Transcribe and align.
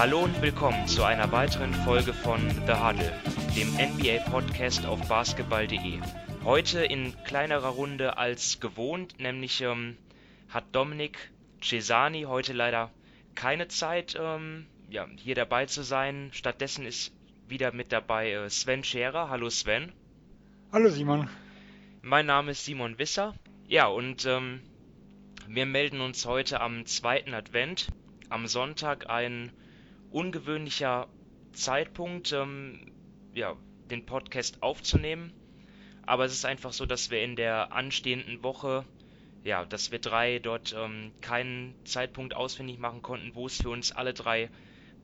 Hallo 0.00 0.20
und 0.20 0.40
willkommen 0.40 0.86
zu 0.86 1.04
einer 1.04 1.30
weiteren 1.30 1.74
Folge 1.74 2.14
von 2.14 2.40
The 2.66 2.72
Huddle, 2.72 3.12
dem 3.54 3.68
NBA-Podcast 3.74 4.86
auf 4.86 5.06
basketball.de. 5.08 6.00
Heute 6.42 6.82
in 6.82 7.14
kleinerer 7.24 7.68
Runde 7.68 8.16
als 8.16 8.60
gewohnt, 8.60 9.20
nämlich 9.20 9.60
ähm, 9.60 9.98
hat 10.48 10.64
Dominik 10.72 11.30
Cesani 11.62 12.22
heute 12.22 12.54
leider 12.54 12.90
keine 13.34 13.68
Zeit, 13.68 14.16
ähm, 14.18 14.64
ja, 14.88 15.06
hier 15.16 15.34
dabei 15.34 15.66
zu 15.66 15.82
sein. 15.82 16.30
Stattdessen 16.32 16.86
ist 16.86 17.12
wieder 17.46 17.70
mit 17.70 17.92
dabei 17.92 18.32
äh, 18.32 18.48
Sven 18.48 18.82
Scherer. 18.82 19.28
Hallo 19.28 19.50
Sven. 19.50 19.92
Hallo 20.72 20.88
Simon. 20.88 21.28
Mein 22.00 22.24
Name 22.24 22.52
ist 22.52 22.64
Simon 22.64 22.98
Wisser. 22.98 23.34
Ja, 23.68 23.88
und 23.88 24.24
ähm, 24.24 24.62
wir 25.46 25.66
melden 25.66 26.00
uns 26.00 26.24
heute 26.24 26.62
am 26.62 26.86
zweiten 26.86 27.34
Advent, 27.34 27.88
am 28.30 28.46
Sonntag 28.46 29.10
ein 29.10 29.52
ungewöhnlicher 30.10 31.08
Zeitpunkt, 31.52 32.32
ähm, 32.32 32.92
ja, 33.34 33.56
den 33.90 34.06
Podcast 34.06 34.62
aufzunehmen. 34.62 35.32
Aber 36.06 36.24
es 36.24 36.32
ist 36.32 36.44
einfach 36.44 36.72
so, 36.72 36.86
dass 36.86 37.10
wir 37.10 37.22
in 37.22 37.36
der 37.36 37.72
anstehenden 37.72 38.42
Woche, 38.42 38.84
ja, 39.44 39.64
dass 39.64 39.92
wir 39.92 39.98
drei 39.98 40.38
dort 40.38 40.74
ähm, 40.76 41.12
keinen 41.20 41.74
Zeitpunkt 41.84 42.34
ausfindig 42.34 42.78
machen 42.78 43.02
konnten, 43.02 43.34
wo 43.34 43.46
es 43.46 43.62
für 43.62 43.70
uns 43.70 43.92
alle 43.92 44.14
drei 44.14 44.50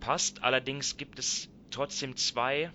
passt. 0.01 0.43
Allerdings 0.43 0.97
gibt 0.97 1.19
es 1.19 1.49
trotzdem 1.71 2.17
zwei 2.17 2.71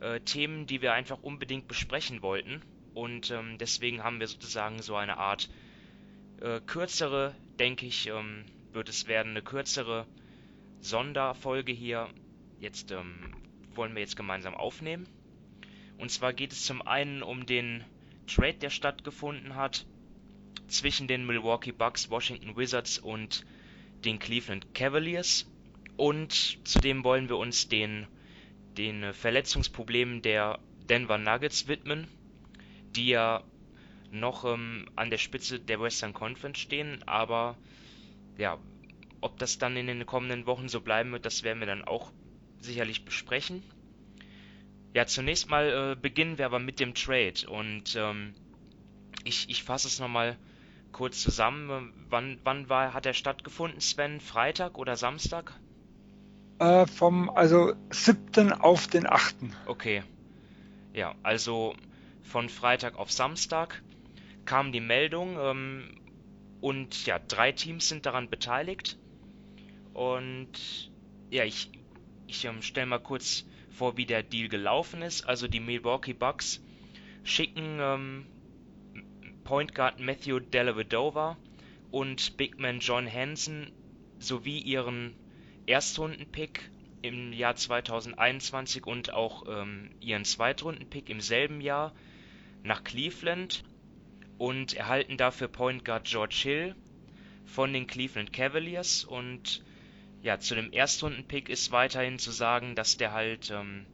äh, 0.00 0.20
Themen, 0.20 0.66
die 0.66 0.82
wir 0.82 0.92
einfach 0.92 1.22
unbedingt 1.22 1.68
besprechen 1.68 2.22
wollten. 2.22 2.62
Und 2.94 3.30
ähm, 3.30 3.56
deswegen 3.58 4.02
haben 4.02 4.20
wir 4.20 4.26
sozusagen 4.26 4.82
so 4.82 4.96
eine 4.96 5.16
Art 5.16 5.48
äh, 6.40 6.60
kürzere, 6.60 7.34
denke 7.58 7.86
ich, 7.86 8.08
ähm, 8.08 8.44
wird 8.72 8.88
es 8.88 9.06
werden, 9.06 9.30
eine 9.30 9.42
kürzere 9.42 10.06
Sonderfolge 10.82 11.72
hier. 11.72 12.08
Jetzt 12.60 12.90
ähm, 12.90 13.34
wollen 13.74 13.94
wir 13.94 14.02
jetzt 14.02 14.16
gemeinsam 14.16 14.54
aufnehmen. 14.54 15.08
Und 15.96 16.10
zwar 16.10 16.32
geht 16.32 16.52
es 16.52 16.64
zum 16.64 16.82
einen 16.82 17.22
um 17.22 17.46
den 17.46 17.84
Trade, 18.26 18.54
der 18.54 18.70
stattgefunden 18.70 19.54
hat 19.54 19.86
zwischen 20.66 21.06
den 21.06 21.24
Milwaukee 21.26 21.72
Bucks, 21.72 22.10
Washington 22.10 22.56
Wizards 22.56 22.98
und 22.98 23.44
den 24.04 24.18
Cleveland 24.18 24.74
Cavaliers. 24.74 25.48
Und 25.96 26.58
zudem 26.66 27.04
wollen 27.04 27.28
wir 27.28 27.36
uns 27.36 27.68
den, 27.68 28.06
den 28.76 29.12
Verletzungsproblemen 29.12 30.22
der 30.22 30.58
Denver 30.88 31.18
Nuggets 31.18 31.68
widmen, 31.68 32.08
die 32.96 33.08
ja 33.08 33.44
noch 34.10 34.44
ähm, 34.44 34.88
an 34.96 35.10
der 35.10 35.18
Spitze 35.18 35.60
der 35.60 35.80
Western 35.80 36.12
Conference 36.12 36.58
stehen, 36.58 37.02
aber 37.06 37.56
ja, 38.36 38.58
ob 39.22 39.38
das 39.38 39.58
dann 39.58 39.76
in 39.76 39.86
den 39.86 40.04
kommenden 40.04 40.46
Wochen 40.46 40.68
so 40.68 40.80
bleiben 40.80 41.12
wird, 41.12 41.24
das 41.24 41.42
werden 41.42 41.60
wir 41.60 41.66
dann 41.66 41.84
auch 41.84 42.12
sicherlich 42.60 43.04
besprechen. 43.04 43.62
Ja, 44.94 45.06
zunächst 45.06 45.48
mal 45.48 45.92
äh, 45.92 46.00
beginnen 46.00 46.36
wir 46.36 46.46
aber 46.46 46.58
mit 46.58 46.78
dem 46.78 46.94
Trade 46.94 47.48
und 47.48 47.96
ähm, 47.96 48.34
ich, 49.24 49.48
ich 49.48 49.62
fasse 49.62 49.88
es 49.88 49.98
nochmal 49.98 50.36
kurz 50.92 51.22
zusammen. 51.22 51.92
Wann, 52.10 52.38
wann 52.44 52.68
war, 52.68 52.92
hat 52.92 53.06
er 53.06 53.14
stattgefunden, 53.14 53.80
Sven? 53.80 54.20
Freitag 54.20 54.76
oder 54.76 54.96
Samstag? 54.96 55.58
Äh, 56.58 56.86
vom 56.86 57.30
also 57.30 57.72
7. 57.90 58.52
auf 58.52 58.86
den 58.86 59.08
8. 59.08 59.36
Okay. 59.66 60.02
Ja, 60.92 61.14
also 61.22 61.74
von 62.22 62.48
Freitag 62.48 62.96
auf 62.96 63.10
Samstag 63.10 63.82
kam 64.44 64.72
die 64.72 64.80
Meldung 64.80 65.36
ähm, 65.40 66.00
und 66.60 67.06
ja, 67.06 67.18
drei 67.18 67.52
Teams 67.52 67.88
sind 67.88 68.04
daran 68.04 68.28
beteiligt. 68.28 68.98
Und 69.94 70.90
ja, 71.30 71.44
ich, 71.44 71.70
ich 72.26 72.44
ähm, 72.44 72.62
stelle 72.62 72.86
mal 72.86 72.98
kurz 72.98 73.46
vor, 73.70 73.96
wie 73.96 74.06
der 74.06 74.22
Deal 74.22 74.48
gelaufen 74.48 75.02
ist. 75.02 75.22
Also 75.22 75.48
die 75.48 75.60
Milwaukee 75.60 76.12
Bucks 76.12 76.60
schicken 77.24 77.78
ähm, 77.80 78.26
Point 79.44 79.74
Guard 79.74 80.00
Matthew 80.00 80.40
Dellavedova 80.40 81.38
und 81.90 82.36
Big 82.36 82.58
Man 82.58 82.80
John 82.80 83.10
Hansen 83.10 83.70
sowie 84.18 84.58
ihren 84.58 85.14
Erstrundenpick 85.66 86.70
im 87.02 87.32
Jahr 87.32 87.56
2021 87.56 88.86
und 88.86 89.12
auch 89.12 89.44
ähm, 89.48 89.90
ihren 90.00 90.24
Zweitrundenpick 90.24 91.10
im 91.10 91.20
selben 91.20 91.60
Jahr 91.60 91.92
nach 92.62 92.84
Cleveland 92.84 93.64
und 94.38 94.74
erhalten 94.74 95.16
dafür 95.16 95.48
Point 95.48 95.84
Guard 95.84 96.06
George 96.06 96.38
Hill 96.42 96.76
von 97.44 97.72
den 97.72 97.86
Cleveland 97.86 98.32
Cavaliers 98.32 99.04
und 99.04 99.62
ja, 100.22 100.38
zu 100.38 100.54
dem 100.54 100.72
Erstrundenpick 100.72 101.48
ist 101.48 101.72
weiterhin 101.72 102.18
zu 102.18 102.30
sagen, 102.30 102.74
dass 102.74 102.96
der 102.96 103.12
halt 103.12 103.50
ähm, 103.50 103.86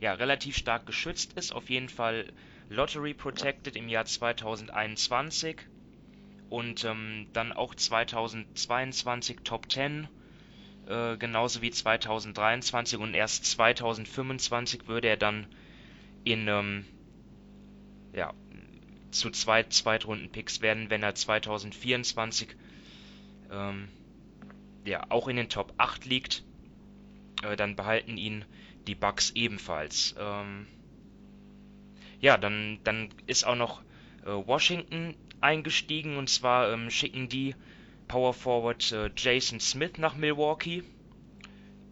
ja, 0.00 0.14
relativ 0.14 0.56
stark 0.56 0.86
geschützt 0.86 1.34
ist. 1.34 1.52
Auf 1.52 1.68
jeden 1.68 1.88
Fall 1.88 2.32
Lottery 2.70 3.12
Protected 3.12 3.76
im 3.76 3.88
Jahr 3.88 4.06
2021 4.06 5.56
und 6.48 6.84
ähm, 6.84 7.26
dann 7.34 7.52
auch 7.52 7.74
2022 7.74 9.40
Top 9.44 9.70
10, 9.70 10.08
äh, 10.86 11.16
genauso 11.18 11.60
wie 11.60 11.70
2023 11.70 12.98
und 12.98 13.12
erst 13.12 13.44
2025 13.44 14.88
würde 14.88 15.08
er 15.08 15.16
dann 15.18 15.46
in 16.24 16.48
ähm, 16.48 16.86
ja, 18.14 18.32
zu 19.10 19.30
zwei 19.30 19.64
Zweitrunden-Picks 19.64 20.62
werden, 20.62 20.88
wenn 20.88 21.02
er 21.02 21.14
2024 21.14 22.56
ähm, 23.50 23.88
ja 24.84 25.04
auch 25.08 25.28
in 25.28 25.36
den 25.36 25.48
Top 25.48 25.72
8 25.78 26.04
liegt, 26.04 26.44
äh, 27.42 27.56
dann 27.56 27.76
behalten 27.76 28.16
ihn 28.16 28.44
die 28.86 28.94
Bucks 28.94 29.30
ebenfalls. 29.30 30.14
Ähm, 30.18 30.66
ja, 32.20 32.36
dann, 32.36 32.78
dann 32.84 33.10
ist 33.26 33.44
auch 33.44 33.56
noch 33.56 33.82
äh, 34.24 34.30
Washington 34.30 35.14
eingestiegen 35.40 36.16
und 36.16 36.28
zwar 36.28 36.72
ähm, 36.72 36.90
schicken 36.90 37.28
die 37.28 37.54
Power 38.08 38.34
Forward 38.34 38.92
äh, 38.92 39.10
Jason 39.16 39.60
Smith 39.60 39.98
nach 39.98 40.16
Milwaukee. 40.16 40.82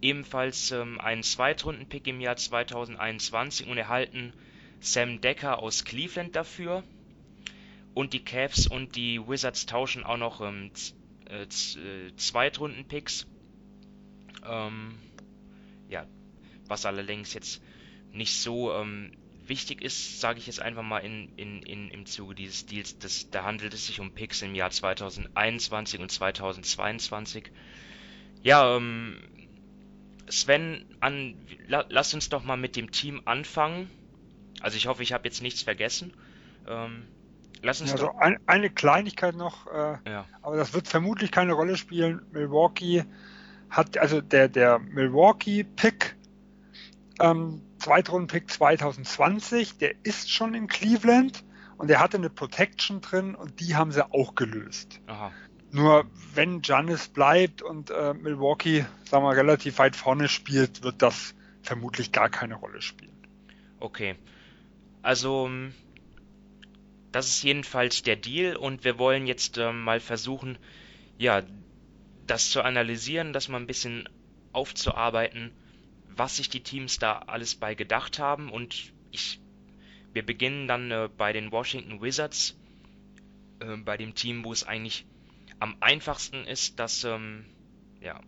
Ebenfalls 0.00 0.70
ähm, 0.72 1.00
einen 1.00 1.22
Zweitrunden-Pick 1.22 2.06
im 2.08 2.20
Jahr 2.20 2.36
2021 2.36 3.68
und 3.68 3.78
erhalten 3.78 4.32
Sam 4.80 5.20
Decker 5.20 5.60
aus 5.60 5.84
Cleveland 5.84 6.34
dafür. 6.34 6.82
Und 7.94 8.14
die 8.14 8.24
Cavs 8.24 8.66
und 8.66 8.96
die 8.96 9.20
Wizards 9.20 9.66
tauschen 9.66 10.02
auch 10.02 10.16
noch 10.16 10.40
ähm, 10.40 10.70
äh, 11.32 11.44
äh, 11.44 12.14
Zweitrunden-Picks. 12.16 13.26
Ähm, 14.44 14.98
ja, 15.88 16.06
was 16.68 16.86
allerdings 16.86 17.34
jetzt 17.34 17.62
nicht 18.12 18.36
so 18.36 18.72
ähm, 18.72 19.12
wichtig 19.46 19.82
ist, 19.82 20.20
sage 20.20 20.38
ich 20.38 20.46
jetzt 20.46 20.60
einfach 20.60 20.82
mal 20.82 20.98
in, 20.98 21.32
in, 21.36 21.62
in, 21.62 21.88
im 21.88 22.06
Zuge 22.06 22.34
dieses 22.34 22.66
Deals, 22.66 22.98
das, 22.98 23.30
da 23.30 23.44
handelt 23.44 23.74
es 23.74 23.86
sich 23.86 24.00
um 24.00 24.12
Picks 24.12 24.42
im 24.42 24.54
Jahr 24.54 24.70
2021 24.70 26.00
und 26.00 26.10
2022. 26.10 27.50
Ja, 28.42 28.76
ähm, 28.76 29.16
Sven, 30.28 30.84
an, 31.00 31.34
la, 31.66 31.84
lass 31.88 32.14
uns 32.14 32.28
doch 32.28 32.44
mal 32.44 32.56
mit 32.56 32.76
dem 32.76 32.90
Team 32.90 33.22
anfangen. 33.24 33.90
Also 34.60 34.76
ich 34.76 34.86
hoffe, 34.86 35.02
ich 35.02 35.12
habe 35.12 35.24
jetzt 35.26 35.42
nichts 35.42 35.62
vergessen. 35.62 36.12
Ähm, 36.66 37.04
Lass 37.62 37.80
uns 37.80 37.92
also 37.92 38.12
ein, 38.16 38.38
eine 38.46 38.70
Kleinigkeit 38.70 39.36
noch, 39.36 39.66
äh, 39.68 39.96
ja. 40.06 40.26
aber 40.42 40.56
das 40.56 40.74
wird 40.74 40.88
vermutlich 40.88 41.30
keine 41.30 41.52
Rolle 41.52 41.76
spielen. 41.76 42.22
Milwaukee 42.32 43.04
hat, 43.70 43.96
also 43.98 44.20
der, 44.20 44.48
der 44.48 44.80
Milwaukee-Pick, 44.80 46.16
ähm, 47.20 47.62
Zweitrunden-Pick 47.78 48.50
2020, 48.50 49.78
der 49.78 49.94
ist 50.02 50.30
schon 50.30 50.54
in 50.54 50.66
Cleveland 50.66 51.44
und 51.78 51.88
der 51.88 52.00
hatte 52.00 52.16
eine 52.16 52.30
Protection 52.30 53.00
drin 53.00 53.34
und 53.34 53.60
die 53.60 53.76
haben 53.76 53.92
sie 53.92 54.04
auch 54.12 54.34
gelöst. 54.34 55.00
Aha. 55.06 55.32
Nur 55.70 56.04
wenn 56.34 56.62
Giannis 56.62 57.08
bleibt 57.08 57.62
und 57.62 57.90
äh, 57.90 58.12
Milwaukee, 58.12 58.84
sagen 59.08 59.24
wir, 59.24 59.36
relativ 59.36 59.78
weit 59.78 59.96
vorne 59.96 60.28
spielt, 60.28 60.82
wird 60.82 61.00
das 61.00 61.34
vermutlich 61.62 62.12
gar 62.12 62.28
keine 62.28 62.56
Rolle 62.56 62.82
spielen. 62.82 63.16
Okay. 63.80 64.16
Also 65.00 65.48
das 67.12 67.28
ist 67.28 67.42
jedenfalls 67.42 68.02
der 68.02 68.16
Deal 68.16 68.56
und 68.56 68.84
wir 68.84 68.98
wollen 68.98 69.26
jetzt 69.26 69.58
äh, 69.58 69.72
mal 69.72 70.00
versuchen, 70.00 70.58
ja, 71.18 71.42
das 72.26 72.50
zu 72.50 72.62
analysieren, 72.62 73.32
das 73.32 73.48
mal 73.48 73.58
ein 73.58 73.66
bisschen 73.66 74.08
aufzuarbeiten, 74.52 75.52
was 76.08 76.36
sich 76.36 76.48
die 76.48 76.62
Teams 76.62 76.98
da 76.98 77.18
alles 77.18 77.54
bei 77.54 77.74
gedacht 77.74 78.18
haben 78.18 78.50
und 78.50 78.92
ich 79.10 79.40
wir 80.12 80.24
beginnen 80.24 80.68
dann 80.68 80.90
äh, 80.90 81.08
bei 81.16 81.32
den 81.32 81.52
Washington 81.52 82.02
Wizards, 82.02 82.58
äh, 83.60 83.76
bei 83.76 83.96
dem 83.96 84.14
Team, 84.14 84.44
wo 84.44 84.52
es 84.52 84.64
eigentlich 84.64 85.06
am 85.58 85.76
einfachsten 85.80 86.44
ist, 86.44 86.78
das 86.78 87.04
ähm, 87.04 87.46
ja, 88.00 88.20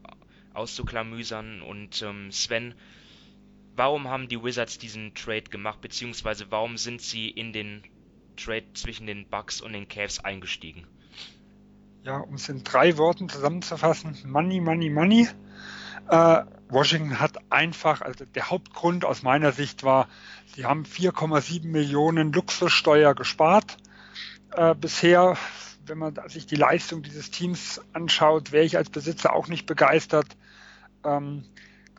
auszuklamüsern. 0.54 1.60
Und 1.60 2.00
ähm, 2.02 2.30
Sven, 2.32 2.74
warum 3.76 4.08
haben 4.08 4.28
die 4.28 4.42
Wizards 4.42 4.78
diesen 4.78 5.14
Trade 5.14 5.42
gemacht, 5.42 5.80
beziehungsweise 5.80 6.50
warum 6.50 6.78
sind 6.78 7.02
sie 7.02 7.28
in 7.28 7.52
den 7.52 7.82
Trade 8.36 8.66
zwischen 8.74 9.06
den 9.06 9.26
Bucks 9.28 9.60
und 9.60 9.72
den 9.72 9.88
Cavs 9.88 10.20
eingestiegen? 10.20 10.86
Ja, 12.02 12.18
um 12.18 12.34
es 12.34 12.48
in 12.48 12.64
drei 12.64 12.96
Worten 12.98 13.28
zusammenzufassen: 13.28 14.16
Money, 14.26 14.60
Money, 14.60 14.90
Money. 14.90 15.28
Äh, 16.08 16.42
Washington 16.68 17.20
hat 17.20 17.38
einfach, 17.50 18.02
also 18.02 18.24
der 18.24 18.50
Hauptgrund 18.50 19.04
aus 19.04 19.22
meiner 19.22 19.52
Sicht 19.52 19.84
war, 19.84 20.08
sie 20.54 20.66
haben 20.66 20.84
4,7 20.84 21.66
Millionen 21.66 22.32
Luxussteuer 22.32 23.14
gespart 23.14 23.78
äh, 24.52 24.74
bisher. 24.74 25.36
Wenn 25.86 25.98
man 25.98 26.14
sich 26.28 26.46
die 26.46 26.56
Leistung 26.56 27.02
dieses 27.02 27.30
Teams 27.30 27.80
anschaut, 27.92 28.52
wäre 28.52 28.64
ich 28.64 28.76
als 28.76 28.90
Besitzer 28.90 29.34
auch 29.34 29.48
nicht 29.48 29.66
begeistert. 29.66 30.36
Ähm, 31.04 31.44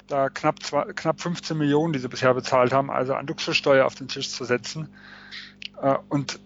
da 0.07 0.29
knapp, 0.29 0.61
zwei, 0.63 0.93
knapp 0.93 1.21
15 1.21 1.57
Millionen, 1.57 1.93
die 1.93 1.99
sie 1.99 2.09
bisher 2.09 2.33
bezahlt 2.33 2.73
haben, 2.73 2.91
also 2.91 3.13
an 3.15 3.27
Luxussteuer 3.27 3.85
auf 3.85 3.95
den 3.95 4.07
Tisch 4.07 4.29
zu 4.29 4.45
setzen. 4.45 4.89
Äh, 5.81 5.95
und 6.09 6.39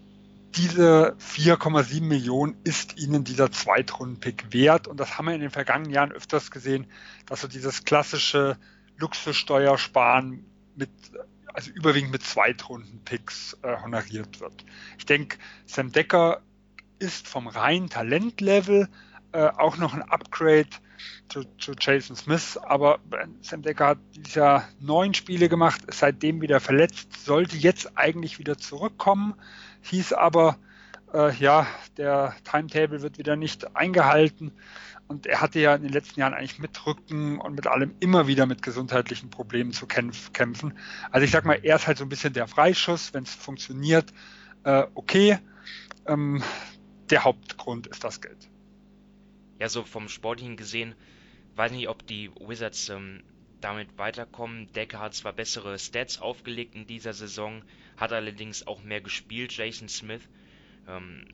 diese 0.56 1.16
4,7 1.20 2.02
Millionen 2.02 2.56
ist 2.64 2.98
ihnen 2.98 3.22
dieser 3.22 3.52
Zweitrunden-Pick 3.52 4.52
wert. 4.52 4.88
Und 4.88 4.98
das 4.98 5.16
haben 5.16 5.26
wir 5.26 5.34
in 5.34 5.40
den 5.40 5.50
vergangenen 5.50 5.92
Jahren 5.92 6.10
öfters 6.10 6.50
gesehen, 6.50 6.86
dass 7.26 7.42
so 7.42 7.48
dieses 7.48 7.84
klassische 7.84 8.58
Luxussteuersparen 8.98 10.44
mit, 10.74 10.90
also 11.54 11.70
überwiegend 11.70 12.10
mit 12.10 12.24
Zweitrunden-Picks 12.24 13.58
äh, 13.62 13.76
honoriert 13.82 14.40
wird. 14.40 14.64
Ich 14.98 15.06
denke, 15.06 15.38
Sam 15.66 15.92
Decker 15.92 16.42
ist 16.98 17.28
vom 17.28 17.46
reinen 17.46 17.88
Talentlevel 17.88 18.88
äh, 19.32 19.48
auch 19.48 19.76
noch 19.76 19.94
ein 19.94 20.02
Upgrade 20.02 20.68
zu, 21.28 21.44
zu, 21.58 21.72
Jason 21.78 22.16
Smith, 22.16 22.58
aber 22.62 22.98
Sam 23.40 23.62
Decker 23.62 23.88
hat 23.88 23.98
dieses 24.16 24.34
Jahr 24.34 24.68
neun 24.80 25.14
Spiele 25.14 25.48
gemacht, 25.48 25.82
ist 25.86 26.00
seitdem 26.00 26.40
wieder 26.40 26.60
verletzt, 26.60 27.24
sollte 27.24 27.56
jetzt 27.56 27.96
eigentlich 27.96 28.38
wieder 28.38 28.58
zurückkommen 28.58 29.34
hieß 29.82 30.12
aber, 30.12 30.58
äh, 31.12 31.34
ja, 31.36 31.66
der 31.96 32.34
Timetable 32.44 33.02
wird 33.02 33.18
wieder 33.18 33.36
nicht 33.36 33.76
eingehalten. 33.76 34.52
Und 35.08 35.26
er 35.26 35.40
hatte 35.40 35.58
ja 35.58 35.74
in 35.74 35.82
den 35.82 35.92
letzten 35.92 36.20
Jahren 36.20 36.34
eigentlich 36.34 36.60
mit 36.60 36.86
Rücken 36.86 37.40
und 37.40 37.56
mit 37.56 37.66
allem 37.66 37.94
immer 37.98 38.28
wieder 38.28 38.46
mit 38.46 38.62
gesundheitlichen 38.62 39.28
Problemen 39.28 39.72
zu 39.72 39.86
kämpfen. 39.86 40.78
Also 41.10 41.24
ich 41.24 41.32
sag 41.32 41.44
mal, 41.44 41.58
er 41.62 41.76
ist 41.76 41.88
halt 41.88 41.98
so 41.98 42.04
ein 42.04 42.08
bisschen 42.08 42.32
der 42.32 42.46
Freischuss, 42.46 43.12
wenn 43.12 43.24
es 43.24 43.34
funktioniert, 43.34 44.12
äh, 44.62 44.84
okay. 44.94 45.38
Ähm, 46.06 46.42
der 47.10 47.24
Hauptgrund 47.24 47.88
ist 47.88 48.04
das 48.04 48.20
Geld. 48.20 48.48
Ja, 49.60 49.68
so 49.68 49.84
vom 49.84 50.08
Sportlichen 50.08 50.56
gesehen, 50.56 50.94
weiß 51.54 51.72
nicht, 51.72 51.88
ob 51.88 52.06
die 52.06 52.30
Wizards 52.40 52.88
ähm, 52.88 53.22
damit 53.60 53.98
weiterkommen. 53.98 54.72
Decker 54.72 55.00
hat 55.00 55.14
zwar 55.14 55.34
bessere 55.34 55.78
Stats 55.78 56.18
aufgelegt 56.18 56.74
in 56.74 56.86
dieser 56.86 57.12
Saison, 57.12 57.62
hat 57.98 58.12
allerdings 58.12 58.66
auch 58.66 58.82
mehr 58.82 59.02
gespielt. 59.02 59.54
Jason 59.54 59.90
Smith 59.90 60.26
ähm, 60.88 61.26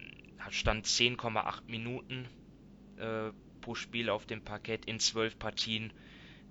stand 0.51 0.87
10,8 0.87 1.61
Minuten 1.69 2.27
äh, 2.97 3.31
pro 3.61 3.77
Spiel 3.77 4.11
auf 4.11 4.27
dem 4.27 4.43
Parkett 4.43 4.87
in 4.87 4.99
12 4.99 5.39
Partien, 5.39 5.93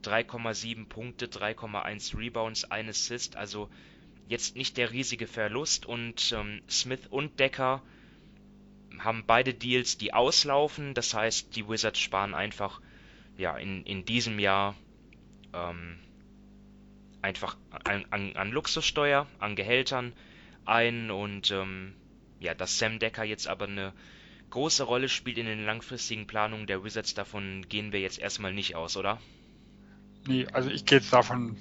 3,7 0.04 0.88
Punkte, 0.88 1.28
3,1 1.28 2.18
Rebounds, 2.18 2.64
1 2.64 2.90
Assist, 2.90 3.36
also 3.36 3.70
jetzt 4.30 4.56
nicht 4.56 4.78
der 4.78 4.92
riesige 4.92 5.28
Verlust 5.28 5.86
und 5.86 6.32
ähm, 6.32 6.62
Smith 6.70 7.08
und 7.10 7.38
Decker 7.38 7.84
haben 9.04 9.24
beide 9.26 9.54
Deals, 9.54 9.98
die 9.98 10.14
auslaufen, 10.14 10.94
das 10.94 11.14
heißt, 11.14 11.56
die 11.56 11.68
Wizards 11.68 12.00
sparen 12.00 12.34
einfach 12.34 12.82
ja 13.38 13.58
in, 13.58 13.84
in 13.84 14.06
diesem 14.06 14.40
Jahr 14.40 14.76
ähm, 15.54 15.98
einfach 17.22 17.58
an, 17.84 18.06
an, 18.10 18.36
an, 18.36 18.52
Luxussteuer, 18.52 19.28
an 19.40 19.56
Gehältern 19.56 20.14
ein 20.66 21.12
und 21.12 21.52
ähm, 21.52 21.94
ja, 22.40 22.54
dass 22.54 22.78
Sam 22.78 23.00
Decker 23.00 23.24
jetzt 23.24 23.48
aber 23.48 23.66
eine 23.66 23.94
große 24.50 24.84
Rolle 24.84 25.10
spielt 25.10 25.38
in 25.38 25.46
den 25.46 25.66
langfristigen 25.66 26.28
Planungen 26.28 26.68
der 26.68 26.84
Wizards, 26.84 27.14
davon 27.14 27.66
gehen 27.68 27.92
wir 27.92 28.00
jetzt 28.00 28.20
erstmal 28.20 28.54
nicht 28.54 28.76
aus, 28.76 28.96
oder? 28.98 29.20
Nee, 30.28 30.48
also 30.54 30.70
ich 30.70 30.86
gehe 30.86 31.00
jetzt 31.00 31.12
davon 31.14 31.58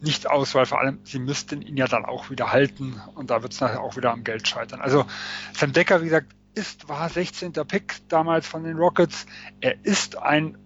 nicht 0.00 0.28
aus, 0.28 0.54
weil 0.54 0.66
vor 0.66 0.80
allem 0.80 0.98
sie 1.04 1.18
müssten 1.18 1.62
ihn 1.62 1.76
ja 1.76 1.86
dann 1.86 2.04
auch 2.04 2.30
wieder 2.30 2.52
halten 2.52 3.00
und 3.14 3.30
da 3.30 3.42
wird 3.42 3.52
es 3.52 3.60
nachher 3.60 3.80
auch 3.80 3.96
wieder 3.96 4.10
am 4.10 4.24
Geld 4.24 4.48
scheitern. 4.48 4.80
Also 4.80 5.06
Sam 5.52 5.72
Decker, 5.72 6.00
wie 6.00 6.06
gesagt, 6.06 6.34
ist, 6.54 6.88
war 6.88 7.08
16. 7.08 7.52
Pick 7.52 8.00
damals 8.08 8.46
von 8.46 8.64
den 8.64 8.76
Rockets. 8.76 9.26
Er 9.60 9.84
ist 9.84 10.16
ein 10.16 10.56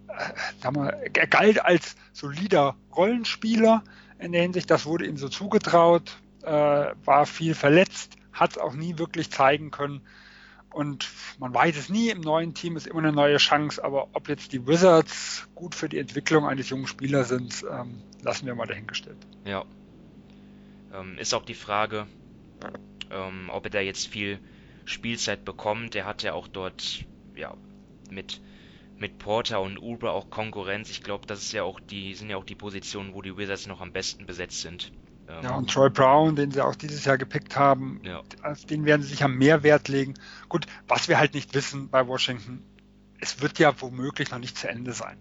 sag 0.61 0.75
mal, 0.75 0.89
er 0.89 1.27
galt 1.27 1.63
als 1.63 1.95
solider 2.13 2.75
Rollenspieler 2.95 3.83
in 4.19 4.31
der 4.31 4.41
Hinsicht, 4.41 4.69
das 4.71 4.85
wurde 4.85 5.05
ihm 5.05 5.17
so 5.17 5.29
zugetraut, 5.29 6.17
äh, 6.43 6.49
war 6.49 7.25
viel 7.25 7.55
verletzt, 7.55 8.15
hat 8.33 8.51
es 8.51 8.57
auch 8.57 8.73
nie 8.73 8.97
wirklich 8.97 9.31
zeigen 9.31 9.71
können. 9.71 10.01
Und 10.71 11.09
man 11.39 11.53
weiß 11.53 11.75
es 11.77 11.89
nie, 11.89 12.09
im 12.09 12.21
neuen 12.21 12.53
Team 12.53 12.77
ist 12.77 12.87
immer 12.87 12.99
eine 12.99 13.11
neue 13.11 13.37
Chance, 13.37 13.83
aber 13.83 14.09
ob 14.13 14.29
jetzt 14.29 14.53
die 14.53 14.67
Wizards 14.67 15.47
gut 15.55 15.73
für 15.73 15.89
die 15.89 15.97
Entwicklung 15.97 16.45
eines 16.45 16.69
jungen 16.69 16.87
Spielers 16.87 17.29
sind, 17.29 17.65
ähm, 17.71 18.01
lassen 18.21 18.45
wir 18.45 18.53
mal 18.53 18.67
dahingestellt. 18.67 19.17
Ja. 19.45 19.65
Ähm, 20.93 21.17
ist 21.17 21.33
auch 21.33 21.45
die 21.45 21.55
Frage, 21.55 22.05
ähm, 23.09 23.49
ob 23.51 23.65
er 23.65 23.71
da 23.71 23.79
jetzt 23.79 24.07
viel 24.07 24.39
Spielzeit 24.87 25.45
bekommt. 25.45 25.95
Er 25.95 26.05
hat 26.05 26.23
ja 26.23 26.33
auch 26.33 26.47
dort 26.47 27.05
ja, 27.35 27.55
mit 28.09 28.41
mit 28.99 29.19
Porter 29.19 29.61
und 29.61 29.77
Uber 29.77 30.13
auch 30.13 30.29
Konkurrenz. 30.29 30.89
Ich 30.89 31.03
glaube, 31.03 31.27
das 31.27 31.43
ist 31.43 31.51
ja 31.51 31.63
auch 31.63 31.79
die, 31.79 32.15
sind 32.15 32.29
ja 32.29 32.37
auch 32.37 32.43
die 32.43 32.55
Positionen, 32.55 33.13
wo 33.13 33.21
die 33.21 33.37
Wizards 33.37 33.67
noch 33.67 33.79
am 33.81 33.91
besten 33.91 34.25
besetzt 34.25 34.61
sind. 34.61 34.91
Ähm, 35.27 35.43
ja, 35.43 35.55
und 35.55 35.69
Troy 35.69 35.89
Brown, 35.89 36.35
den 36.35 36.51
sie 36.51 36.61
auch 36.61 36.75
dieses 36.75 37.05
Jahr 37.05 37.17
gepickt 37.17 37.55
haben, 37.55 38.01
ja. 38.03 38.23
auf 38.43 38.65
den 38.65 38.85
werden 38.85 39.01
sie 39.01 39.09
sich 39.09 39.23
am 39.23 39.37
mehr 39.37 39.63
Wert 39.63 39.87
legen. 39.87 40.15
Gut, 40.49 40.65
was 40.87 41.07
wir 41.07 41.19
halt 41.19 41.33
nicht 41.33 41.53
wissen 41.53 41.89
bei 41.89 42.07
Washington, 42.07 42.63
es 43.19 43.41
wird 43.41 43.59
ja 43.59 43.73
womöglich 43.81 44.31
noch 44.31 44.39
nicht 44.39 44.57
zu 44.57 44.69
Ende 44.69 44.93
sein. 44.93 45.17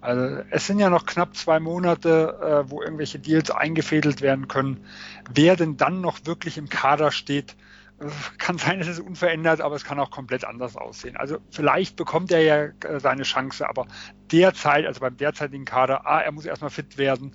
Also 0.00 0.42
es 0.50 0.66
sind 0.66 0.78
ja 0.78 0.90
noch 0.90 1.06
knapp 1.06 1.36
zwei 1.36 1.58
Monate, 1.58 2.38
äh, 2.40 2.70
wo 2.70 2.82
irgendwelche 2.82 3.18
Deals 3.18 3.50
eingefädelt 3.50 4.20
werden 4.20 4.46
können. 4.46 4.84
Wer 5.32 5.56
denn 5.56 5.76
dann 5.76 6.00
noch 6.00 6.24
wirklich 6.24 6.56
im 6.56 6.68
Kader 6.68 7.10
steht, 7.10 7.56
kann 8.38 8.58
sein, 8.58 8.80
es 8.80 8.88
ist 8.88 9.00
unverändert, 9.00 9.60
aber 9.60 9.74
es 9.74 9.84
kann 9.84 9.98
auch 9.98 10.10
komplett 10.10 10.44
anders 10.44 10.76
aussehen. 10.76 11.16
Also 11.16 11.38
vielleicht 11.50 11.96
bekommt 11.96 12.30
er 12.30 12.40
ja 12.40 12.64
äh, 12.88 13.00
seine 13.00 13.24
Chance, 13.24 13.68
aber 13.68 13.86
derzeit, 14.30 14.86
also 14.86 15.00
beim 15.00 15.16
derzeitigen 15.16 15.64
Kader, 15.64 16.06
A, 16.06 16.20
er 16.20 16.32
muss 16.32 16.44
erstmal 16.44 16.70
fit 16.70 16.98
werden 16.98 17.34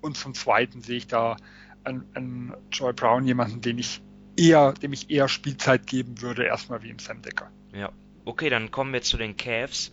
und 0.00 0.16
zum 0.16 0.34
Zweiten 0.34 0.82
sehe 0.82 0.98
ich 0.98 1.06
da 1.06 1.36
an 1.84 2.54
Joy 2.70 2.92
Brown 2.92 3.26
jemanden, 3.26 3.60
den 3.60 3.78
ich 3.78 4.02
eher, 4.36 4.72
dem 4.72 4.92
ich 4.92 5.10
eher 5.10 5.28
Spielzeit 5.28 5.86
geben 5.86 6.20
würde, 6.20 6.44
erstmal 6.44 6.82
wie 6.82 6.90
im 6.90 6.98
Sam 6.98 7.22
Decker. 7.22 7.50
Ja, 7.74 7.90
okay, 8.24 8.50
dann 8.50 8.70
kommen 8.70 8.92
wir 8.92 9.02
zu 9.02 9.16
den 9.16 9.36
Cavs, 9.36 9.92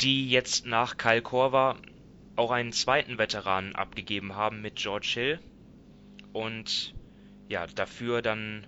die 0.00 0.28
jetzt 0.28 0.66
nach 0.66 0.96
Kyle 0.96 1.22
Korver 1.22 1.76
auch 2.36 2.50
einen 2.50 2.72
zweiten 2.72 3.18
Veteranen 3.18 3.74
abgegeben 3.74 4.36
haben 4.36 4.60
mit 4.60 4.76
George 4.76 5.08
Hill 5.14 5.40
und 6.32 6.94
ja, 7.48 7.66
dafür 7.66 8.22
dann 8.22 8.66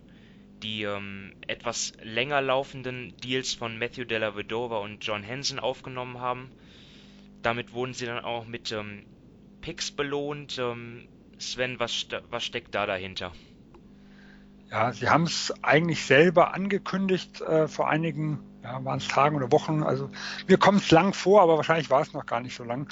die 0.63 0.83
ähm, 0.83 1.33
etwas 1.47 1.93
länger 2.03 2.41
laufenden 2.41 3.15
Deals 3.19 3.55
von 3.55 3.79
Matthew 3.79 4.05
Della 4.05 4.37
Vedova 4.37 4.79
und 4.79 5.05
John 5.05 5.27
Hansen 5.27 5.59
aufgenommen 5.59 6.21
haben. 6.21 6.51
Damit 7.43 7.73
wurden 7.73 7.95
sie 7.95 8.07
dann 8.07 8.25
auch 8.25 8.47
mit 8.47 8.73
ähm, 8.73 9.05
Picks 9.61 9.91
belohnt. 9.91 10.59
Ähm, 10.59 11.09
Sven, 11.39 11.79
was, 11.79 12.07
was 12.31 12.45
steckt 12.45 12.75
da 12.75 12.87
dahinter? 12.87 13.33
Ja, 14.71 14.93
sie 14.93 15.09
haben 15.09 15.25
es 15.25 15.53
eigentlich 15.63 16.05
selber 16.05 16.55
angekündigt 16.55 17.41
äh, 17.41 17.67
vor 17.67 17.89
einigen, 17.89 18.39
ja, 18.63 18.85
waren 18.85 18.99
es 18.99 19.09
Tagen 19.09 19.37
oder 19.37 19.51
Wochen. 19.51 19.83
Also 19.83 20.11
mir 20.47 20.59
kommt 20.59 20.83
es 20.83 20.91
lang 20.91 21.13
vor, 21.13 21.43
aber 21.43 21.57
wahrscheinlich 21.57 21.91
war 21.91 22.03
es 22.03 22.13
noch 22.13 22.27
gar 22.27 22.41
nicht 22.41 22.55
so 22.55 22.63
lang. 22.63 22.89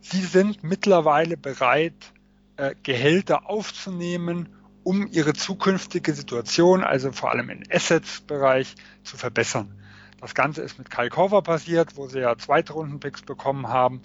Sie 0.00 0.20
sind 0.20 0.62
mittlerweile 0.62 1.36
bereit, 1.36 2.12
äh, 2.56 2.74
Gehälter 2.82 3.48
aufzunehmen 3.48 4.48
um 4.84 5.06
ihre 5.10 5.32
zukünftige 5.32 6.12
Situation, 6.14 6.82
also 6.82 7.12
vor 7.12 7.30
allem 7.30 7.50
im 7.50 7.62
Assets-Bereich, 7.70 8.74
zu 9.04 9.16
verbessern. 9.16 9.72
Das 10.20 10.34
Ganze 10.34 10.62
ist 10.62 10.78
mit 10.78 10.90
Kyle 10.90 11.10
Korver 11.10 11.42
passiert, 11.42 11.96
wo 11.96 12.06
sie 12.06 12.20
ja 12.20 12.36
Zweitrunden-Picks 12.36 13.22
bekommen 13.22 13.68
haben. 13.68 14.02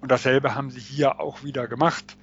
Und 0.00 0.10
dasselbe 0.10 0.54
haben 0.54 0.70
sie 0.70 0.80
hier 0.80 1.20
auch 1.20 1.44
wieder 1.44 1.68
gemacht. 1.68 2.16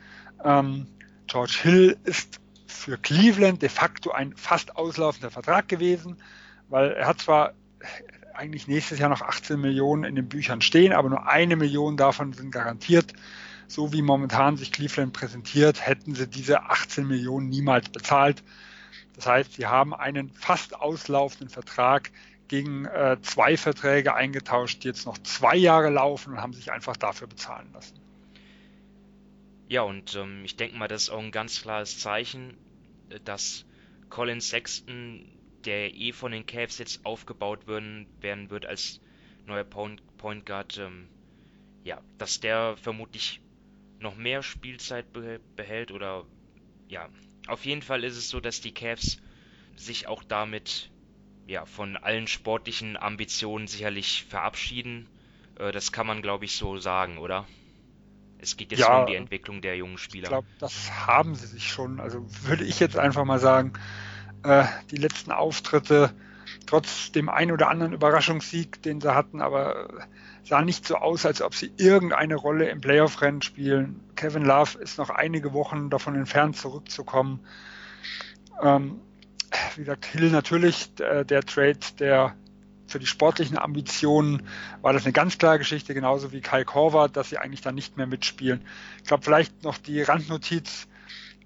Ähm, 0.43 0.87
George 1.27 1.59
Hill 1.61 1.97
ist 2.05 2.39
für 2.65 2.97
Cleveland 2.97 3.61
de 3.61 3.69
facto 3.69 4.11
ein 4.11 4.35
fast 4.35 4.75
auslaufender 4.75 5.29
Vertrag 5.29 5.67
gewesen, 5.67 6.17
weil 6.69 6.91
er 6.91 7.07
hat 7.07 7.21
zwar 7.21 7.53
eigentlich 8.33 8.67
nächstes 8.67 8.99
Jahr 8.99 9.09
noch 9.09 9.21
18 9.21 9.59
Millionen 9.59 10.05
in 10.05 10.15
den 10.15 10.27
Büchern 10.29 10.61
stehen, 10.61 10.93
aber 10.93 11.09
nur 11.09 11.27
eine 11.27 11.55
Million 11.55 11.97
davon 11.97 12.33
sind 12.33 12.51
garantiert 12.51 13.13
so 13.69 13.93
wie 13.93 14.01
momentan 14.01 14.57
sich 14.57 14.71
Cleveland 14.71 15.13
präsentiert, 15.13 15.85
hätten 15.85 16.15
sie 16.15 16.27
diese 16.27 16.63
18 16.63 17.07
Millionen 17.07 17.49
niemals 17.49 17.89
bezahlt. 17.89 18.43
Das 19.15 19.27
heißt, 19.27 19.53
sie 19.53 19.67
haben 19.67 19.93
einen 19.93 20.29
fast 20.31 20.75
auslaufenden 20.75 21.49
Vertrag 21.49 22.11
gegen 22.47 22.85
äh, 22.85 23.17
zwei 23.21 23.57
Verträge 23.57 24.15
eingetauscht, 24.15 24.83
die 24.83 24.87
jetzt 24.87 25.05
noch 25.05 25.19
zwei 25.19 25.55
Jahre 25.55 25.89
laufen 25.89 26.33
und 26.33 26.41
haben 26.41 26.53
sich 26.53 26.71
einfach 26.71 26.97
dafür 26.97 27.27
bezahlen 27.27 27.69
lassen. 27.73 27.99
Ja, 29.67 29.83
und 29.83 30.15
ähm, 30.15 30.43
ich 30.43 30.55
denke 30.55 30.75
mal, 30.75 30.87
das 30.87 31.03
ist 31.03 31.09
auch 31.11 31.19
ein 31.19 31.31
ganz 31.31 31.61
klares 31.61 31.99
Zeichen, 31.99 32.57
äh, 33.09 33.19
dass 33.23 33.65
Colin 34.09 34.41
Sexton, 34.41 35.25
der 35.63 35.93
eh 35.93 36.11
von 36.11 36.31
den 36.31 36.47
Cavs 36.47 36.79
jetzt 36.79 37.05
aufgebaut 37.05 37.67
werden, 37.67 38.07
werden 38.19 38.49
wird 38.49 38.65
als 38.65 38.99
neuer 39.45 39.63
Point, 39.63 40.01
Point 40.17 40.47
Guard, 40.47 40.79
ähm, 40.79 41.07
ja, 41.83 42.01
dass 42.17 42.39
der 42.39 42.75
vermutlich 42.77 43.41
noch 43.99 44.15
mehr 44.15 44.43
Spielzeit 44.43 45.05
behält 45.55 45.91
oder 45.91 46.25
ja, 46.87 47.09
auf 47.47 47.65
jeden 47.65 47.81
Fall 47.81 48.03
ist 48.03 48.17
es 48.17 48.29
so, 48.29 48.39
dass 48.39 48.61
die 48.61 48.73
Cavs 48.73 49.17
sich 49.75 50.07
auch 50.07 50.23
damit 50.23 50.89
ja 51.47 51.65
von 51.65 51.97
allen 51.97 52.27
sportlichen 52.27 52.97
Ambitionen 52.97 53.67
sicherlich 53.67 54.25
verabschieden. 54.25 55.07
Äh, 55.57 55.71
das 55.71 55.91
kann 55.91 56.07
man, 56.07 56.21
glaube 56.21 56.45
ich, 56.45 56.55
so 56.55 56.77
sagen, 56.77 57.17
oder? 57.17 57.47
Es 58.39 58.55
geht 58.55 58.71
jetzt 58.71 58.79
ja, 58.79 59.01
um 59.01 59.07
die 59.07 59.15
Entwicklung 59.15 59.61
der 59.61 59.75
jungen 59.75 59.97
Spieler. 59.97 60.23
Ich 60.23 60.29
glaube, 60.29 60.47
das 60.59 60.91
haben 61.07 61.35
sie 61.35 61.47
sich 61.47 61.69
schon. 61.69 61.99
Also 61.99 62.25
würde 62.43 62.63
ich 62.63 62.79
jetzt 62.79 62.97
einfach 62.97 63.25
mal 63.25 63.39
sagen, 63.39 63.73
äh, 64.43 64.63
die 64.91 64.95
letzten 64.95 65.31
Auftritte, 65.31 66.13
trotz 66.69 67.11
dem 67.11 67.29
ein 67.29 67.51
oder 67.51 67.67
anderen 67.67 67.93
Überraschungssieg, 67.93 68.83
den 68.83 69.01
sie 69.01 69.15
hatten, 69.15 69.41
aber 69.41 69.89
sah 70.43 70.61
nicht 70.61 70.85
so 70.85 70.97
aus, 70.97 71.25
als 71.25 71.41
ob 71.41 71.55
sie 71.55 71.71
irgendeine 71.77 72.35
Rolle 72.35 72.69
im 72.69 72.79
Playoff-Rennen 72.79 73.41
spielen. 73.41 74.01
Kevin 74.15 74.43
Love 74.43 74.77
ist 74.77 74.99
noch 74.99 75.09
einige 75.09 75.53
Wochen 75.53 75.89
davon 75.89 76.13
entfernt, 76.13 76.57
zurückzukommen. 76.57 77.39
Ähm, 78.61 79.01
wie 79.75 79.81
gesagt, 79.81 80.05
Hill 80.05 80.29
natürlich, 80.29 80.93
der, 80.93 81.23
der 81.23 81.41
Trade, 81.41 81.79
der 81.97 82.35
für 82.85 82.99
die 82.99 83.07
sportlichen 83.07 83.57
Ambitionen 83.57 84.43
war 84.83 84.93
das 84.93 85.05
eine 85.05 85.13
ganz 85.13 85.39
klare 85.39 85.57
Geschichte, 85.57 85.95
genauso 85.95 86.31
wie 86.31 86.41
Kai 86.41 86.65
Korver, 86.65 87.09
dass 87.09 87.29
sie 87.29 87.39
eigentlich 87.39 87.61
dann 87.61 87.73
nicht 87.73 87.97
mehr 87.97 88.05
mitspielen. 88.05 88.61
Ich 88.97 89.05
glaube, 89.05 89.23
vielleicht 89.23 89.63
noch 89.63 89.79
die 89.79 90.03
Randnotiz, 90.03 90.87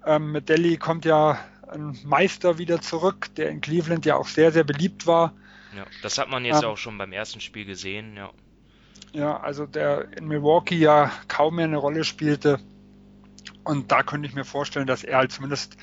ähm, 0.04 0.32
mit 0.32 0.50
Delhi 0.50 0.76
kommt 0.76 1.06
ja 1.06 1.38
ein 1.74 1.98
Meister 2.04 2.58
wieder 2.58 2.80
zurück, 2.80 3.34
der 3.36 3.50
in 3.50 3.60
Cleveland 3.60 4.06
ja 4.06 4.16
auch 4.16 4.28
sehr, 4.28 4.52
sehr 4.52 4.64
beliebt 4.64 5.06
war. 5.06 5.34
Ja, 5.76 5.86
das 6.02 6.18
hat 6.18 6.28
man 6.28 6.44
jetzt 6.44 6.62
ähm, 6.62 6.70
auch 6.70 6.78
schon 6.78 6.96
beim 6.98 7.12
ersten 7.12 7.40
Spiel 7.40 7.64
gesehen, 7.64 8.16
ja. 8.16 8.30
Ja, 9.12 9.40
also 9.40 9.66
der 9.66 10.16
in 10.16 10.26
Milwaukee 10.26 10.76
ja 10.76 11.12
kaum 11.28 11.56
mehr 11.56 11.66
eine 11.66 11.76
Rolle 11.76 12.04
spielte. 12.04 12.58
Und 13.62 13.92
da 13.92 14.02
könnte 14.02 14.28
ich 14.28 14.34
mir 14.34 14.44
vorstellen, 14.44 14.86
dass 14.86 15.04
er 15.04 15.18
halt 15.18 15.32
zumindest 15.32 15.76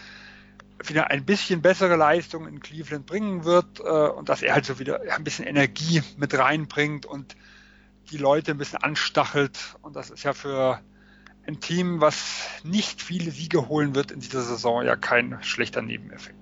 wieder 0.84 1.10
ein 1.10 1.26
bisschen 1.26 1.62
bessere 1.62 1.96
Leistung 1.96 2.48
in 2.48 2.60
Cleveland 2.60 3.06
bringen 3.06 3.44
wird 3.44 3.80
äh, 3.80 3.84
und 3.84 4.30
dass 4.30 4.42
er 4.42 4.54
halt 4.54 4.66
so 4.66 4.80
wieder 4.80 5.02
ein 5.16 5.24
bisschen 5.24 5.46
Energie 5.46 6.02
mit 6.18 6.38
reinbringt 6.38 7.06
und 7.06 7.36
die 8.10 8.18
Leute 8.18 8.52
ein 8.52 8.58
bisschen 8.58 8.82
anstachelt. 8.82 9.78
Und 9.82 9.96
das 9.96 10.10
ist 10.10 10.24
ja 10.24 10.34
für 10.34 10.82
ein 11.52 11.60
Team, 11.60 12.02
was 12.02 12.48
nicht 12.64 13.02
viele 13.02 13.32
Siege 13.32 13.68
holen 13.68 13.94
wird 13.94 14.12
in 14.12 14.22
dieser 14.22 14.42
Saison, 14.42 14.86
ja 14.86 14.96
kein 14.96 15.38
schlechter 15.44 15.82
Nebeneffekt. 15.82 16.38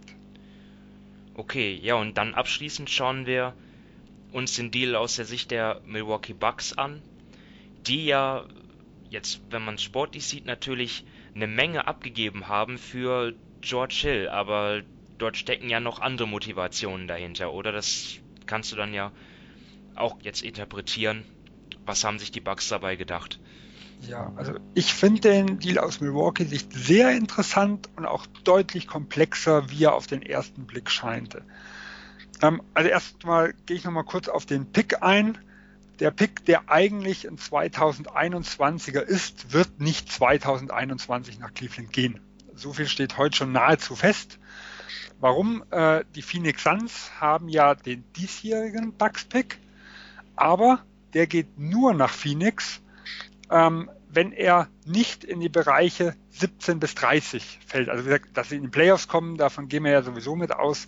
Okay, 1.34 1.80
ja, 1.82 1.96
und 1.96 2.18
dann 2.18 2.34
abschließend 2.34 2.90
schauen 2.90 3.26
wir 3.26 3.54
uns 4.32 4.56
den 4.56 4.72
Deal 4.72 4.96
aus 4.96 5.16
der 5.16 5.26
Sicht 5.26 5.52
der 5.52 5.82
Milwaukee 5.86 6.34
Bucks 6.34 6.74
an, 6.74 7.02
die 7.88 8.06
ja 8.06 8.46
jetzt, 9.10 9.42
wenn 9.50 9.66
man 9.66 9.78
sportlich 9.78 10.26
sieht, 10.26 10.46
natürlich 10.46 11.06
eine 11.34 11.48
Menge 11.48 11.88
abgegeben 11.88 12.48
haben 12.48 12.78
für 12.78 13.34
George 13.62 13.98
Hill, 14.02 14.30
aber 14.30 14.84
dort 15.18 15.38
stecken 15.38 15.70
ja 15.70 15.80
noch 15.80 16.00
andere 16.00 16.28
Motivationen 16.28 17.08
dahinter, 17.08 17.52
oder? 17.52 17.72
Das 17.72 18.20
kannst 18.46 18.72
du 18.72 18.76
dann 18.76 18.94
ja 18.94 19.12
auch 19.96 20.18
jetzt 20.22 20.44
interpretieren. 20.44 21.26
Was 21.86 22.04
haben 22.04 22.20
sich 22.20 22.32
die 22.32 22.42
Bucks 22.42 22.68
dabei 22.68 22.96
gedacht? 22.96 23.40
Ja, 24.02 24.32
also 24.36 24.54
ich 24.74 24.94
finde 24.94 25.22
den 25.22 25.60
Deal 25.60 25.78
aus 25.78 26.00
Milwaukee 26.00 26.46
Sicht 26.46 26.74
sehr 26.74 27.12
interessant 27.12 27.90
und 27.96 28.06
auch 28.06 28.26
deutlich 28.44 28.88
komplexer, 28.88 29.70
wie 29.70 29.84
er 29.84 29.94
auf 29.94 30.08
den 30.08 30.22
ersten 30.22 30.66
Blick 30.66 30.90
scheinte. 30.90 31.44
Ähm, 32.42 32.62
also 32.74 32.90
erstmal 32.90 33.54
gehe 33.66 33.78
ich 33.78 33.84
nochmal 33.84 34.06
kurz 34.06 34.30
auf 34.30 34.46
den 34.46 34.72
Pick 34.72 35.04
ein. 35.04 35.38
Der 36.00 36.12
Pick, 36.12 36.46
der 36.46 36.70
eigentlich 36.70 37.28
ein 37.28 37.38
2021er 37.38 39.02
ist, 39.02 39.52
wird 39.52 39.82
nicht 39.82 40.10
2021 40.12 41.40
nach 41.40 41.54
Cleveland 41.54 41.92
gehen 41.92 42.22
so 42.60 42.74
viel 42.74 42.88
steht 42.88 43.18
heute 43.18 43.38
schon 43.38 43.52
nahezu 43.52 43.96
fest. 43.96 44.38
Warum? 45.20 45.64
Äh, 45.72 46.04
die 46.16 46.22
Phoenix 46.22 46.64
Suns 46.64 47.12
haben 47.20 47.50
ja 47.50 47.76
den 47.76 48.04
diesjährigen 48.14 48.94
Bucks-Pick, 48.94 49.60
aber 50.36 50.84
der 51.14 51.28
geht 51.28 51.58
nur 51.58 51.94
nach 51.94 52.12
Phoenix, 52.12 52.82
ähm, 53.50 53.90
wenn 54.12 54.32
er 54.32 54.68
nicht 54.86 55.24
in 55.24 55.40
die 55.40 55.50
Bereiche 55.50 56.16
17 56.32 56.80
bis 56.80 56.96
30 56.96 57.60
fällt. 57.66 57.90
Also 57.90 58.06
wie 58.06 58.10
gesagt, 58.10 58.36
dass 58.36 58.50
sie 58.50 58.56
in 58.56 58.64
die 58.64 58.70
Playoffs 58.70 59.08
kommen, 59.08 59.38
davon 59.38 59.68
gehen 59.68 59.84
wir 59.84 59.92
ja 59.92 60.02
sowieso 60.02 60.36
mit 60.36 60.52
aus. 60.52 60.88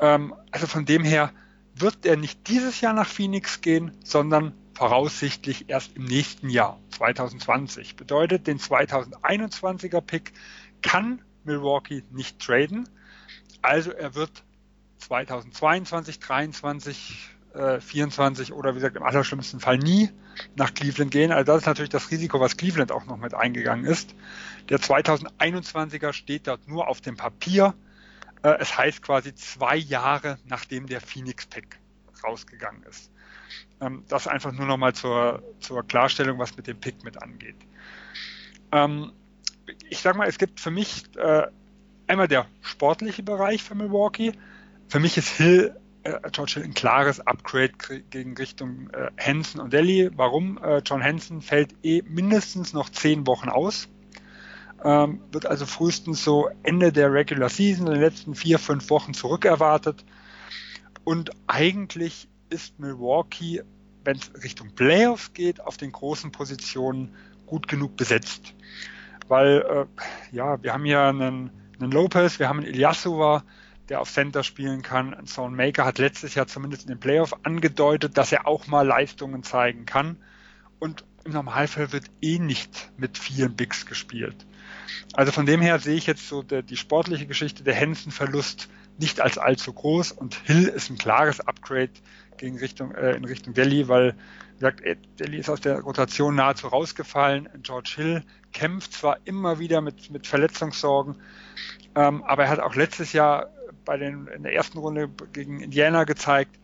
Ähm, 0.00 0.34
also 0.50 0.66
von 0.66 0.84
dem 0.84 1.04
her 1.04 1.32
wird 1.74 2.06
er 2.06 2.16
nicht 2.16 2.48
dieses 2.48 2.80
Jahr 2.80 2.92
nach 2.92 3.08
Phoenix 3.08 3.60
gehen, 3.60 3.92
sondern 4.04 4.54
voraussichtlich 4.74 5.68
erst 5.68 5.96
im 5.96 6.04
nächsten 6.04 6.50
Jahr, 6.50 6.78
2020. 6.90 7.96
Bedeutet, 7.96 8.46
den 8.46 8.58
2021er 8.58 10.00
Pick 10.00 10.32
kann 10.82 11.22
Milwaukee 11.44 12.04
nicht 12.10 12.38
traden. 12.38 12.88
Also 13.60 13.90
er 13.90 14.14
wird 14.14 14.44
2022, 14.98 16.20
2023, 16.20 17.30
äh, 17.54 17.80
24 17.80 18.52
oder 18.52 18.72
wie 18.72 18.78
gesagt 18.78 18.96
im 18.96 19.02
allerschlimmsten 19.02 19.60
Fall 19.60 19.78
nie 19.78 20.10
nach 20.56 20.74
Cleveland 20.74 21.10
gehen. 21.10 21.32
Also 21.32 21.52
das 21.52 21.62
ist 21.62 21.66
natürlich 21.66 21.90
das 21.90 22.10
Risiko, 22.10 22.40
was 22.40 22.56
Cleveland 22.56 22.92
auch 22.92 23.06
noch 23.06 23.16
mit 23.16 23.34
eingegangen 23.34 23.84
ist. 23.84 24.14
Der 24.68 24.78
2021er 24.78 26.12
steht 26.12 26.46
dort 26.46 26.68
nur 26.68 26.88
auf 26.88 27.00
dem 27.00 27.16
Papier. 27.16 27.74
Äh, 28.42 28.56
es 28.60 28.76
heißt 28.76 29.02
quasi 29.02 29.34
zwei 29.34 29.76
Jahre 29.76 30.38
nachdem 30.46 30.86
der 30.86 31.00
Phoenix 31.00 31.46
Pick 31.46 31.78
rausgegangen 32.22 32.82
ist. 32.84 33.10
Ähm, 33.80 34.04
das 34.08 34.26
einfach 34.26 34.52
nur 34.52 34.66
nochmal 34.66 34.94
zur, 34.94 35.42
zur 35.60 35.86
Klarstellung, 35.86 36.38
was 36.38 36.56
mit 36.56 36.66
dem 36.66 36.78
Pick 36.80 37.04
mit 37.04 37.22
angeht. 37.22 37.56
Ähm, 38.72 39.12
ich 39.88 40.00
sag 40.00 40.16
mal, 40.16 40.28
es 40.28 40.38
gibt 40.38 40.60
für 40.60 40.70
mich 40.70 41.04
äh, 41.16 41.46
einmal 42.06 42.28
der 42.28 42.46
sportliche 42.62 43.22
Bereich 43.22 43.62
für 43.62 43.74
Milwaukee. 43.74 44.32
Für 44.88 45.00
mich 45.00 45.16
ist 45.16 45.28
Hill, 45.28 45.76
äh, 46.14 46.30
George 46.30 46.54
Hill 46.54 46.64
ein 46.64 46.74
klares 46.74 47.20
Upgrade 47.20 47.72
gegen 48.10 48.36
Richtung 48.36 48.90
äh, 48.90 49.10
Hansen 49.18 49.60
und 49.60 49.72
Delhi. 49.72 50.10
Warum? 50.16 50.58
Äh, 50.58 50.78
John 50.84 51.02
Hansen 51.02 51.42
fällt 51.42 51.74
eh 51.82 52.02
mindestens 52.02 52.72
noch 52.72 52.88
zehn 52.90 53.26
Wochen 53.26 53.48
aus. 53.48 53.88
Ähm, 54.84 55.20
wird 55.32 55.46
also 55.46 55.66
frühestens 55.66 56.22
so 56.22 56.48
Ende 56.62 56.92
der 56.92 57.12
Regular 57.12 57.48
Season, 57.48 57.86
in 57.86 57.94
den 57.94 58.02
letzten 58.02 58.34
vier, 58.34 58.58
fünf 58.58 58.90
Wochen 58.90 59.14
zurückerwartet. 59.14 60.04
Und 61.04 61.30
eigentlich 61.46 62.28
ist 62.50 62.78
Milwaukee, 62.78 63.62
wenn 64.04 64.16
es 64.16 64.30
Richtung 64.42 64.74
Playoffs 64.74 65.32
geht, 65.32 65.60
auf 65.60 65.76
den 65.76 65.92
großen 65.92 66.30
Positionen 66.30 67.14
gut 67.46 67.66
genug 67.66 67.96
besetzt 67.96 68.54
weil 69.28 69.58
äh, 69.58 70.36
ja, 70.36 70.62
wir 70.62 70.72
haben 70.72 70.86
ja 70.86 71.08
einen, 71.08 71.50
einen 71.78 71.92
Lopez, 71.92 72.38
wir 72.38 72.48
haben 72.48 72.60
einen 72.60 72.68
Ilyasova, 72.68 73.44
der 73.88 74.00
auf 74.00 74.10
Center 74.10 74.42
spielen 74.42 74.82
kann. 74.82 75.16
Sound 75.26 75.56
Maker 75.56 75.84
hat 75.84 75.98
letztes 75.98 76.34
Jahr 76.34 76.46
zumindest 76.46 76.82
in 76.82 76.88
den 76.88 77.00
Playoff 77.00 77.34
angedeutet, 77.44 78.16
dass 78.18 78.32
er 78.32 78.46
auch 78.46 78.66
mal 78.66 78.86
Leistungen 78.86 79.42
zeigen 79.42 79.86
kann. 79.86 80.16
Und 80.78 81.04
im 81.24 81.32
Normalfall 81.32 81.92
wird 81.92 82.06
eh 82.20 82.38
nicht 82.38 82.90
mit 82.96 83.18
vielen 83.18 83.54
Bigs 83.54 83.86
gespielt. 83.86 84.46
Also 85.14 85.32
von 85.32 85.46
dem 85.46 85.60
her 85.60 85.78
sehe 85.78 85.96
ich 85.96 86.06
jetzt 86.06 86.28
so 86.28 86.42
der, 86.42 86.62
die 86.62 86.76
sportliche 86.76 87.26
Geschichte 87.26 87.64
der 87.64 87.78
Hansen-Verlust 87.78 88.68
nicht 88.98 89.20
als 89.20 89.38
allzu 89.38 89.72
groß 89.72 90.12
und 90.12 90.34
Hill 90.44 90.66
ist 90.68 90.90
ein 90.90 90.98
klares 90.98 91.40
Upgrade 91.40 91.90
gegen 92.36 92.58
Richtung, 92.58 92.94
äh, 92.94 93.12
in 93.12 93.24
Richtung 93.24 93.54
Delhi, 93.54 93.88
weil 93.88 94.14
wie 94.54 94.58
gesagt, 94.60 94.82
Delhi 95.20 95.38
ist 95.38 95.50
aus 95.50 95.60
der 95.60 95.80
Rotation 95.80 96.34
nahezu 96.34 96.66
rausgefallen. 96.66 97.48
George 97.62 97.92
Hill 97.94 98.24
kämpft 98.52 98.92
zwar 98.92 99.18
immer 99.24 99.60
wieder 99.60 99.80
mit, 99.80 100.10
mit 100.10 100.26
Verletzungssorgen, 100.26 101.16
ähm, 101.94 102.24
aber 102.24 102.44
er 102.44 102.50
hat 102.50 102.60
auch 102.60 102.74
letztes 102.74 103.12
Jahr 103.12 103.50
bei 103.88 103.96
den, 103.96 104.26
in 104.26 104.42
der 104.42 104.52
ersten 104.52 104.76
Runde 104.76 105.08
gegen 105.32 105.60
Indiana 105.60 106.04
gezeigt, 106.04 106.54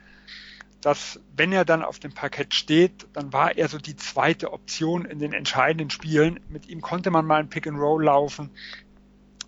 dass 0.83 1.19
wenn 1.35 1.53
er 1.53 1.65
dann 1.65 1.83
auf 1.83 1.99
dem 1.99 2.13
Parkett 2.13 2.53
steht, 2.53 3.07
dann 3.15 3.33
war 3.33 3.57
er 3.57 3.69
so 3.69 3.79
die 3.79 3.97
zweite 3.97 4.53
Option 4.53 5.07
in 5.07 5.21
den 5.21 5.33
entscheidenden 5.33 5.89
Spielen. 5.89 6.39
Mit 6.51 6.69
ihm 6.69 6.83
konnte 6.83 7.11
man 7.11 7.25
mal 7.25 7.41
ein 7.41 7.49
Pick 7.49 7.67
and 7.67 7.79
Roll 7.79 8.05
laufen. 8.05 8.51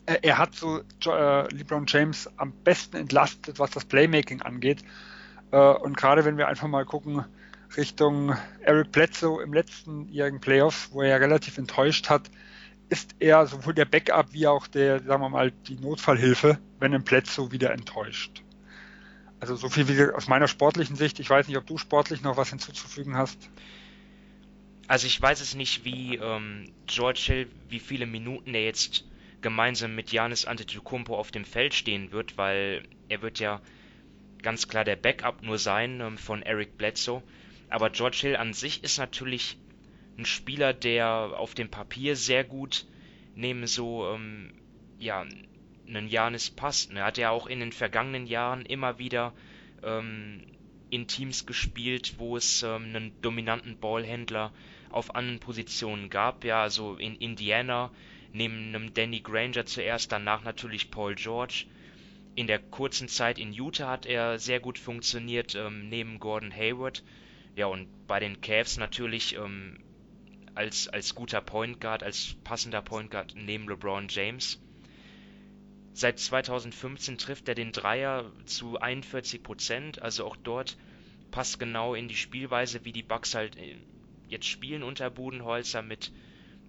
Er 0.07 0.39
hat 0.39 0.55
so 0.55 0.81
äh, 1.05 1.55
LeBron 1.55 1.85
James 1.87 2.31
am 2.39 2.53
besten 2.65 2.97
entlastet, 2.97 3.59
was 3.59 3.73
das 3.73 3.85
Playmaking 3.85 4.41
angeht. 4.41 4.83
Äh, 5.51 5.59
und 5.59 5.99
gerade 5.99 6.25
wenn 6.25 6.39
wir 6.39 6.49
einfach 6.49 6.69
mal 6.69 6.87
gucken, 6.87 7.27
Richtung 7.77 8.35
Eric 8.63 8.93
Bledsoe 8.93 9.43
im 9.43 9.53
letzten 9.53 10.09
jährigen 10.09 10.41
Playoffs, 10.41 10.89
wo 10.93 11.03
er 11.03 11.21
relativ 11.21 11.59
enttäuscht 11.59 12.09
hat, 12.09 12.31
ist 12.89 13.17
er 13.19 13.47
sowohl 13.47 13.75
der 13.75 13.85
Backup 13.85 14.33
wie 14.33 14.47
auch 14.47 14.67
der, 14.67 15.03
sagen 15.03 15.23
wir 15.23 15.29
mal, 15.29 15.51
die 15.51 15.77
Notfallhilfe, 15.77 16.59
wenn 16.79 16.95
ein 16.95 17.03
Bledsoe 17.03 17.51
wieder 17.51 17.73
enttäuscht. 17.73 18.43
Also 19.41 19.57
so 19.57 19.69
viel 19.69 19.89
wie 19.89 20.13
aus 20.13 20.29
meiner 20.29 20.49
sportlichen 20.49 20.97
Sicht. 20.97 21.21
Ich 21.21 21.29
weiß 21.29 21.49
nicht, 21.49 21.57
ob 21.57 21.67
du 21.67 21.79
sportlich 21.79 22.23
noch 22.23 22.37
was 22.37 22.51
hinzuzufügen 22.51 23.17
hast. 23.17 23.51
Also 24.89 25.07
ich 25.07 25.21
weiß 25.21 25.41
es 25.41 25.55
nicht, 25.55 25.85
wie 25.85 26.17
ähm, 26.17 26.73
George 26.87 27.23
Hill, 27.27 27.51
wie 27.69 27.81
viele 27.81 28.07
Minuten 28.07 28.55
er 28.55 28.65
jetzt 28.65 29.05
gemeinsam 29.43 29.95
mit 29.95 30.13
Janis 30.13 30.45
Antetokounmpo 30.45 31.17
auf 31.17 31.31
dem 31.31 31.45
Feld 31.45 31.75
stehen 31.75 32.13
wird, 32.13 32.39
weil 32.39 32.85
er 33.09 33.21
wird 33.21 33.41
ja 33.41 33.61
ganz 34.43 34.69
klar 34.69 34.85
der 34.85 34.97
Backup 34.97 35.43
nur 35.43 35.59
sein 35.59 36.01
ähm, 36.01 36.19
von 36.19 36.43
Eric 36.43 36.79
Bledsoe. 36.79 37.23
Aber 37.69 37.91
George 37.91 38.19
Hill 38.21 38.37
an 38.37 38.53
sich 38.53 38.85
ist 38.85 38.99
natürlich 38.99 39.59
ein 40.19 40.25
Spieler, 40.25 40.73
der 40.73 41.09
auf 41.09 41.55
dem 41.55 41.69
Papier 41.69 42.17
sehr 42.17 42.45
gut 42.45 42.87
neben 43.35 43.67
so, 43.67 44.11
ähm, 44.13 44.53
ja, 44.99 45.27
einen 45.87 46.09
Janis 46.09 46.51
passt. 46.51 46.91
Er 46.93 47.05
hat 47.05 47.19
ja 47.19 47.31
auch 47.31 47.47
in 47.47 47.61
den 47.61 47.73
vergangenen 47.73 48.27
Jahren 48.27 48.65
immer 48.65 48.99
wieder 48.99 49.33
ähm, 49.83 50.43
in 50.91 51.07
Teams 51.07 51.47
gespielt, 51.47 52.15
wo 52.19 52.37
es 52.37 52.63
ähm, 52.63 52.85
einen 52.87 53.21
dominanten 53.21 53.79
Ballhändler 53.79 54.53
auf 54.91 55.15
anderen 55.15 55.39
Positionen 55.39 56.11
gab. 56.11 56.45
Ja, 56.45 56.63
also 56.63 56.97
in 56.97 57.17
Indiana 57.17 57.91
neben 58.33 58.75
einem 58.75 58.95
Danny 58.95 59.21
Granger 59.21 59.67
zuerst, 59.67 60.13
danach 60.13 60.43
natürlich 60.43 60.91
Paul 60.91 61.15
George. 61.15 61.67
In 62.35 62.47
der 62.47 62.59
kurzen 62.59 63.09
Zeit 63.09 63.39
in 63.39 63.53
Utah 63.53 63.91
hat 63.91 64.05
er 64.05 64.39
sehr 64.39 64.61
gut 64.61 64.79
funktioniert, 64.79 65.55
ähm, 65.55 65.89
neben 65.89 66.19
Gordon 66.21 66.53
Hayward. 66.55 67.03
Ja, 67.55 67.67
und 67.67 67.89
bei 68.07 68.21
den 68.21 68.41
Cavs 68.43 68.77
natürlich 68.77 69.37
ähm, 69.37 69.79
als, 70.57 70.89
als 70.89 71.15
guter 71.15 71.41
Point 71.41 71.81
Guard, 71.81 72.03
als 72.03 72.35
passender 72.43 72.83
Point 72.83 73.11
Guard 73.11 73.35
neben 73.37 73.69
LeBron 73.69 74.09
James. 74.09 74.61
Seit 75.93 76.19
2015 76.19 77.19
trifft 77.19 77.49
er 77.49 77.55
den 77.55 77.73
Dreier 77.73 78.31
zu 78.45 78.79
41 78.79 79.43
Prozent, 79.43 80.03
also 80.03 80.27
auch 80.27 80.37
dort 80.37 80.77
passt 81.31 81.59
genau 81.59 81.95
in 81.95 82.09
die 82.09 82.17
Spielweise, 82.17 82.85
wie 82.85 82.93
die 82.93 83.03
Bucks 83.03 83.35
halt 83.35 83.57
äh, 83.57 83.77
jetzt 84.29 84.47
spielen 84.47 84.83
unter 84.83 85.11
Budenholzer 85.11 85.83
mit, 85.83 86.13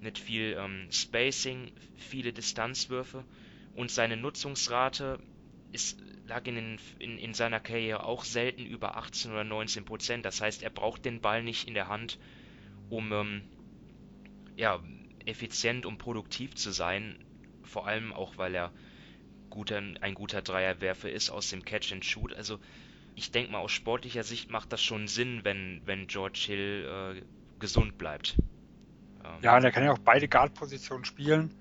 mit 0.01 0.17
viel 0.17 0.57
ähm, 0.59 0.87
Spacing, 0.91 1.71
viele 1.95 2.33
Distanzwürfe 2.33 3.23
und 3.75 3.91
seine 3.91 4.17
Nutzungsrate 4.17 5.19
ist, 5.71 6.01
lag 6.27 6.45
in, 6.45 6.55
den, 6.55 6.79
in, 6.99 7.17
in 7.17 7.33
seiner 7.33 7.59
Karriere 7.59 8.03
auch 8.03 8.23
selten 8.23 8.65
über 8.65 8.97
18 8.97 9.31
oder 9.31 9.43
19 9.43 9.85
Prozent. 9.85 10.25
Das 10.25 10.41
heißt, 10.41 10.63
er 10.63 10.69
braucht 10.69 11.05
den 11.05 11.21
Ball 11.21 11.43
nicht 11.43 11.67
in 11.67 11.73
der 11.73 11.87
Hand, 11.87 12.17
um 12.89 13.11
ähm, 13.11 13.41
ja, 14.57 14.79
effizient 15.25 15.85
und 15.85 15.99
produktiv 15.99 16.55
zu 16.55 16.71
sein. 16.71 17.17
Vor 17.63 17.87
allem 17.87 18.11
auch, 18.11 18.37
weil 18.37 18.55
er 18.55 18.73
guter, 19.49 19.81
ein 20.01 20.13
guter 20.13 20.41
Dreierwerfer 20.41 21.09
ist 21.09 21.29
aus 21.29 21.49
dem 21.49 21.63
Catch 21.63 21.93
and 21.93 22.03
Shoot. 22.03 22.33
Also 22.33 22.59
ich 23.15 23.31
denke 23.31 23.51
mal, 23.51 23.59
aus 23.59 23.71
sportlicher 23.71 24.23
Sicht 24.23 24.51
macht 24.51 24.73
das 24.73 24.83
schon 24.83 25.07
Sinn, 25.07 25.41
wenn, 25.43 25.81
wenn 25.85 26.07
George 26.07 26.43
Hill 26.47 27.17
äh, 27.17 27.21
gesund 27.59 27.97
bleibt. 27.97 28.37
Ähm, 29.23 29.41
ja, 29.41 29.55
und 29.55 29.63
er 29.63 29.71
kann 29.71 29.83
ja 29.83 29.91
auch 29.91 29.99
beide 29.99 30.27
Guard-Positionen 30.27 31.05
spielen. 31.05 31.53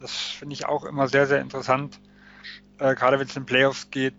Das 0.00 0.16
finde 0.16 0.54
ich 0.54 0.66
auch 0.66 0.84
immer 0.84 1.08
sehr, 1.08 1.26
sehr 1.26 1.40
interessant. 1.40 2.00
Äh, 2.78 2.94
gerade 2.94 3.18
wenn 3.18 3.26
es 3.26 3.36
in 3.36 3.46
Playoffs 3.46 3.90
geht, 3.90 4.14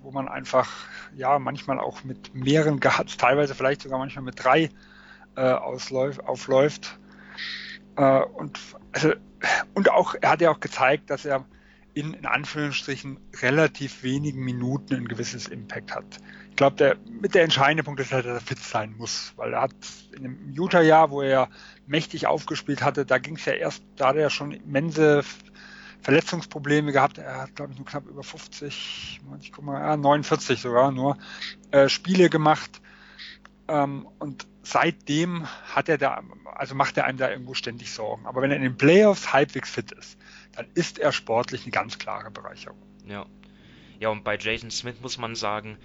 wo 0.00 0.10
man 0.10 0.28
einfach, 0.28 0.70
ja, 1.14 1.38
manchmal 1.38 1.78
auch 1.78 2.04
mit 2.04 2.34
mehreren 2.34 2.80
Guards, 2.80 3.16
teilweise 3.16 3.54
vielleicht 3.54 3.82
sogar 3.82 3.98
manchmal 3.98 4.24
mit 4.24 4.42
drei 4.42 4.70
äh, 5.36 5.40
ausläuft, 5.40 6.24
aufläuft. 6.24 6.98
Äh, 7.96 8.22
und, 8.22 8.58
also, 8.92 9.12
und 9.74 9.90
auch, 9.90 10.14
er 10.20 10.30
hat 10.30 10.40
ja 10.40 10.50
auch 10.50 10.60
gezeigt, 10.60 11.10
dass 11.10 11.24
er 11.24 11.44
in, 11.94 12.12
in 12.12 12.26
Anführungsstrichen 12.26 13.18
relativ 13.40 14.02
wenigen 14.02 14.44
Minuten 14.44 14.94
ein 14.94 15.08
gewisses 15.08 15.48
Impact 15.48 15.94
hat. 15.94 16.18
Ich 16.50 16.56
glaube, 16.56 16.76
der, 16.76 16.96
mit 17.06 17.34
der 17.34 17.42
entscheidende 17.42 17.84
Punkt 17.84 18.00
ist 18.00 18.12
halt, 18.12 18.26
dass 18.26 18.42
er 18.42 18.46
fit 18.46 18.58
sein 18.58 18.94
muss, 18.98 19.32
weil 19.36 19.54
er 19.54 19.62
hat 19.62 19.74
in 20.14 20.22
dem 20.22 20.52
Utah-Jahr, 20.54 21.10
wo 21.10 21.22
er 21.22 21.48
mächtig 21.86 22.26
aufgespielt 22.26 22.82
hatte, 22.82 23.06
da 23.06 23.16
ging 23.16 23.36
es 23.36 23.46
ja 23.46 23.54
erst, 23.54 23.82
da 23.96 24.08
hat 24.08 24.16
er 24.16 24.28
schon 24.28 24.52
immense 24.52 25.24
Verletzungsprobleme 26.02 26.92
gehabt. 26.92 27.16
Er 27.16 27.42
hat, 27.42 27.56
glaube 27.56 27.72
ich, 27.72 27.78
nur 27.78 27.86
knapp 27.86 28.06
über 28.06 28.22
50, 28.22 29.20
ich 29.40 29.52
guck 29.52 29.64
mal, 29.64 29.80
ja, 29.80 29.96
49 29.96 30.60
sogar 30.60 30.92
nur 30.92 31.16
äh, 31.70 31.88
Spiele 31.88 32.28
gemacht. 32.28 32.82
Ähm, 33.68 34.06
und 34.18 34.46
seitdem 34.66 35.46
hat 35.74 35.88
er 35.88 35.96
da, 35.96 36.22
also 36.56 36.74
macht 36.74 36.96
er 36.96 37.04
einem 37.04 37.18
da 37.18 37.30
irgendwo 37.30 37.54
ständig 37.54 37.92
Sorgen. 37.92 38.26
Aber 38.26 38.42
wenn 38.42 38.50
er 38.50 38.56
in 38.56 38.62
den 38.64 38.76
Playoffs 38.76 39.32
halbwegs 39.32 39.70
fit 39.70 39.92
ist, 39.92 40.18
dann 40.52 40.66
ist 40.74 40.98
er 40.98 41.12
sportlich 41.12 41.62
eine 41.62 41.70
ganz 41.70 41.98
klare 41.98 42.30
Bereicherung. 42.30 42.82
Ja. 43.06 43.26
Ja, 44.00 44.08
und 44.08 44.24
bei 44.24 44.36
Jason 44.36 44.70
Smith 44.70 44.96
muss 45.00 45.18
man 45.18 45.36
sagen, 45.36 45.78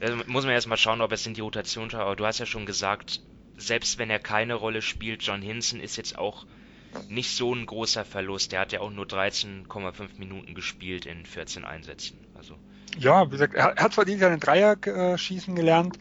also 0.00 0.16
muss 0.26 0.44
man 0.44 0.52
erstmal 0.52 0.76
schauen, 0.76 1.00
ob 1.00 1.12
es 1.12 1.26
in 1.26 1.34
die 1.34 1.40
Rotation 1.40 1.88
schaut. 1.88 2.00
Aber 2.00 2.16
du 2.16 2.26
hast 2.26 2.40
ja 2.40 2.46
schon 2.46 2.66
gesagt, 2.66 3.22
selbst 3.56 3.98
wenn 3.98 4.10
er 4.10 4.18
keine 4.18 4.54
Rolle 4.54 4.82
spielt, 4.82 5.22
John 5.22 5.40
Hinson 5.40 5.80
ist 5.80 5.96
jetzt 5.96 6.18
auch 6.18 6.44
nicht 7.08 7.36
so 7.36 7.54
ein 7.54 7.66
großer 7.66 8.04
Verlust. 8.04 8.52
Der 8.52 8.60
hat 8.60 8.72
ja 8.72 8.80
auch 8.80 8.90
nur 8.90 9.06
13,5 9.06 10.18
Minuten 10.18 10.54
gespielt 10.54 11.06
in 11.06 11.24
14 11.24 11.64
Einsätzen. 11.64 12.18
Also. 12.34 12.56
Ja, 12.98 13.26
wie 13.26 13.30
gesagt, 13.30 13.54
er 13.54 13.76
hat 13.76 13.94
zwar 13.94 14.04
dieses 14.04 14.20
Jahr 14.20 14.30
den 14.30 14.40
Dreier 14.40 14.76
äh, 14.86 15.16
schießen 15.16 15.54
gelernt. 15.54 15.98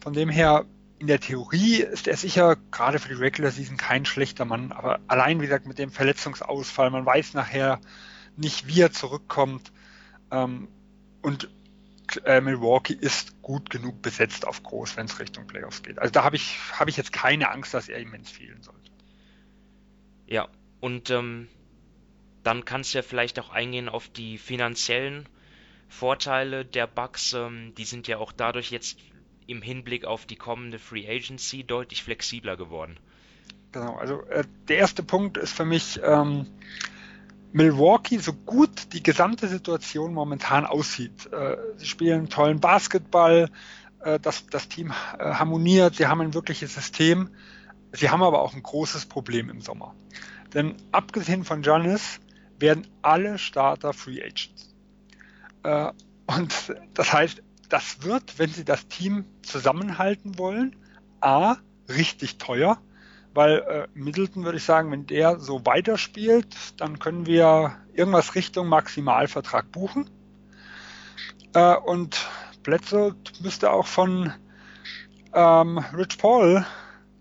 Von 0.00 0.12
dem 0.12 0.28
her 0.28 0.66
in 0.98 1.06
der 1.06 1.20
Theorie 1.20 1.82
ist 1.82 2.08
er 2.08 2.16
sicher 2.16 2.56
gerade 2.70 2.98
für 2.98 3.08
die 3.08 3.20
Regular 3.20 3.50
Season 3.50 3.76
kein 3.76 4.06
schlechter 4.06 4.44
Mann, 4.44 4.72
aber 4.72 5.00
allein, 5.08 5.40
wie 5.40 5.44
gesagt, 5.44 5.66
mit 5.66 5.78
dem 5.78 5.90
Verletzungsausfall, 5.90 6.90
man 6.90 7.04
weiß 7.04 7.34
nachher 7.34 7.80
nicht, 8.36 8.66
wie 8.66 8.80
er 8.80 8.92
zurückkommt. 8.92 9.72
Ähm, 10.30 10.68
und 11.22 11.50
äh, 12.24 12.40
Milwaukee 12.40 12.94
ist 12.94 13.42
gut 13.42 13.68
genug 13.68 14.00
besetzt 14.00 14.46
auf 14.46 14.62
groß, 14.62 14.96
wenn 14.96 15.06
es 15.06 15.18
Richtung 15.18 15.46
Playoffs 15.46 15.82
geht. 15.82 15.98
Also 15.98 16.12
da 16.12 16.24
habe 16.24 16.36
ich, 16.36 16.58
hab 16.72 16.88
ich 16.88 16.96
jetzt 16.96 17.12
keine 17.12 17.50
Angst, 17.50 17.74
dass 17.74 17.88
er 17.88 17.98
immens 17.98 18.30
fehlen 18.30 18.62
sollte. 18.62 18.90
Ja, 20.26 20.48
und 20.80 21.10
ähm, 21.10 21.48
dann 22.42 22.64
kannst 22.64 22.94
du 22.94 22.98
ja 22.98 23.02
vielleicht 23.02 23.38
auch 23.38 23.50
eingehen 23.50 23.88
auf 23.88 24.08
die 24.08 24.38
finanziellen 24.38 25.28
Vorteile 25.88 26.64
der 26.64 26.86
Bucks. 26.86 27.32
Ähm, 27.32 27.74
die 27.76 27.84
sind 27.84 28.08
ja 28.08 28.18
auch 28.18 28.32
dadurch 28.32 28.70
jetzt 28.70 28.98
im 29.46 29.62
Hinblick 29.62 30.04
auf 30.04 30.26
die 30.26 30.36
kommende 30.36 30.78
Free 30.78 31.08
Agency 31.08 31.64
deutlich 31.64 32.02
flexibler 32.02 32.56
geworden. 32.56 32.98
Genau, 33.72 33.96
also 33.96 34.22
äh, 34.22 34.44
der 34.68 34.78
erste 34.78 35.02
Punkt 35.02 35.36
ist 35.36 35.52
für 35.52 35.64
mich 35.64 36.00
ähm, 36.02 36.46
Milwaukee, 37.52 38.18
so 38.18 38.32
gut 38.32 38.92
die 38.92 39.02
gesamte 39.02 39.48
Situation 39.48 40.14
momentan 40.14 40.66
aussieht. 40.66 41.32
Äh, 41.32 41.56
sie 41.76 41.86
spielen 41.86 42.28
tollen 42.28 42.60
Basketball, 42.60 43.50
äh, 44.00 44.18
das, 44.20 44.46
das 44.46 44.68
Team 44.68 44.92
äh, 45.18 45.34
harmoniert, 45.34 45.96
sie 45.96 46.06
haben 46.06 46.20
ein 46.20 46.34
wirkliches 46.34 46.74
System. 46.74 47.30
Sie 47.92 48.10
haben 48.10 48.22
aber 48.22 48.42
auch 48.42 48.54
ein 48.54 48.62
großes 48.62 49.06
Problem 49.06 49.48
im 49.48 49.60
Sommer. 49.60 49.94
Denn 50.54 50.76
abgesehen 50.92 51.44
von 51.44 51.62
Giannis 51.62 52.20
werden 52.58 52.86
alle 53.02 53.38
Starter 53.38 53.92
Free 53.92 54.22
Agents. 54.22 54.74
Äh, 55.62 55.92
und 56.26 56.74
das 56.94 57.12
heißt, 57.12 57.42
das 57.68 58.02
wird, 58.02 58.38
wenn 58.38 58.50
sie 58.50 58.64
das 58.64 58.88
Team 58.88 59.24
zusammenhalten 59.42 60.38
wollen, 60.38 60.76
A, 61.20 61.56
richtig 61.88 62.38
teuer, 62.38 62.78
weil 63.34 63.58
äh, 63.58 63.88
Middleton 63.94 64.44
würde 64.44 64.58
ich 64.58 64.64
sagen, 64.64 64.90
wenn 64.90 65.06
der 65.06 65.38
so 65.38 65.64
weiterspielt, 65.66 66.56
dann 66.78 66.98
können 66.98 67.26
wir 67.26 67.76
irgendwas 67.92 68.34
Richtung 68.34 68.68
Maximalvertrag 68.68 69.70
buchen. 69.70 70.10
Äh, 71.54 71.76
und 71.76 72.28
Bledsoe 72.62 73.14
müsste 73.40 73.70
auch 73.70 73.86
von 73.86 74.32
ähm, 75.32 75.78
Rich 75.96 76.18
Paul 76.18 76.64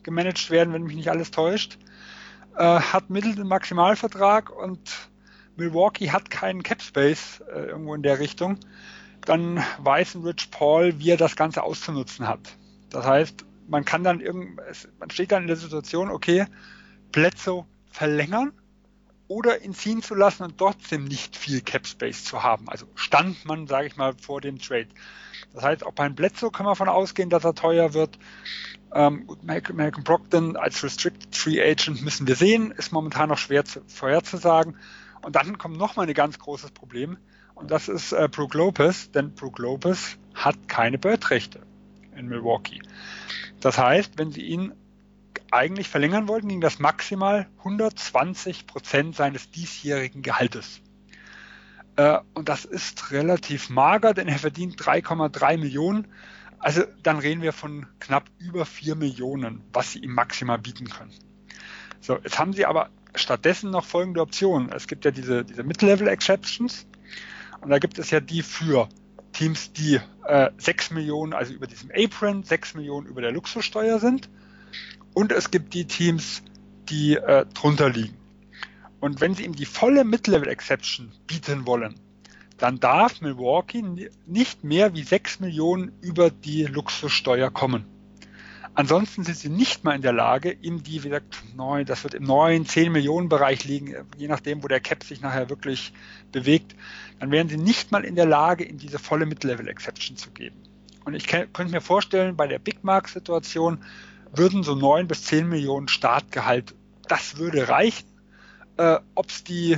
gemanagt 0.04 0.50
werden, 0.50 0.74
wenn 0.74 0.84
mich 0.84 0.96
nicht 0.96 1.10
alles 1.10 1.32
täuscht. 1.32 1.78
Äh, 2.58 2.80
hat 2.80 3.10
Middleton 3.10 3.48
Maximalvertrag 3.48 4.50
und 4.50 5.10
Milwaukee 5.58 6.12
hat 6.12 6.30
keinen 6.30 6.64
Cap 6.64 6.82
Space 6.82 7.42
äh, 7.54 7.66
irgendwo 7.66 7.94
in 7.94 8.04
der 8.04 8.20
Richtung 8.20 8.60
dann 9.26 9.64
weiß 9.80 10.18
Rich 10.24 10.52
Paul, 10.52 11.00
wie 11.00 11.12
er 11.12 11.18
das 11.18 11.36
Ganze 11.36 11.64
auszunutzen 11.64 12.28
hat. 12.28 12.40
Das 12.90 13.06
heißt, 13.06 13.46
man 13.68 13.86
kann 13.86 14.04
dann 14.04 14.20
irgend, 14.22 14.60
man 15.00 15.10
steht 15.10 15.32
dann 15.32 15.44
in 15.44 15.48
der 15.48 15.58
Situation, 15.58 16.10
okay, 16.10 16.46
Plätze 17.12 17.66
verlängern 17.90 18.52
oder 19.28 19.64
ihn 19.64 19.74
ziehen 19.74 20.02
zu 20.02 20.14
lassen 20.14 20.44
und 20.44 20.58
trotzdem 20.58 21.06
nicht 21.06 21.36
viel 21.36 21.62
Cap 21.62 21.88
Space 21.88 22.24
zu 22.24 22.44
haben. 22.44 22.70
Also 22.70 22.86
stand 22.96 23.46
man, 23.46 23.68
sage 23.68 23.88
ich 23.88 23.96
mal, 23.96 24.14
vor 24.22 24.42
dem 24.42 24.60
Trade. 24.60 24.90
Das 25.54 25.64
heißt, 25.64 25.86
auch 25.86 25.94
beim 25.94 26.16
Bledsoe 26.16 26.52
kann 26.52 26.66
man 26.66 26.74
davon 26.74 26.90
ausgehen, 26.90 27.30
dass 27.30 27.44
er 27.44 27.56
teuer 27.56 27.94
wird. 27.94 28.20
Ähm, 28.94 29.28
Malcolm 29.42 30.04
Brockton 30.04 30.56
als 30.58 30.84
Restricted 30.84 31.36
Free 31.36 31.62
Agent 31.62 32.02
müssen 32.02 32.28
wir 32.28 32.36
sehen, 32.36 32.72
ist 32.72 32.92
momentan 32.92 33.30
noch 33.30 33.38
schwer 33.38 33.66
zu, 33.66 33.82
vorherzusagen. 33.88 34.78
Und 35.22 35.36
dann 35.36 35.58
kommt 35.58 35.78
nochmal 35.78 36.08
ein 36.08 36.14
ganz 36.14 36.38
großes 36.38 36.72
Problem. 36.72 37.18
Und 37.56 37.72
das 37.72 37.88
ist 37.88 38.12
äh, 38.12 38.28
Brook 38.30 38.54
Lopez, 38.54 39.12
denn 39.12 39.34
Brook 39.34 39.60
Lopez 39.60 40.18
hat 40.34 40.68
keine 40.68 40.98
Bird-Rechte 40.98 41.62
in 42.16 42.28
Milwaukee. 42.28 42.82
Das 43.62 43.78
heißt, 43.78 44.18
wenn 44.18 44.32
sie 44.32 44.44
ihn 44.44 44.74
eigentlich 45.52 45.88
verlängern 45.90 46.28
wollten, 46.28 46.50
ging 46.50 46.62
das 46.62 46.80
maximal 46.80 47.48
120 47.60 48.68
Prozent 48.68 49.16
seines 49.16 49.50
diesjährigen 49.52 50.22
Gehaltes. 50.22 50.82
Äh, 51.96 52.20
und 52.34 52.50
das 52.50 52.66
ist 52.66 53.12
relativ 53.12 53.70
mager, 53.70 54.14
denn 54.14 54.28
er 54.28 54.40
verdient 54.40 54.80
3,3 54.80 55.58
Millionen. 55.58 56.08
Also 56.60 56.84
dann 57.04 57.20
reden 57.20 57.42
wir 57.42 57.54
von 57.54 57.88
knapp 58.00 58.26
über 58.38 58.66
4 58.66 58.96
Millionen, 58.96 59.62
was 59.72 59.94
sie 59.94 60.00
ihm 60.00 60.14
maximal 60.14 60.58
bieten 60.58 60.90
können. 60.90 61.14
So, 62.02 62.18
jetzt 62.18 62.38
haben 62.38 62.54
sie 62.54 62.66
aber 62.66 62.90
stattdessen 63.16 63.72
noch 63.72 63.86
folgende 63.86 64.22
Optionen. 64.22 64.72
Es 64.72 64.88
gibt 64.88 65.06
ja 65.06 65.12
diese, 65.12 65.46
diese 65.46 65.64
Mid-Level-Exceptions. 65.64 66.86
Und 67.62 67.70
da 67.70 67.80
gibt 67.80 68.00
es 68.00 68.12
ja 68.12 68.20
die 68.20 68.42
für 68.42 68.90
Teams, 69.34 69.74
die 69.74 70.00
äh, 70.26 70.50
6 70.58 70.92
Millionen, 70.92 71.34
also 71.34 71.54
über 71.54 71.68
diesem 71.68 71.92
Apron, 71.92 72.44
6 72.44 72.76
Millionen 72.76 73.08
über 73.08 73.22
der 73.22 73.32
Luxussteuer 73.32 74.00
sind. 74.00 74.30
und 75.14 75.32
es 75.32 75.50
gibt 75.52 75.74
die 75.74 75.86
Teams, 75.86 76.44
die 76.90 77.16
äh, 77.16 77.46
drunter 77.54 77.90
liegen. 77.90 78.18
Und 79.00 79.22
wenn 79.22 79.34
sie 79.34 79.46
ihm 79.46 79.56
die 79.56 79.66
volle 79.66 80.04
Mid-Level-Exception 80.04 81.12
bieten 81.28 81.66
wollen, 81.66 82.00
dann 82.58 82.80
darf 82.80 83.22
Milwaukee 83.22 83.84
nicht 84.26 84.64
mehr 84.64 84.94
wie 84.94 85.04
6 85.04 85.42
Millionen 85.42 85.92
über 86.02 86.30
die 86.30 86.64
Luxussteuer 86.64 87.52
kommen. 87.52 87.86
Ansonsten 88.78 89.24
sind 89.24 89.38
sie 89.38 89.50
nicht 89.50 89.86
mal 89.86 89.96
in 89.96 90.02
der 90.02 90.12
Lage, 90.12 90.52
ihm 90.52 90.84
die, 90.84 91.04
wie 91.04 91.10
gesagt, 91.10 91.42
neun, 91.56 91.86
das 91.86 92.04
wird 92.04 92.14
im 92.14 92.24
9, 92.24 92.66
10 92.66 92.92
Millionen 92.92 93.30
Bereich 93.30 93.64
liegen, 93.64 93.96
je 94.18 94.28
nachdem, 94.28 94.64
wo 94.64 94.68
der 94.68 94.82
Cap 94.82 95.04
sich 95.06 95.22
nachher 95.22 95.50
wirklich 95.50 95.94
bewegt, 96.34 96.76
dann 97.20 97.32
wären 97.32 97.48
sie 97.48 97.56
nicht 97.56 97.94
mal 97.94 98.04
in 98.04 98.16
der 98.16 98.26
Lage, 98.26 98.66
ihm 98.66 98.78
diese 98.78 99.00
volle 99.00 99.26
Mid-Level-Exception 99.26 100.18
zu 100.18 100.30
geben. 100.32 100.58
Und 101.06 101.14
ich 101.14 101.28
könnte 101.28 101.70
mir 101.70 101.80
vorstellen, 101.80 102.36
bei 102.36 102.48
der 102.48 102.60
Big 102.60 102.84
Mark-Situation 102.84 103.82
würden 104.34 104.64
so 104.64 104.76
9 104.76 105.08
bis 105.08 105.24
10 105.24 105.48
Millionen 105.48 105.88
Startgehalt, 105.88 106.76
das 107.08 107.38
würde 107.38 107.70
reichen. 107.70 108.08
Äh, 108.76 108.98
Ob 109.14 109.30
es 109.30 109.46
die 109.46 109.78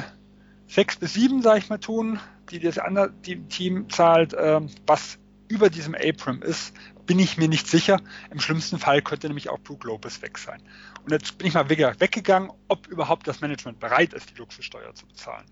6 0.70 0.98
bis 0.98 1.14
7, 1.14 1.44
sage 1.44 1.60
ich 1.60 1.70
mal, 1.70 1.78
tun, 1.78 2.20
die 2.50 2.60
das 2.60 2.80
andere 2.80 3.14
Team 3.22 3.90
zahlt, 3.90 4.34
äh, 4.34 4.60
was 4.88 5.20
über 5.50 5.70
diesem 5.70 5.96
Abram 5.96 6.42
ist, 6.42 6.74
bin 7.08 7.18
ich 7.18 7.38
mir 7.38 7.48
nicht 7.48 7.68
sicher. 7.68 8.02
Im 8.30 8.40
schlimmsten 8.40 8.78
Fall 8.78 9.02
könnte 9.02 9.28
nämlich 9.28 9.50
auch 9.50 9.60
Brook 9.60 9.84
Lopez 9.86 10.22
weg 10.22 10.38
sein. 10.38 10.62
Und 11.04 11.12
jetzt 11.12 11.38
bin 11.38 11.48
ich 11.48 11.56
mal 11.56 11.70
weggegangen, 11.70 12.52
ob 12.68 12.88
überhaupt 12.88 13.28
das 13.28 13.42
Management 13.42 13.80
bereit 13.80 14.14
ist, 14.14 14.30
die 14.30 14.36
Luxussteuer 14.36 14.94
zu 14.94 15.08
bezahlen. 15.08 15.46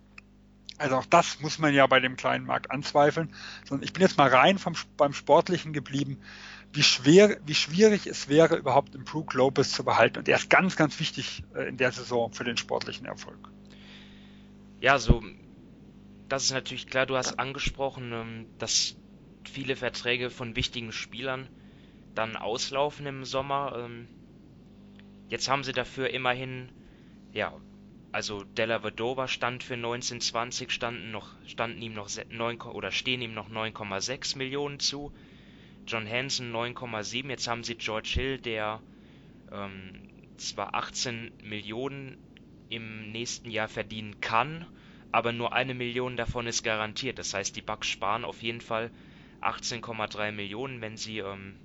Also 0.78 0.98
auch 0.98 1.06
das 1.06 1.40
muss 1.40 1.58
man 1.58 1.74
ja 1.74 1.88
bei 1.88 2.02
dem 2.02 2.18
kleinen 2.18 2.46
Markt 2.46 2.70
anzweifeln. 2.70 3.34
Sondern 3.64 3.86
ich 3.86 3.94
bin 3.94 4.02
jetzt 4.02 4.18
mal 4.18 4.30
rein 4.30 4.58
vom, 4.58 4.74
beim 4.98 5.14
Sportlichen 5.14 5.74
geblieben, 5.74 6.20
wie 6.74 6.84
schwer, 6.84 7.38
wie 7.46 7.56
schwierig 7.56 8.06
es 8.06 8.28
wäre, 8.28 8.58
überhaupt 8.58 8.94
den 8.94 9.06
Brook 9.06 9.34
Lopez 9.34 9.72
zu 9.72 9.86
behalten. 9.86 10.20
Und 10.20 10.28
er 10.28 10.36
ist 10.36 10.50
ganz, 10.50 10.76
ganz 10.76 11.00
wichtig 11.00 11.44
äh, 11.56 11.70
in 11.70 11.78
der 11.78 11.94
Saison 11.94 12.34
für 12.34 12.44
den 12.44 12.58
sportlichen 12.58 13.06
Erfolg. 13.06 13.50
Ja, 14.82 15.00
so, 15.00 15.24
das 16.28 16.44
ist 16.44 16.52
natürlich 16.52 16.88
klar. 16.88 17.06
Du 17.06 17.16
hast 17.16 17.40
angesprochen, 17.40 18.12
ähm, 18.12 18.46
dass 18.58 18.98
viele 19.50 19.76
Verträge 19.76 20.30
von 20.30 20.56
wichtigen 20.56 20.92
Spielern 20.92 21.50
dann 22.14 22.36
auslaufen 22.36 23.06
im 23.06 23.26
Sommer. 23.26 23.76
Ähm, 23.78 24.08
jetzt 25.30 25.50
haben 25.50 25.64
sie 25.64 25.74
dafür 25.74 26.10
immerhin, 26.10 26.70
ja, 27.34 27.54
also 28.12 28.44
Della 28.44 28.84
Vedova 28.84 29.28
stand 29.28 29.64
für 29.64 29.74
1920, 29.74 30.72
standen 30.72 31.12
noch, 31.12 31.34
standen 31.48 31.82
ihm 31.82 31.94
noch 31.94 32.10
9, 32.30 32.62
oder 32.62 32.92
stehen 32.92 33.22
ihm 33.22 33.34
noch 33.34 33.50
9,6 33.50 34.38
Millionen 34.38 34.80
zu. 34.80 35.14
John 35.86 36.10
Hansen 36.10 36.54
9,7. 36.54 37.30
Jetzt 37.30 37.48
haben 37.48 37.64
sie 37.64 37.76
George 37.76 38.12
Hill, 38.14 38.38
der 38.40 38.82
ähm, 39.52 40.10
zwar 40.38 40.74
18 40.74 41.32
Millionen 41.44 42.18
im 42.70 43.12
nächsten 43.12 43.52
Jahr 43.52 43.68
verdienen 43.68 44.20
kann, 44.22 44.66
aber 45.12 45.32
nur 45.32 45.54
eine 45.54 45.74
Million 45.74 46.18
davon 46.18 46.48
ist 46.48 46.64
garantiert. 46.64 47.20
Das 47.20 47.34
heißt, 47.34 47.56
die 47.56 47.62
Bucks 47.62 47.88
sparen 47.88 48.26
auf 48.26 48.42
jeden 48.42 48.62
Fall 48.62 48.92
18,3 49.46 50.32
Millionen, 50.32 50.82
wenn 50.82 50.98
sie, 50.98 51.20
ähm, 51.20 51.56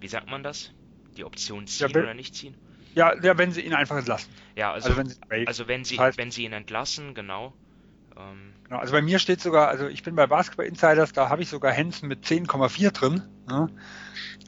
wie 0.00 0.08
sagt 0.08 0.30
man 0.30 0.42
das? 0.42 0.72
Die 1.16 1.24
Option 1.24 1.66
ziehen 1.66 1.88
ja, 1.88 1.94
wenn, 1.94 2.02
oder 2.04 2.14
nicht 2.14 2.34
ziehen? 2.34 2.56
Ja, 2.94 3.14
ja, 3.22 3.38
wenn 3.38 3.52
sie 3.52 3.62
ihn 3.62 3.74
einfach 3.74 3.96
entlassen. 3.96 4.32
Ja, 4.56 4.72
also, 4.72 4.88
also 4.88 4.98
wenn 4.98 5.08
sie, 5.08 5.46
also 5.46 5.68
wenn 5.68 5.84
sie, 5.84 5.96
das 5.96 6.04
heißt, 6.06 6.18
wenn 6.18 6.30
sie 6.30 6.44
ihn 6.44 6.52
entlassen, 6.52 7.14
genau. 7.14 7.54
Ähm, 8.16 8.52
genau. 8.64 8.78
Also 8.78 8.92
bei 8.92 9.02
mir 9.02 9.18
steht 9.18 9.40
sogar, 9.40 9.68
also 9.68 9.86
ich 9.86 10.02
bin 10.02 10.16
bei 10.16 10.26
Basketball 10.26 10.66
Insiders, 10.66 11.12
da 11.12 11.28
habe 11.28 11.42
ich 11.42 11.48
sogar 11.48 11.74
Hansen 11.74 12.08
mit 12.08 12.24
10,4 12.24 12.90
drin. 12.90 13.22
Ne? 13.48 13.68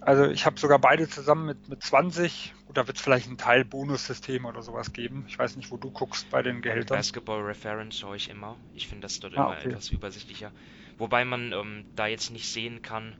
Also 0.01 0.25
ich 0.27 0.47
habe 0.47 0.59
sogar 0.59 0.79
beide 0.79 1.09
zusammen 1.09 1.47
mit, 1.47 1.69
mit 1.69 1.83
20. 1.83 2.55
Gut, 2.67 2.77
da 2.77 2.87
wird 2.87 2.97
es 2.97 3.03
vielleicht 3.03 3.29
ein 3.29 3.39
Teil 3.39 3.65
Bonussystem 3.65 4.45
oder 4.45 4.63
sowas 4.63 4.93
geben. 4.93 5.25
Ich 5.29 5.39
weiß 5.39 5.57
nicht, 5.57 5.71
wo 5.71 5.77
du 5.77 5.91
guckst 5.91 6.29
bei 6.31 6.43
den 6.43 6.61
Gehältern. 6.63 6.99
Basketball 6.99 7.43
Reference 7.43 7.99
schaue 7.99 8.17
ich 8.17 8.29
immer. 8.29 8.57
Ich 8.75 8.89
finde 8.89 9.03
das 9.03 9.21
dort 9.21 9.37
ah, 9.37 9.47
immer 9.47 9.57
okay. 9.57 9.69
etwas 9.69 9.91
übersichtlicher. 9.91 10.51
Wobei 10.99 11.25
man 11.25 11.53
ähm, 11.53 11.85
da 11.97 12.07
jetzt 12.07 12.31
nicht 12.31 12.49
sehen 12.49 12.83
kann, 12.83 13.17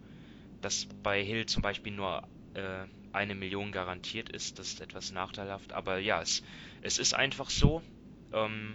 dass 0.61 0.87
bei 1.03 1.23
Hill 1.23 1.47
zum 1.47 1.63
Beispiel 1.63 1.93
nur 1.93 2.23
äh, 2.55 2.87
eine 3.13 3.35
Million 3.35 3.73
garantiert 3.73 4.29
ist. 4.31 4.59
Das 4.59 4.69
ist 4.69 4.81
etwas 4.81 5.13
nachteilhaft. 5.13 5.73
Aber 5.73 5.99
ja, 5.99 6.21
es, 6.23 6.43
es 6.83 6.99
ist 6.99 7.15
einfach 7.15 7.51
so. 7.51 7.83
Ähm, 8.33 8.75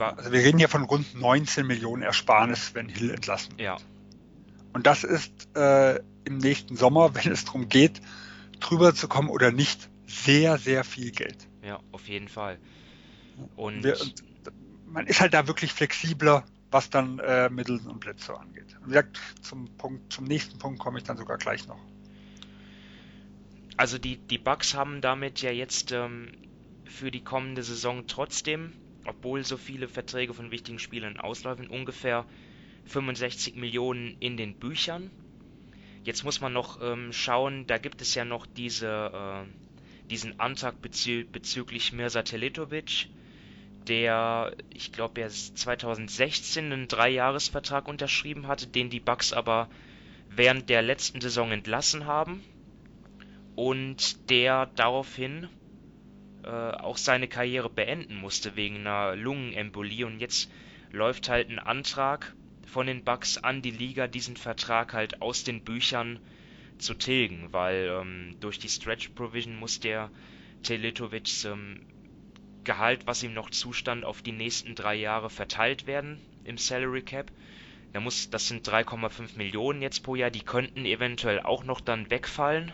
also 0.00 0.32
wir 0.32 0.40
reden 0.40 0.58
hier 0.58 0.68
von 0.68 0.82
rund 0.82 1.14
19 1.14 1.64
Millionen 1.64 2.02
Ersparnis, 2.02 2.74
wenn 2.74 2.88
Hill 2.88 3.10
entlassen 3.10 3.52
wird. 3.52 3.60
Ja. 3.60 3.76
Und 4.72 4.86
das 4.86 5.04
ist 5.04 5.48
äh, 5.54 6.00
im 6.24 6.38
nächsten 6.38 6.76
Sommer, 6.76 7.14
wenn 7.14 7.30
es 7.30 7.44
darum 7.44 7.68
geht, 7.68 8.00
drüber 8.58 8.94
zu 8.94 9.06
kommen 9.06 9.28
oder 9.28 9.52
nicht, 9.52 9.88
sehr, 10.06 10.58
sehr 10.58 10.82
viel 10.82 11.12
Geld. 11.12 11.48
Ja, 11.62 11.80
auf 11.92 12.08
jeden 12.08 12.28
Fall. 12.28 12.58
Und, 13.54 13.84
wir, 13.84 14.00
und 14.00 14.14
man 14.86 15.06
ist 15.06 15.20
halt 15.20 15.34
da 15.34 15.46
wirklich 15.46 15.72
flexibler 15.72 16.44
was 16.70 16.90
dann 16.90 17.18
äh, 17.20 17.48
Mittel 17.48 17.80
und 17.86 18.00
Blitze 18.00 18.38
angeht. 18.38 18.76
Wie 18.82 18.88
gesagt, 18.88 19.20
zum, 19.42 19.68
Punkt, 19.76 20.12
zum 20.12 20.24
nächsten 20.24 20.58
Punkt 20.58 20.78
komme 20.78 20.98
ich 20.98 21.04
dann 21.04 21.16
sogar 21.16 21.38
gleich 21.38 21.66
noch. 21.66 21.78
Also 23.76 23.98
die, 23.98 24.16
die 24.16 24.38
Bucks 24.38 24.74
haben 24.74 25.00
damit 25.00 25.42
ja 25.42 25.50
jetzt 25.50 25.92
ähm, 25.92 26.32
für 26.84 27.10
die 27.10 27.22
kommende 27.22 27.62
Saison 27.62 28.06
trotzdem, 28.06 28.72
obwohl 29.04 29.44
so 29.44 29.56
viele 29.56 29.88
Verträge 29.88 30.32
von 30.34 30.50
wichtigen 30.50 30.78
Spielern 30.78 31.18
auslaufen, 31.18 31.68
ungefähr 31.68 32.24
65 32.86 33.56
Millionen 33.56 34.16
in 34.20 34.36
den 34.36 34.54
Büchern. 34.54 35.10
Jetzt 36.04 36.24
muss 36.24 36.40
man 36.40 36.52
noch 36.52 36.80
ähm, 36.80 37.12
schauen, 37.12 37.66
da 37.66 37.78
gibt 37.78 38.00
es 38.00 38.14
ja 38.14 38.24
noch 38.24 38.46
diese, 38.46 39.10
äh, 39.12 40.08
diesen 40.08 40.38
Antrag 40.38 40.80
bezü 40.80 41.24
bezüglich 41.24 41.92
Mirza 41.92 42.22
Teletovic, 42.22 43.08
der, 43.88 44.54
ich 44.72 44.92
glaube, 44.92 45.20
er 45.20 45.28
2016 45.28 46.72
einen 46.72 46.88
Dreijahresvertrag 46.88 47.88
unterschrieben 47.88 48.46
hatte, 48.46 48.66
den 48.66 48.90
die 48.90 49.00
Bucks 49.00 49.32
aber 49.32 49.68
während 50.28 50.68
der 50.68 50.82
letzten 50.82 51.20
Saison 51.20 51.52
entlassen 51.52 52.06
haben. 52.06 52.42
Und 53.54 54.28
der 54.28 54.66
daraufhin 54.76 55.48
äh, 56.44 56.50
auch 56.50 56.96
seine 56.96 57.28
Karriere 57.28 57.70
beenden 57.70 58.16
musste 58.16 58.54
wegen 58.54 58.78
einer 58.78 59.16
Lungenembolie. 59.16 60.06
Und 60.06 60.20
jetzt 60.20 60.50
läuft 60.92 61.28
halt 61.28 61.48
ein 61.48 61.58
Antrag 61.58 62.34
von 62.66 62.86
den 62.86 63.02
Bucks 63.04 63.38
an 63.38 63.62
die 63.62 63.70
Liga, 63.70 64.06
diesen 64.06 64.36
Vertrag 64.36 64.92
halt 64.92 65.22
aus 65.22 65.44
den 65.44 65.64
Büchern 65.64 66.18
zu 66.78 66.94
tilgen, 66.94 67.52
weil 67.52 67.88
ähm, 67.88 68.36
durch 68.40 68.58
die 68.58 68.68
Stretch 68.68 69.08
Provision 69.10 69.56
muss 69.56 69.80
der 69.80 70.10
Teletovic 70.62 71.44
ähm, 71.44 71.86
Gehalt, 72.66 73.06
was 73.06 73.22
ihm 73.22 73.32
noch 73.32 73.48
zustand, 73.48 74.04
auf 74.04 74.20
die 74.20 74.32
nächsten 74.32 74.74
drei 74.74 74.94
Jahre 74.94 75.30
verteilt 75.30 75.86
werden 75.86 76.20
im 76.44 76.58
Salary 76.58 77.00
Cap. 77.00 77.30
Da 77.94 78.00
muss, 78.00 78.28
das 78.28 78.46
sind 78.48 78.68
3,5 78.68 79.38
Millionen 79.38 79.80
jetzt 79.80 80.02
pro 80.02 80.16
Jahr, 80.16 80.30
die 80.30 80.42
könnten 80.42 80.84
eventuell 80.84 81.40
auch 81.40 81.64
noch 81.64 81.80
dann 81.80 82.10
wegfallen. 82.10 82.72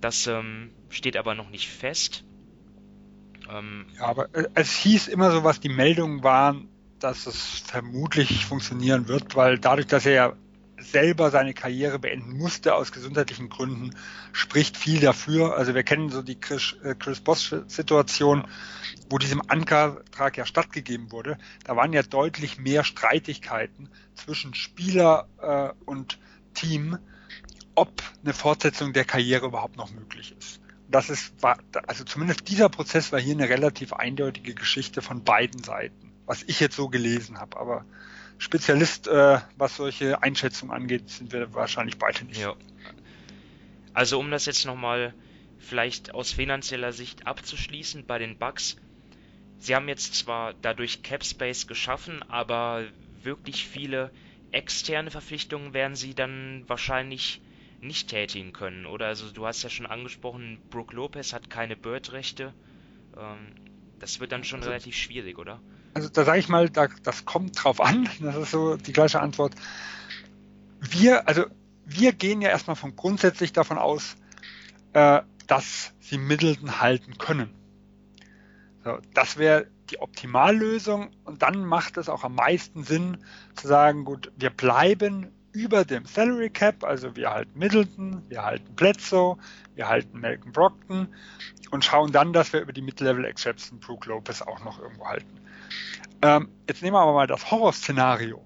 Das 0.00 0.26
ähm, 0.26 0.72
steht 0.88 1.16
aber 1.16 1.36
noch 1.36 1.50
nicht 1.50 1.68
fest. 1.68 2.24
Ähm, 3.48 3.86
ja, 3.96 4.06
aber 4.06 4.34
äh, 4.34 4.48
es 4.54 4.74
hieß 4.74 5.06
immer 5.06 5.30
so, 5.30 5.44
was 5.44 5.60
die 5.60 5.68
Meldungen 5.68 6.24
waren, 6.24 6.68
dass 6.98 7.26
es 7.26 7.60
vermutlich 7.60 8.44
funktionieren 8.46 9.06
wird, 9.08 9.36
weil 9.36 9.58
dadurch, 9.58 9.86
dass 9.86 10.06
er 10.06 10.12
ja 10.12 10.32
selber 10.80 11.30
seine 11.30 11.54
Karriere 11.54 11.98
beenden 11.98 12.36
musste 12.36 12.74
aus 12.74 12.92
gesundheitlichen 12.92 13.48
Gründen, 13.48 13.94
spricht 14.32 14.76
viel 14.76 15.00
dafür. 15.00 15.56
Also 15.56 15.74
wir 15.74 15.82
kennen 15.82 16.10
so 16.10 16.22
die 16.22 16.38
Chris, 16.38 16.74
äh, 16.82 16.94
Chris 16.94 17.20
Boss-Situation, 17.20 18.46
wo 19.08 19.18
diesem 19.18 19.42
Antrag 19.48 20.36
ja 20.36 20.46
stattgegeben 20.46 21.12
wurde. 21.12 21.38
Da 21.64 21.76
waren 21.76 21.92
ja 21.92 22.02
deutlich 22.02 22.58
mehr 22.58 22.84
Streitigkeiten 22.84 23.88
zwischen 24.14 24.54
Spieler 24.54 25.28
äh, 25.40 25.70
und 25.84 26.18
Team, 26.54 26.98
ob 27.74 28.02
eine 28.22 28.32
Fortsetzung 28.32 28.92
der 28.92 29.04
Karriere 29.04 29.46
überhaupt 29.46 29.76
noch 29.76 29.90
möglich 29.92 30.34
ist. 30.38 30.60
Das 30.88 31.08
ist, 31.08 31.40
war, 31.40 31.58
also 31.86 32.02
zumindest 32.04 32.48
dieser 32.48 32.68
Prozess 32.68 33.12
war 33.12 33.20
hier 33.20 33.34
eine 33.34 33.48
relativ 33.48 33.92
eindeutige 33.92 34.54
Geschichte 34.54 35.02
von 35.02 35.22
beiden 35.22 35.62
Seiten, 35.62 36.12
was 36.26 36.42
ich 36.42 36.58
jetzt 36.58 36.74
so 36.74 36.88
gelesen 36.88 37.38
habe. 37.38 37.58
Aber 37.58 37.84
Spezialist, 38.40 39.06
äh, 39.06 39.38
was 39.56 39.76
solche 39.76 40.22
Einschätzungen 40.22 40.74
angeht, 40.74 41.10
sind 41.10 41.30
wir 41.30 41.52
wahrscheinlich 41.52 41.98
beide 41.98 42.24
nicht. 42.24 42.40
Ja. 42.40 42.56
Also 43.92 44.18
um 44.18 44.30
das 44.30 44.46
jetzt 44.46 44.64
nochmal 44.64 45.14
vielleicht 45.58 46.14
aus 46.14 46.32
finanzieller 46.32 46.92
Sicht 46.92 47.26
abzuschließen 47.26 48.06
bei 48.06 48.18
den 48.18 48.38
Bugs. 48.38 48.76
Sie 49.58 49.74
haben 49.74 49.88
jetzt 49.88 50.14
zwar 50.14 50.54
dadurch 50.62 51.02
Cap 51.02 51.22
Space 51.22 51.66
geschaffen, 51.66 52.22
aber 52.30 52.86
wirklich 53.22 53.66
viele 53.66 54.10
externe 54.52 55.10
Verpflichtungen 55.10 55.74
werden 55.74 55.94
sie 55.94 56.14
dann 56.14 56.64
wahrscheinlich 56.66 57.42
nicht 57.82 58.08
tätigen 58.08 58.54
können. 58.54 58.86
Oder 58.86 59.08
also 59.08 59.30
du 59.30 59.46
hast 59.46 59.62
ja 59.62 59.68
schon 59.68 59.86
angesprochen, 59.86 60.58
Brook 60.70 60.94
Lopez 60.94 61.34
hat 61.34 61.50
keine 61.50 61.76
Bird-Rechte. 61.76 62.54
Ähm, 63.18 63.52
das 63.98 64.18
wird 64.18 64.32
dann 64.32 64.44
schon 64.44 64.60
also, 64.60 64.70
relativ 64.70 64.96
schwierig, 64.96 65.38
oder? 65.38 65.60
Also 65.94 66.08
da 66.08 66.24
sage 66.24 66.38
ich 66.38 66.48
mal, 66.48 66.68
da, 66.68 66.88
das 67.02 67.24
kommt 67.24 67.62
drauf 67.62 67.80
an. 67.80 68.08
Das 68.20 68.36
ist 68.36 68.50
so 68.50 68.76
die 68.76 68.92
gleiche 68.92 69.20
Antwort. 69.20 69.54
Wir, 70.80 71.28
also 71.28 71.44
wir 71.84 72.12
gehen 72.12 72.40
ja 72.40 72.50
erstmal 72.50 72.76
von 72.76 72.96
grundsätzlich 72.96 73.52
davon 73.52 73.78
aus, 73.78 74.16
äh, 74.92 75.20
dass 75.46 75.92
sie 76.00 76.18
Middleton 76.18 76.80
halten 76.80 77.18
können. 77.18 77.50
So, 78.84 78.98
das 79.14 79.36
wäre 79.36 79.66
die 79.90 80.00
Optimallösung 80.00 81.10
und 81.24 81.42
dann 81.42 81.64
macht 81.64 81.96
es 81.96 82.08
auch 82.08 82.24
am 82.24 82.36
meisten 82.36 82.84
Sinn 82.84 83.18
zu 83.54 83.66
sagen, 83.66 84.04
gut, 84.04 84.32
wir 84.36 84.50
bleiben 84.50 85.32
über 85.52 85.84
dem 85.84 86.06
Salary 86.06 86.50
Cap, 86.50 86.84
also 86.84 87.16
wir 87.16 87.30
halten 87.30 87.58
Middleton, 87.58 88.22
wir 88.28 88.44
halten 88.44 88.74
Bledsoe, 88.74 89.36
wir 89.74 89.88
halten 89.88 90.20
Malcolm 90.20 90.52
Brockton 90.52 91.08
und 91.72 91.84
schauen 91.84 92.12
dann, 92.12 92.32
dass 92.32 92.52
wir 92.52 92.60
über 92.60 92.72
die 92.72 92.82
Mid-Level 92.82 93.24
Exception 93.24 93.80
Brook 93.80 94.06
Lopez 94.06 94.42
auch 94.42 94.64
noch 94.64 94.80
irgendwo 94.80 95.06
halten. 95.06 95.40
Ähm, 96.22 96.48
jetzt 96.68 96.82
nehmen 96.82 96.94
wir 96.94 97.00
aber 97.00 97.14
mal 97.14 97.26
das 97.26 97.50
Horrorszenario. 97.50 98.44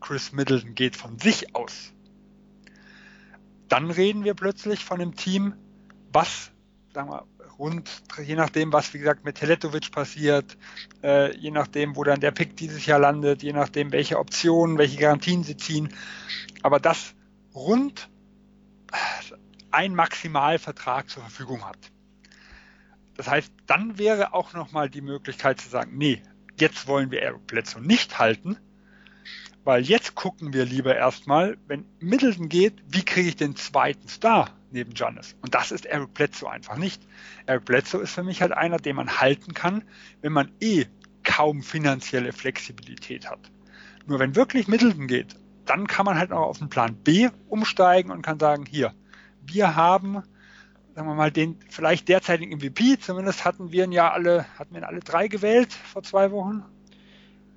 Chris 0.00 0.32
Middleton 0.32 0.74
geht 0.74 0.96
von 0.96 1.18
sich 1.18 1.54
aus. 1.54 1.92
Dann 3.68 3.90
reden 3.90 4.24
wir 4.24 4.34
plötzlich 4.34 4.84
von 4.84 5.00
einem 5.00 5.16
Team, 5.16 5.54
was, 6.12 6.52
sagen 6.92 7.10
wir, 7.10 7.26
rund, 7.58 7.90
je 8.22 8.36
nachdem, 8.36 8.72
was 8.72 8.92
wie 8.94 8.98
gesagt 8.98 9.24
mit 9.24 9.36
Teletovic 9.36 9.90
passiert, 9.90 10.56
äh, 11.02 11.36
je 11.36 11.50
nachdem, 11.50 11.96
wo 11.96 12.04
dann 12.04 12.20
der 12.20 12.30
Pick 12.30 12.56
dieses 12.56 12.86
Jahr 12.86 12.98
landet, 12.98 13.42
je 13.42 13.52
nachdem, 13.52 13.92
welche 13.92 14.18
Optionen, 14.18 14.78
welche 14.78 14.98
Garantien 14.98 15.42
sie 15.42 15.56
ziehen. 15.56 15.92
Aber 16.62 16.80
das 16.80 17.14
rund 17.54 18.08
ein 19.70 19.94
Maximalvertrag 19.94 21.08
zur 21.08 21.22
Verfügung 21.22 21.64
hat. 21.64 21.78
Das 23.16 23.28
heißt, 23.28 23.52
dann 23.66 23.98
wäre 23.98 24.34
auch 24.34 24.52
nochmal 24.52 24.90
die 24.90 25.00
Möglichkeit 25.00 25.60
zu 25.60 25.68
sagen, 25.68 25.96
nee, 25.96 26.22
jetzt 26.60 26.86
wollen 26.86 27.10
wir 27.10 27.38
Bledsoe 27.46 27.82
nicht 27.82 28.18
halten, 28.18 28.56
weil 29.64 29.82
jetzt 29.82 30.14
gucken 30.14 30.52
wir 30.52 30.64
lieber 30.64 30.94
erstmal, 30.94 31.58
wenn 31.66 31.84
Middleton 31.98 32.48
geht, 32.48 32.74
wie 32.88 33.04
kriege 33.04 33.28
ich 33.28 33.36
den 33.36 33.56
zweiten 33.56 34.06
Star 34.08 34.50
neben 34.70 34.94
Giannis? 34.94 35.34
Und 35.40 35.54
das 35.54 35.72
ist 35.72 35.86
Eric 35.86 36.14
Bledsoe 36.14 36.50
einfach 36.50 36.76
nicht. 36.76 37.02
Eric 37.46 37.64
Bledsoe 37.64 38.02
ist 38.02 38.14
für 38.14 38.22
mich 38.22 38.42
halt 38.42 38.52
einer, 38.52 38.76
den 38.76 38.96
man 38.96 39.20
halten 39.20 39.54
kann, 39.54 39.82
wenn 40.20 40.32
man 40.32 40.52
eh 40.60 40.86
kaum 41.24 41.62
finanzielle 41.62 42.32
Flexibilität 42.32 43.28
hat. 43.28 43.50
Nur 44.06 44.20
wenn 44.20 44.36
wirklich 44.36 44.68
Middleton 44.68 45.08
geht, 45.08 45.34
dann 45.64 45.88
kann 45.88 46.06
man 46.06 46.16
halt 46.16 46.30
auch 46.30 46.46
auf 46.46 46.58
den 46.58 46.68
Plan 46.68 46.94
B 46.94 47.28
umsteigen 47.48 48.12
und 48.12 48.22
kann 48.22 48.38
sagen, 48.38 48.64
hier, 48.66 48.94
wir 49.44 49.74
haben, 49.74 50.22
sagen 50.96 51.08
wir 51.08 51.14
mal, 51.14 51.30
den 51.30 51.58
vielleicht 51.68 52.08
derzeitigen 52.08 52.56
MVP, 52.56 52.98
zumindest 52.98 53.44
hatten 53.44 53.70
wir 53.70 53.84
ihn 53.84 53.92
ja 53.92 54.10
alle, 54.10 54.46
hatten 54.58 54.74
wir 54.74 54.80
ihn 54.80 54.84
alle 54.84 55.00
drei 55.00 55.28
gewählt 55.28 55.70
vor 55.70 56.02
zwei 56.02 56.30
Wochen. 56.30 56.64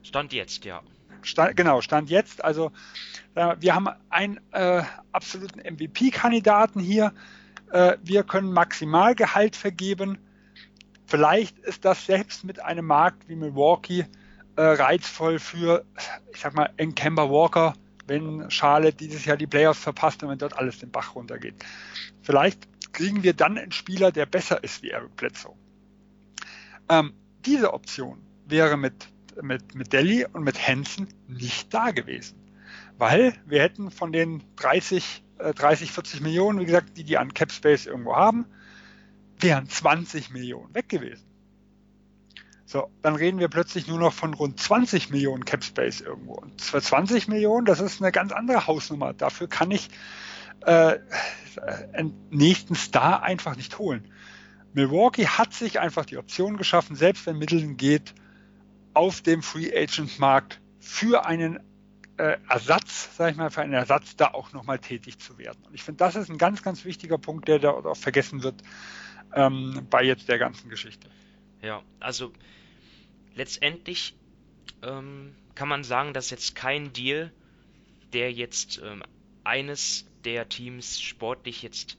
Stand 0.03 0.33
jetzt, 0.33 0.65
ja. 0.65 0.81
Stand, 1.21 1.55
genau, 1.55 1.79
Stand 1.79 2.09
jetzt. 2.09 2.43
Also 2.43 2.73
äh, 3.35 3.55
wir 3.61 3.75
haben 3.75 3.87
einen 4.09 4.41
äh, 4.51 4.83
absoluten 5.13 5.61
MVP-Kandidaten 5.61 6.81
hier. 6.81 7.13
Äh, 7.71 7.95
wir 8.03 8.23
können 8.23 8.51
Maximalgehalt 8.51 9.55
vergeben. 9.55 10.17
Vielleicht 11.05 11.57
ist 11.59 11.85
das 11.85 12.05
selbst 12.05 12.43
mit 12.43 12.61
einem 12.61 12.87
Markt 12.87 13.29
wie 13.29 13.37
Milwaukee 13.37 14.05
äh, 14.57 14.61
reizvoll 14.61 15.39
für, 15.39 15.85
ich 16.33 16.41
sag 16.41 16.55
mal, 16.55 16.69
Kemba 16.93 17.29
Walker, 17.29 17.73
wenn 18.05 18.51
Charlotte 18.51 18.97
dieses 18.97 19.23
Jahr 19.23 19.37
die 19.37 19.47
Playoffs 19.47 19.79
verpasst 19.79 20.23
und 20.23 20.29
wenn 20.29 20.39
dort 20.39 20.57
alles 20.57 20.79
den 20.79 20.91
Bach 20.91 21.15
runtergeht. 21.15 21.55
Vielleicht 22.21 22.67
kriegen 22.91 23.23
wir 23.23 23.33
dann 23.33 23.57
einen 23.57 23.71
Spieler, 23.71 24.11
der 24.11 24.25
besser 24.25 24.63
ist 24.63 24.83
wie 24.83 24.89
Eric 24.89 25.15
Bledsoe. 25.15 25.55
Ähm, 26.89 27.13
diese 27.45 27.73
Option 27.73 28.21
wäre 28.45 28.77
mit 28.77 29.09
mit, 29.41 29.75
mit 29.75 29.93
Delhi 29.93 30.25
und 30.31 30.43
mit 30.43 30.67
Hansen 30.67 31.07
nicht 31.27 31.73
da 31.73 31.91
gewesen. 31.91 32.37
Weil 32.97 33.33
wir 33.45 33.61
hätten 33.61 33.91
von 33.91 34.11
den 34.11 34.43
30, 34.57 35.23
äh, 35.39 35.53
30, 35.53 35.91
40 35.91 36.21
Millionen, 36.21 36.59
wie 36.59 36.65
gesagt, 36.65 36.97
die 36.97 37.03
die 37.03 37.17
an 37.17 37.33
Cap 37.33 37.51
Space 37.51 37.85
irgendwo 37.85 38.15
haben, 38.15 38.45
wären 39.39 39.69
20 39.69 40.31
Millionen 40.31 40.73
weg 40.75 40.89
gewesen. 40.89 41.25
So, 42.65 42.91
dann 43.01 43.15
reden 43.15 43.39
wir 43.39 43.47
plötzlich 43.47 43.87
nur 43.87 43.97
noch 43.97 44.13
von 44.13 44.33
rund 44.33 44.59
20 44.59 45.09
Millionen 45.09 45.43
Cap 45.43 45.63
Space 45.63 46.01
irgendwo. 46.01 46.33
Und 46.33 46.61
für 46.61 46.81
20 46.81 47.27
Millionen, 47.27 47.65
das 47.65 47.79
ist 47.79 48.01
eine 48.01 48.11
ganz 48.11 48.31
andere 48.31 48.67
Hausnummer. 48.67 49.13
Dafür 49.13 49.47
kann 49.47 49.71
ich 49.71 49.89
äh, 50.61 50.99
einen 51.93 52.13
nächsten 52.29 52.75
Star 52.75 53.23
einfach 53.23 53.55
nicht 53.55 53.77
holen. 53.79 54.11
Milwaukee 54.73 55.27
hat 55.27 55.53
sich 55.53 55.79
einfach 55.79 56.05
die 56.05 56.17
Option 56.17 56.57
geschaffen, 56.57 56.95
selbst 56.95 57.25
wenn 57.25 57.37
Middleton 57.37 57.77
geht, 57.77 58.13
auf 58.93 59.21
dem 59.21 59.41
Free 59.41 59.71
Agent 59.75 60.19
Markt 60.19 60.59
für 60.79 61.25
einen 61.25 61.59
äh, 62.17 62.37
Ersatz, 62.47 63.09
sag 63.15 63.31
ich 63.31 63.37
mal, 63.37 63.49
für 63.49 63.61
einen 63.61 63.73
Ersatz 63.73 64.15
da 64.15 64.27
auch 64.27 64.51
nochmal 64.53 64.79
tätig 64.79 65.19
zu 65.19 65.37
werden. 65.37 65.63
Und 65.65 65.73
ich 65.73 65.83
finde, 65.83 65.99
das 65.99 66.15
ist 66.15 66.29
ein 66.29 66.37
ganz, 66.37 66.61
ganz 66.63 66.85
wichtiger 66.85 67.17
Punkt, 67.17 67.47
der 67.47 67.59
da 67.59 67.71
auch 67.71 67.97
vergessen 67.97 68.43
wird 68.43 68.61
ähm, 69.33 69.87
bei 69.89 70.03
jetzt 70.03 70.27
der 70.27 70.37
ganzen 70.37 70.69
Geschichte. 70.69 71.09
Ja, 71.61 71.81
also 71.99 72.31
letztendlich 73.33 74.15
ähm, 74.81 75.35
kann 75.55 75.67
man 75.67 75.83
sagen, 75.83 76.13
dass 76.13 76.29
jetzt 76.29 76.55
kein 76.55 76.93
Deal, 76.93 77.31
der 78.13 78.31
jetzt 78.31 78.81
ähm, 78.83 79.03
eines 79.43 80.08
der 80.25 80.49
Teams 80.49 80.99
sportlich 80.99 81.61
jetzt, 81.61 81.97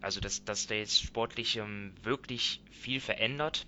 also 0.00 0.20
dass, 0.20 0.44
dass 0.44 0.66
der 0.66 0.78
jetzt 0.78 1.02
sportlich 1.02 1.56
ähm, 1.56 1.94
wirklich 2.02 2.62
viel 2.70 3.00
verändert. 3.00 3.66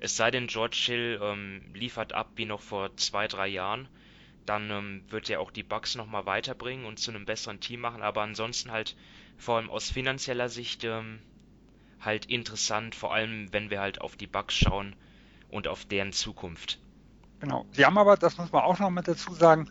Es 0.00 0.16
sei 0.16 0.30
denn, 0.30 0.46
George 0.46 0.80
Hill 0.86 1.20
ähm, 1.22 1.62
liefert 1.74 2.12
ab 2.12 2.30
wie 2.36 2.44
noch 2.44 2.60
vor 2.60 2.96
zwei, 2.96 3.26
drei 3.26 3.48
Jahren. 3.48 3.88
Dann 4.46 4.70
ähm, 4.70 5.04
wird 5.08 5.28
er 5.28 5.40
auch 5.40 5.50
die 5.50 5.62
Bucks 5.62 5.96
nochmal 5.96 6.24
weiterbringen 6.24 6.86
und 6.86 6.98
zu 6.98 7.10
einem 7.10 7.26
besseren 7.26 7.60
Team 7.60 7.80
machen. 7.80 8.02
Aber 8.02 8.22
ansonsten 8.22 8.70
halt 8.70 8.96
vor 9.36 9.56
allem 9.56 9.70
aus 9.70 9.90
finanzieller 9.90 10.48
Sicht 10.48 10.84
ähm, 10.84 11.18
halt 12.00 12.26
interessant, 12.26 12.94
vor 12.94 13.12
allem 13.12 13.52
wenn 13.52 13.70
wir 13.70 13.80
halt 13.80 14.00
auf 14.00 14.16
die 14.16 14.26
Bucks 14.26 14.54
schauen 14.54 14.94
und 15.50 15.68
auf 15.68 15.84
deren 15.84 16.12
Zukunft. 16.12 16.78
Genau. 17.40 17.66
Sie 17.72 17.84
haben 17.84 17.98
aber, 17.98 18.16
das 18.16 18.36
muss 18.38 18.52
man 18.52 18.62
auch 18.62 18.78
noch 18.78 18.90
mit 18.90 19.08
dazu 19.08 19.32
sagen, 19.34 19.70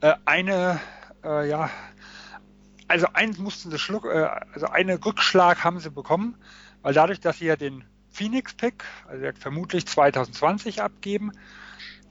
äh, 0.00 0.14
eine, 0.24 0.80
äh, 1.24 1.48
ja, 1.48 1.70
also 2.88 3.06
eins 3.12 3.38
mussten 3.38 3.70
sie 3.70 3.78
schluck, 3.78 4.04
äh, 4.04 4.28
also 4.52 4.66
einen 4.66 4.98
Rückschlag 4.98 5.64
haben 5.64 5.80
sie 5.80 5.90
bekommen, 5.90 6.36
weil 6.82 6.94
dadurch, 6.94 7.20
dass 7.20 7.38
sie 7.38 7.46
ja 7.46 7.56
den 7.56 7.84
Phoenix-Pick, 8.10 8.84
also 9.08 9.26
vermutlich 9.38 9.86
2020 9.86 10.82
abgeben 10.82 11.32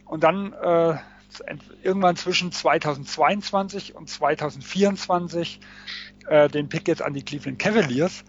und 0.05 0.23
dann 0.23 0.53
äh, 0.53 0.97
irgendwann 1.83 2.15
zwischen 2.15 2.51
2022 2.51 3.95
und 3.95 4.09
2024 4.09 5.59
äh, 6.27 6.47
den 6.47 6.69
Pick 6.69 6.87
jetzt 6.87 7.01
an 7.01 7.13
die 7.13 7.23
Cleveland 7.23 7.59
Cavaliers, 7.59 8.23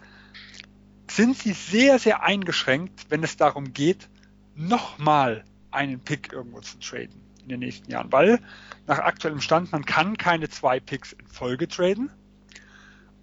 sind 1.11 1.37
sie 1.37 1.53
sehr, 1.53 1.99
sehr 1.99 2.23
eingeschränkt, 2.23 3.07
wenn 3.11 3.23
es 3.23 3.37
darum 3.37 3.73
geht, 3.73 4.09
nochmal 4.55 5.45
einen 5.71 6.01
Pick 6.01 6.33
irgendwo 6.33 6.61
zu 6.61 6.79
traden 6.79 7.21
in 7.43 7.49
den 7.49 7.61
nächsten 7.61 7.91
Jahren, 7.91 8.11
weil 8.11 8.41
nach 8.87 8.99
aktuellem 8.99 9.41
Stand 9.41 9.71
man 9.71 9.85
kann 9.85 10.17
keine 10.17 10.49
zwei 10.49 10.81
Picks 10.81 11.13
in 11.13 11.27
Folge 11.29 11.69
traden 11.69 12.11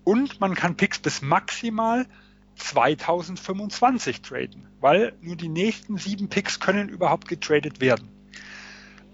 und 0.04 0.40
man 0.40 0.56
kann 0.56 0.78
Picks 0.78 1.00
bis 1.00 1.22
maximal 1.22 2.08
2025 2.56 4.22
traden, 4.22 4.68
weil 4.80 5.14
nur 5.22 5.36
die 5.36 5.50
nächsten 5.50 5.98
sieben 5.98 6.30
Picks 6.30 6.60
können 6.60 6.90
überhaupt 6.90 7.28
getradet 7.28 7.82
werden. 7.82 8.10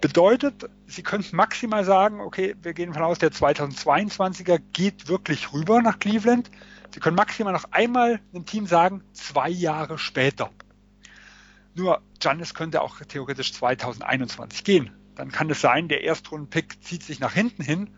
Bedeutet, 0.01 0.69
Sie 0.87 1.03
könnten 1.03 1.35
maximal 1.35 1.83
sagen, 1.83 2.21
okay, 2.21 2.55
wir 2.61 2.73
gehen 2.73 2.93
von 2.93 3.03
aus, 3.03 3.19
der 3.19 3.31
2022er 3.31 4.59
geht 4.71 5.09
wirklich 5.09 5.51
rüber 5.51 5.81
nach 5.81 5.99
Cleveland. 5.99 6.49
Sie 6.93 7.01
können 7.01 7.17
maximal 7.17 7.51
noch 7.51 7.65
einmal 7.71 8.21
einem 8.33 8.45
Team 8.45 8.65
sagen, 8.65 9.03
zwei 9.11 9.49
Jahre 9.49 9.97
später. 9.97 10.51
Nur 11.75 12.01
Giannis 12.19 12.53
könnte 12.53 12.81
auch 12.81 12.99
theoretisch 13.01 13.53
2021 13.53 14.63
gehen. 14.63 14.91
Dann 15.15 15.31
kann 15.31 15.49
es 15.49 15.59
sein, 15.59 15.89
der 15.89 16.03
Erstrunden-Pick 16.03 16.81
zieht 16.81 17.03
sich 17.03 17.19
nach 17.19 17.33
hinten 17.33 17.61
hin 17.61 17.89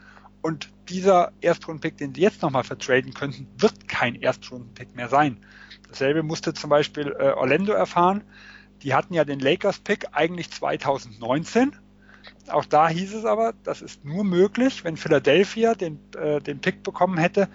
und 0.42 0.70
dieser 0.90 1.32
Erstrunden-Pick, 1.42 1.98
den 1.98 2.14
sie 2.14 2.22
jetzt 2.22 2.42
nochmal 2.42 2.64
vertraden 2.64 3.14
könnten, 3.14 3.48
wird 3.58 3.88
kein 3.88 4.16
Erstrunden-Pick 4.16 4.96
mehr 4.96 5.08
sein. 5.08 5.38
Dasselbe 5.88 6.24
musste 6.24 6.54
zum 6.54 6.70
Beispiel 6.70 7.16
äh, 7.20 7.32
Orlando 7.32 7.74
erfahren. 7.74 8.24
Die 8.82 8.94
hatten 8.94 9.14
ja 9.14 9.24
den 9.24 9.40
Lakers-Pick 9.40 10.08
eigentlich 10.12 10.50
2019. 10.52 11.76
Auch 12.48 12.66
da 12.66 12.90
hieß 12.90 13.14
es 13.14 13.26
aber, 13.26 13.54
das 13.64 13.82
ist 13.82 14.04
nur 14.04 14.24
möglich, 14.24 14.84
wenn 14.84 14.98
Philadelphia 14.98 15.76
den, 15.76 16.00
äh, 16.16 16.40
den 16.42 16.60
Pick 16.60 16.84
bekommen 16.84 17.18
hätte 17.18 17.48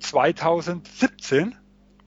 2017, 0.00 1.54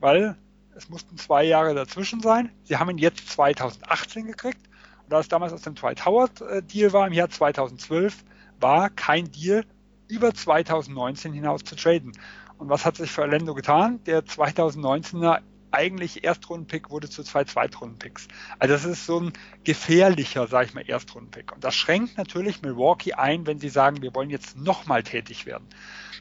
weil 0.00 0.36
es 0.74 0.90
mussten 0.90 1.16
zwei 1.16 1.44
Jahre 1.44 1.74
dazwischen 1.74 2.20
sein. 2.20 2.50
Sie 2.64 2.76
haben 2.76 2.90
ihn 2.90 2.98
jetzt 2.98 3.30
2018 3.30 4.26
gekriegt. 4.26 4.60
Und 5.04 5.12
da 5.12 5.20
es 5.20 5.28
damals 5.28 5.52
aus 5.52 5.62
dem 5.62 5.74
Dwight 5.74 6.04
Howard-Deal 6.04 6.90
äh, 6.90 6.92
war, 6.92 7.06
im 7.06 7.14
Jahr 7.14 7.30
2012, 7.30 8.24
war 8.60 8.90
kein 8.90 9.30
Deal 9.32 9.64
über 10.08 10.34
2019 10.34 11.32
hinaus 11.32 11.64
zu 11.64 11.76
traden. 11.76 12.12
Und 12.58 12.68
was 12.68 12.84
hat 12.84 12.96
sich 12.96 13.10
für 13.10 13.22
Orlando 13.22 13.54
getan? 13.54 14.02
Der 14.04 14.24
2019er 14.24 15.40
eigentlich 15.70 16.24
Erstrundenpick 16.24 16.90
wurde 16.90 17.10
zu 17.10 17.22
zwei 17.22 17.44
Zweitrundenpicks. 17.44 18.28
Also 18.58 18.74
das 18.74 18.84
ist 18.84 19.04
so 19.04 19.20
ein 19.20 19.32
gefährlicher, 19.64 20.46
sage 20.46 20.68
ich 20.68 20.74
mal, 20.74 20.88
Erstrundenpick. 20.88 21.52
Und 21.52 21.64
das 21.64 21.74
schränkt 21.74 22.16
natürlich 22.16 22.62
Milwaukee 22.62 23.12
ein, 23.12 23.46
wenn 23.46 23.58
sie 23.58 23.68
sagen, 23.68 24.00
wir 24.00 24.14
wollen 24.14 24.30
jetzt 24.30 24.56
nochmal 24.56 25.02
tätig 25.02 25.44
werden. 25.44 25.66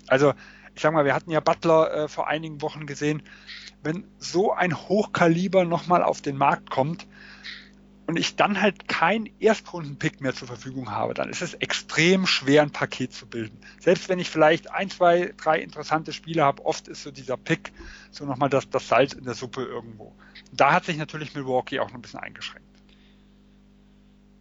Also 0.08 0.34
ich 0.76 0.82
sag 0.82 0.92
mal, 0.92 1.06
wir 1.06 1.14
hatten 1.14 1.32
ja 1.32 1.40
Butler 1.40 1.94
äh, 1.94 2.08
vor 2.10 2.28
einigen 2.28 2.62
Wochen 2.62 2.86
gesehen, 2.86 3.24
wenn 3.82 4.06
so 4.18 4.52
ein 4.52 4.76
Hochkaliber 4.76 5.64
nochmal 5.64 6.04
auf 6.04 6.22
den 6.22 6.38
Markt 6.38 6.70
kommt 6.70 7.08
und 8.08 8.18
ich 8.18 8.36
dann 8.36 8.62
halt 8.62 8.88
kein 8.88 9.30
Erstrunden-Pick 9.40 10.22
mehr 10.22 10.34
zur 10.34 10.48
Verfügung 10.48 10.92
habe, 10.92 11.14
dann 11.14 11.30
ist 11.30 11.42
es 11.42 11.56
extrem 11.56 12.28
schwer, 12.28 12.62
ein 12.62 12.72
Paket 12.72 13.14
zu 13.14 13.26
bilden. 13.26 13.60
Selbst 13.80 14.10
wenn 14.10 14.20
ich 14.20 14.30
vielleicht 14.30 14.72
ein, 14.72 14.90
zwei, 14.90 15.34
drei 15.38 15.60
interessante 15.60 16.14
Spiele 16.14 16.44
habe, 16.44 16.66
oft 16.66 16.88
ist 16.88 17.04
so 17.04 17.12
dieser 17.12 17.38
Pick 17.38 17.72
so 18.12 18.26
nochmal 18.26 18.50
das, 18.50 18.70
das 18.70 18.88
Salz 18.88 19.14
in 19.14 19.26
der 19.26 19.34
Suppe 19.34 19.64
irgendwo. 19.64 20.16
Da 20.52 20.74
hat 20.74 20.86
sich 20.86 20.98
natürlich 20.98 21.34
Milwaukee 21.34 21.80
auch 21.80 21.88
noch 21.90 21.96
ein 21.96 22.02
bisschen 22.02 22.20
eingeschränkt. 22.20 22.66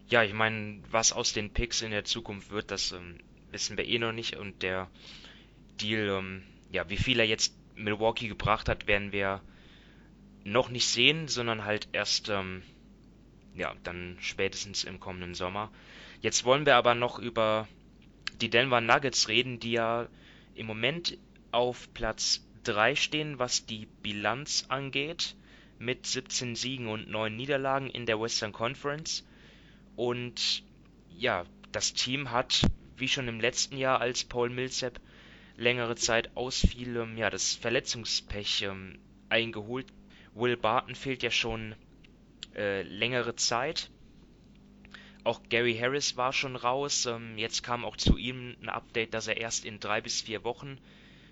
Ja, 0.08 0.22
ich 0.22 0.34
meine, 0.34 0.80
was 0.90 1.12
aus 1.12 1.32
den 1.32 1.50
Picks 1.50 1.80
in 1.80 1.90
der 1.90 2.04
Zukunft 2.04 2.50
wird, 2.50 2.70
das 2.70 2.92
ähm, 2.92 3.18
wissen 3.50 3.76
wir 3.76 3.86
eh 3.86 3.98
noch 3.98 4.12
nicht. 4.12 4.36
Und 4.36 4.62
der 4.62 4.90
Deal, 5.80 6.08
ähm, 6.08 6.42
ja, 6.70 6.88
wie 6.90 6.98
viel 6.98 7.18
er 7.18 7.26
jetzt 7.26 7.54
Milwaukee 7.74 8.28
gebracht 8.28 8.68
hat, 8.68 8.86
werden 8.86 9.12
wir 9.12 9.40
noch 10.44 10.68
nicht 10.68 10.86
sehen, 10.86 11.26
sondern 11.26 11.64
halt 11.64 11.88
erst, 11.92 12.28
ähm, 12.28 12.62
ja, 13.54 13.74
dann 13.82 14.16
spätestens 14.20 14.84
im 14.84 15.00
kommenden 15.00 15.34
Sommer. 15.34 15.70
Jetzt 16.20 16.44
wollen 16.44 16.66
wir 16.66 16.76
aber 16.76 16.94
noch 16.94 17.18
über 17.18 17.68
die 18.40 18.50
Denver 18.50 18.80
Nuggets 18.80 19.28
reden, 19.28 19.60
die 19.60 19.72
ja 19.72 20.08
im 20.54 20.66
Moment 20.66 21.16
auf 21.52 21.92
Platz 21.94 22.44
3 22.64 22.96
stehen, 22.96 23.38
was 23.38 23.66
die 23.66 23.86
Bilanz 24.02 24.66
angeht, 24.68 25.36
mit 25.78 26.06
17 26.06 26.56
Siegen 26.56 26.88
und 26.88 27.08
9 27.08 27.34
Niederlagen 27.34 27.90
in 27.90 28.06
der 28.06 28.20
Western 28.20 28.52
Conference. 28.52 29.24
Und 29.96 30.62
ja, 31.16 31.44
das 31.72 31.92
Team 31.92 32.30
hat, 32.30 32.62
wie 32.96 33.08
schon 33.08 33.28
im 33.28 33.40
letzten 33.40 33.76
Jahr, 33.76 34.00
als 34.00 34.24
Paul 34.24 34.50
Millsap 34.50 35.00
längere 35.56 35.94
Zeit 35.94 36.36
ausfiel, 36.36 37.06
ja, 37.16 37.30
das 37.30 37.54
Verletzungspech 37.54 38.62
ähm, 38.62 38.98
eingeholt. 39.28 39.86
Will 40.34 40.56
Barton 40.56 40.96
fehlt 40.96 41.22
ja 41.22 41.30
schon 41.30 41.76
äh, 42.56 42.82
längere 42.82 43.36
Zeit. 43.36 43.90
Auch 45.24 45.42
Gary 45.48 45.76
Harris 45.76 46.16
war 46.16 46.32
schon 46.32 46.56
raus. 46.56 47.06
Ähm, 47.06 47.38
jetzt 47.38 47.62
kam 47.62 47.84
auch 47.84 47.96
zu 47.96 48.16
ihm 48.16 48.56
ein 48.62 48.68
Update, 48.68 49.14
dass 49.14 49.26
er 49.26 49.38
erst 49.38 49.64
in 49.64 49.80
drei 49.80 50.00
bis 50.00 50.20
vier 50.20 50.44
Wochen 50.44 50.78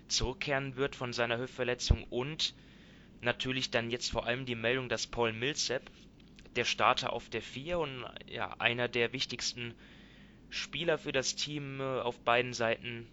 zurückkehren 0.07 0.75
wird 0.75 0.95
von 0.95 1.13
seiner 1.13 1.37
Hüftverletzung 1.37 2.03
und 2.09 2.53
natürlich 3.21 3.71
dann 3.71 3.89
jetzt 3.89 4.11
vor 4.11 4.25
allem 4.25 4.45
die 4.45 4.55
Meldung, 4.55 4.89
dass 4.89 5.07
Paul 5.07 5.33
Millsap 5.33 5.89
der 6.55 6.65
Starter 6.65 7.13
auf 7.13 7.29
der 7.29 7.41
4 7.41 7.79
und 7.79 8.05
ja, 8.27 8.53
einer 8.59 8.87
der 8.87 9.13
wichtigsten 9.13 9.73
Spieler 10.49 10.97
für 10.97 11.11
das 11.11 11.35
Team 11.35 11.79
äh, 11.79 11.83
auf 11.83 12.19
beiden 12.19 12.53
Seiten 12.53 13.07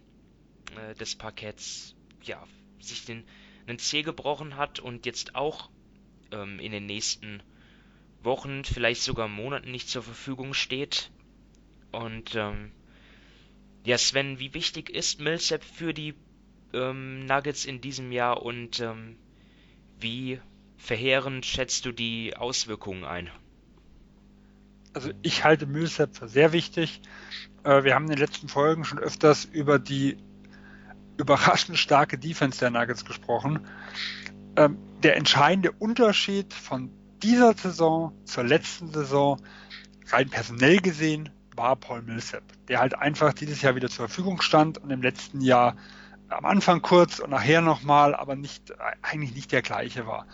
äh, 0.77 0.93
des 0.95 1.15
Parketts 1.15 1.95
ja, 2.23 2.43
sich 2.79 3.05
den 3.05 3.23
einen 3.67 3.79
Zeh 3.79 4.03
gebrochen 4.03 4.57
hat 4.57 4.79
und 4.79 5.05
jetzt 5.05 5.35
auch 5.35 5.69
ähm, 6.31 6.59
in 6.59 6.71
den 6.71 6.85
nächsten 6.85 7.41
Wochen, 8.23 8.63
vielleicht 8.63 9.01
sogar 9.01 9.27
Monaten 9.27 9.71
nicht 9.71 9.89
zur 9.89 10.03
Verfügung 10.03 10.53
steht. 10.53 11.11
Und 11.91 12.35
ähm, 12.35 12.71
ja, 13.83 13.97
Sven, 13.97 14.39
wie 14.39 14.53
wichtig 14.53 14.89
ist 14.89 15.19
Millsap 15.19 15.63
für 15.63 15.93
die 15.93 16.13
ähm, 16.73 17.25
Nuggets 17.25 17.65
in 17.65 17.81
diesem 17.81 18.11
Jahr 18.11 18.43
und 18.43 18.79
ähm, 18.79 19.17
wie 19.99 20.39
verheerend 20.77 21.45
schätzt 21.45 21.85
du 21.85 21.91
die 21.91 22.35
Auswirkungen 22.35 23.03
ein? 23.03 23.29
Also 24.93 25.11
ich 25.21 25.43
halte 25.43 25.65
Millsap 25.65 26.17
für 26.17 26.27
sehr 26.27 26.53
wichtig. 26.53 27.01
Äh, 27.63 27.83
wir 27.83 27.95
haben 27.95 28.05
in 28.05 28.11
den 28.11 28.19
letzten 28.19 28.49
Folgen 28.49 28.83
schon 28.83 28.99
öfters 28.99 29.45
über 29.45 29.79
die 29.79 30.17
überraschend 31.17 31.77
starke 31.77 32.17
Defense 32.17 32.59
der 32.59 32.71
Nuggets 32.71 33.05
gesprochen. 33.05 33.65
Ähm, 34.55 34.77
der 35.03 35.15
entscheidende 35.15 35.71
Unterschied 35.71 36.53
von 36.53 36.89
dieser 37.23 37.53
Saison 37.53 38.13
zur 38.25 38.43
letzten 38.43 38.91
Saison, 38.91 39.41
rein 40.09 40.29
personell 40.29 40.77
gesehen, 40.77 41.29
war 41.55 41.75
Paul 41.75 42.01
Millsap, 42.01 42.43
der 42.67 42.79
halt 42.79 42.95
einfach 42.97 43.33
dieses 43.33 43.61
Jahr 43.61 43.75
wieder 43.75 43.89
zur 43.89 44.07
Verfügung 44.07 44.41
stand 44.41 44.77
und 44.77 44.89
im 44.89 45.01
letzten 45.01 45.41
Jahr 45.41 45.75
am 46.29 46.45
Anfang 46.45 46.81
kurz 46.81 47.19
und 47.19 47.31
nachher 47.31 47.61
nochmal, 47.61 48.15
aber 48.15 48.35
nicht, 48.35 48.73
eigentlich 49.01 49.35
nicht 49.35 49.51
der 49.51 49.61
gleiche 49.61 50.07
war. 50.07 50.25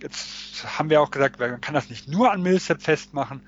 Jetzt 0.00 0.78
haben 0.78 0.90
wir 0.90 1.00
auch 1.00 1.10
gesagt, 1.10 1.40
man 1.40 1.60
kann 1.60 1.74
das 1.74 1.90
nicht 1.90 2.08
nur 2.08 2.30
an 2.30 2.42
Millsap 2.42 2.82
festmachen, 2.82 3.40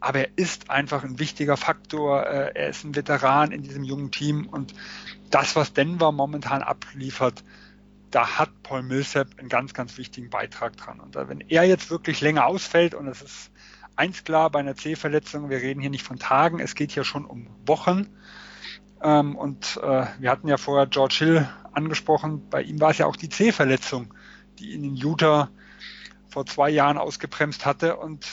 aber 0.00 0.20
er 0.20 0.28
ist 0.36 0.70
einfach 0.70 1.04
ein 1.04 1.18
wichtiger 1.18 1.56
Faktor. 1.56 2.24
Äh, 2.26 2.52
er 2.54 2.68
ist 2.68 2.84
ein 2.84 2.94
Veteran 2.94 3.52
in 3.52 3.62
diesem 3.62 3.84
jungen 3.84 4.10
Team 4.10 4.46
und 4.46 4.74
das, 5.30 5.56
was 5.56 5.72
Denver 5.72 6.12
momentan 6.12 6.62
abliefert, 6.62 7.42
da 8.10 8.38
hat 8.38 8.62
Paul 8.62 8.82
Millsap 8.82 9.28
einen 9.38 9.48
ganz, 9.48 9.74
ganz 9.74 9.98
wichtigen 9.98 10.30
Beitrag 10.30 10.76
dran. 10.76 11.00
Und 11.00 11.14
wenn 11.14 11.40
er 11.40 11.64
jetzt 11.64 11.90
wirklich 11.90 12.20
länger 12.20 12.46
ausfällt, 12.46 12.94
und 12.94 13.06
es 13.08 13.22
ist 13.22 13.50
eins 13.96 14.24
klar 14.24 14.50
bei 14.50 14.60
einer 14.60 14.76
C-Verletzung, 14.76 15.50
wir 15.50 15.58
reden 15.58 15.80
hier 15.80 15.90
nicht 15.90 16.04
von 16.04 16.18
Tagen, 16.18 16.60
es 16.60 16.74
geht 16.74 16.92
hier 16.92 17.04
schon 17.04 17.24
um 17.24 17.48
Wochen. 17.66 18.08
Ähm, 19.02 19.36
und 19.36 19.78
äh, 19.82 20.06
wir 20.18 20.30
hatten 20.30 20.48
ja 20.48 20.56
vorher 20.56 20.86
George 20.86 21.16
Hill 21.18 21.48
angesprochen, 21.72 22.48
bei 22.48 22.62
ihm 22.62 22.80
war 22.80 22.90
es 22.90 22.98
ja 22.98 23.06
auch 23.06 23.16
die 23.16 23.28
C-Verletzung, 23.28 24.14
die 24.58 24.72
ihn 24.72 24.84
in 24.84 24.96
Utah 24.96 25.50
vor 26.28 26.46
zwei 26.46 26.70
Jahren 26.70 26.98
ausgebremst 26.98 27.64
hatte 27.64 27.96
und 27.96 28.26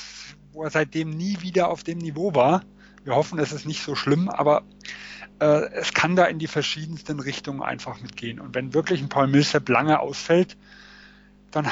wo 0.52 0.64
er 0.64 0.70
seitdem 0.70 1.10
nie 1.10 1.42
wieder 1.42 1.70
auf 1.70 1.84
dem 1.84 1.98
Niveau 1.98 2.34
war. 2.34 2.64
Wir 3.04 3.16
hoffen, 3.16 3.38
es 3.40 3.52
ist 3.52 3.66
nicht 3.66 3.84
so 3.84 3.94
schlimm, 3.94 4.30
aber 4.30 4.64
äh, 5.40 5.70
es 5.74 5.94
kann 5.94 6.16
da 6.16 6.26
in 6.26 6.40
die 6.40 6.48
verschiedensten 6.48 7.20
Richtungen 7.20 7.62
einfach 7.62 8.02
mitgehen. 8.02 8.40
Und 8.40 8.56
wenn 8.56 8.74
wirklich 8.74 9.02
ein 9.02 9.10
Paul 9.10 9.28
Millsap 9.28 9.68
lange 9.70 10.00
ausfällt, 10.00 10.58
dann 11.52 11.70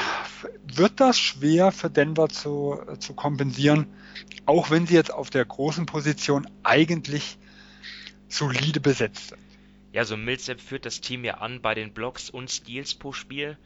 wird 0.62 1.00
das 1.00 1.18
schwer 1.18 1.72
für 1.72 1.90
Denver 1.90 2.28
zu, 2.28 2.78
äh, 2.88 2.98
zu 2.98 3.14
kompensieren, 3.14 3.86
auch 4.46 4.70
wenn 4.70 4.86
sie 4.86 4.94
jetzt 4.94 5.12
auf 5.12 5.30
der 5.30 5.44
großen 5.44 5.86
Position 5.86 6.46
eigentlich 6.62 7.38
solide 8.28 8.80
besetzt 8.80 9.28
sind. 9.28 9.40
Ja, 9.92 10.04
so 10.04 10.16
Millsap 10.16 10.60
führt 10.60 10.86
das 10.86 11.00
Team 11.00 11.24
ja 11.24 11.34
an 11.34 11.60
bei 11.62 11.74
den 11.74 11.92
Blocks 11.92 12.30
und 12.30 12.50
Steals 12.50 12.94
pro 12.94 13.12
Spiel. 13.12 13.56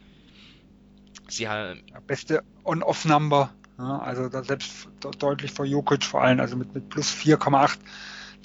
Sie 1.29 1.49
haben 1.49 1.83
beste 2.07 2.43
On-Off-Number, 2.65 3.51
ja, 3.79 3.99
also 3.99 4.29
da 4.29 4.43
selbst 4.43 4.89
deutlich 5.21 5.53
vor 5.53 5.65
Jokic 5.65 6.05
vor 6.05 6.23
allem, 6.23 6.41
also 6.41 6.57
mit, 6.57 6.75
mit 6.75 6.89
plus 6.89 7.13
4,8 7.15 7.79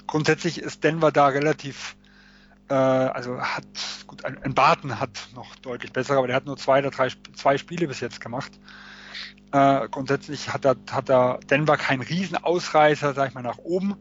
grundsätzlich 0.08 0.60
ist 0.60 0.84
Denver 0.84 1.12
da 1.12 1.28
relativ, 1.28 1.96
äh, 2.70 2.74
also 2.74 3.40
hat, 3.40 3.66
gut, 4.08 4.26
ein, 4.26 4.42
ein 4.44 4.54
Barton 4.54 5.00
hat 5.00 5.30
noch 5.36 5.56
deutlich 5.58 5.92
besser, 5.94 6.18
aber 6.18 6.28
der 6.28 6.36
hat 6.36 6.46
nur 6.46 6.58
zwei 6.58 6.80
oder 6.80 6.92
drei 6.92 7.10
zwei 7.36 7.58
Spiele 7.58 7.88
bis 7.88 8.00
jetzt 8.00 8.22
gemacht. 8.22 8.52
Äh, 9.52 9.88
grundsätzlich 9.90 10.52
hat 10.52 10.66
er, 10.66 10.76
hat 10.92 11.10
er 11.10 11.40
Denver 11.50 11.78
kein 11.78 12.02
Riesenausreißer, 12.02 13.14
sag 13.14 13.30
ich 13.30 13.36
mal, 13.36 13.44
nach 13.44 13.60
oben, 13.60 13.96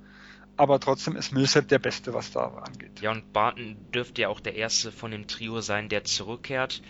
aber 0.57 0.81
trotzdem 0.81 1.17
ist 1.17 1.33
Millsap 1.33 1.69
der 1.69 1.79
Beste, 1.79 2.15
was 2.15 2.31
da 2.33 2.47
angeht. 2.47 3.01
Ja, 3.01 3.11
und 3.11 3.33
Barton 3.33 3.77
dürfte 3.95 4.23
ja 4.23 4.29
auch 4.29 4.41
der 4.41 4.55
Erste 4.55 4.93
von 4.93 5.11
dem 5.11 5.27
Trio 5.27 5.61
sein, 5.61 5.89
der 5.89 6.05
zurückkehrt. 6.05 6.83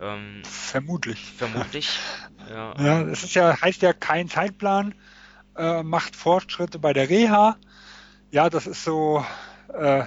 Ähm, 0.00 0.42
vermutlich. 0.44 1.24
Vermutlich. 1.36 1.98
ja, 2.50 2.74
ja, 2.78 3.04
das 3.04 3.22
ist 3.22 3.34
ja, 3.34 3.60
heißt 3.60 3.82
ja 3.82 3.92
kein 3.92 4.28
Zeitplan, 4.28 4.94
äh, 5.56 5.82
macht 5.82 6.16
Fortschritte 6.16 6.78
bei 6.78 6.92
der 6.92 7.08
Reha 7.08 7.56
ja, 8.32 8.50
das 8.50 8.66
ist 8.66 8.82
so, 8.82 9.24
äh, 9.72 10.04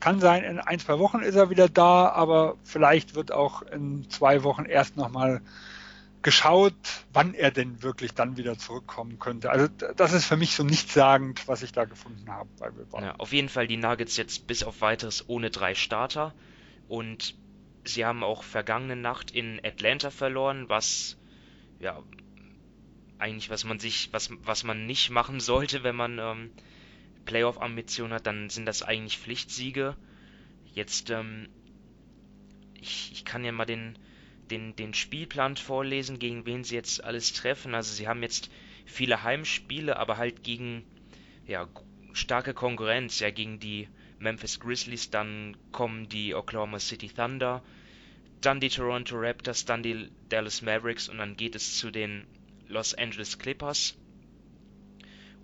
kann 0.00 0.20
sein, 0.20 0.44
in 0.44 0.58
ein, 0.58 0.78
zwei 0.78 0.98
Wochen 0.98 1.20
ist 1.20 1.36
er 1.36 1.48
wieder 1.48 1.68
da, 1.68 2.10
aber 2.10 2.56
vielleicht 2.64 3.14
wird 3.14 3.32
auch 3.32 3.62
in 3.62 4.10
zwei 4.10 4.42
Wochen 4.42 4.64
erst 4.66 4.96
nochmal 4.96 5.40
geschaut, 6.22 6.74
wann 7.12 7.34
er 7.34 7.52
denn 7.52 7.84
wirklich 7.84 8.12
dann 8.12 8.36
wieder 8.36 8.58
zurückkommen 8.58 9.20
könnte. 9.20 9.50
Also 9.50 9.68
das 9.68 10.12
ist 10.12 10.24
für 10.24 10.36
mich 10.36 10.56
so 10.56 10.64
nichtssagend, 10.64 11.46
was 11.46 11.62
ich 11.62 11.70
da 11.70 11.84
gefunden 11.84 12.28
habe 12.28 12.48
bei 12.58 13.00
Ja, 13.00 13.14
auf 13.16 13.32
jeden 13.32 13.48
Fall 13.48 13.68
die 13.68 13.76
Nuggets 13.76 14.16
jetzt 14.16 14.48
bis 14.48 14.64
auf 14.64 14.80
weiteres 14.80 15.28
ohne 15.28 15.50
drei 15.50 15.76
Starter 15.76 16.34
und 16.88 17.36
sie 17.84 18.04
haben 18.04 18.24
auch 18.24 18.42
vergangene 18.42 18.96
Nacht 18.96 19.30
in 19.30 19.60
Atlanta 19.64 20.10
verloren, 20.10 20.68
was 20.68 21.16
ja 21.78 22.02
eigentlich 23.18 23.48
was 23.48 23.62
man 23.62 23.78
sich 23.78 24.08
was 24.12 24.30
was 24.42 24.64
man 24.64 24.84
nicht 24.84 25.10
machen 25.10 25.38
sollte, 25.38 25.84
wenn 25.84 25.94
man 25.94 26.18
ähm, 26.18 26.50
Playoff-Ambition 27.26 28.12
hat, 28.12 28.26
dann 28.26 28.48
sind 28.48 28.64
das 28.64 28.82
eigentlich 28.82 29.18
Pflichtsiege. 29.18 29.96
Jetzt, 30.72 31.10
ähm, 31.10 31.48
ich, 32.80 33.12
ich 33.12 33.24
kann 33.24 33.44
ja 33.44 33.52
mal 33.52 33.66
den, 33.66 33.98
den, 34.50 34.74
den 34.76 34.94
Spielplan 34.94 35.56
vorlesen, 35.56 36.18
gegen 36.18 36.46
wen 36.46 36.64
sie 36.64 36.74
jetzt 36.74 37.04
alles 37.04 37.34
treffen. 37.34 37.74
Also 37.74 37.92
sie 37.94 38.08
haben 38.08 38.22
jetzt 38.22 38.50
viele 38.86 39.22
Heimspiele, 39.22 39.98
aber 39.98 40.16
halt 40.16 40.42
gegen 40.42 40.84
ja, 41.46 41.68
starke 42.12 42.54
Konkurrenz, 42.54 43.20
ja 43.20 43.30
gegen 43.30 43.60
die 43.60 43.88
Memphis 44.18 44.58
Grizzlies, 44.60 45.10
dann 45.10 45.56
kommen 45.72 46.08
die 46.08 46.34
Oklahoma 46.34 46.78
City 46.78 47.08
Thunder, 47.08 47.62
dann 48.40 48.60
die 48.60 48.70
Toronto 48.70 49.16
Raptors, 49.18 49.64
dann 49.64 49.82
die 49.82 50.08
Dallas 50.28 50.62
Mavericks 50.62 51.08
und 51.08 51.18
dann 51.18 51.36
geht 51.36 51.54
es 51.54 51.76
zu 51.78 51.90
den 51.90 52.26
Los 52.68 52.94
Angeles 52.94 53.38
Clippers. 53.38 53.96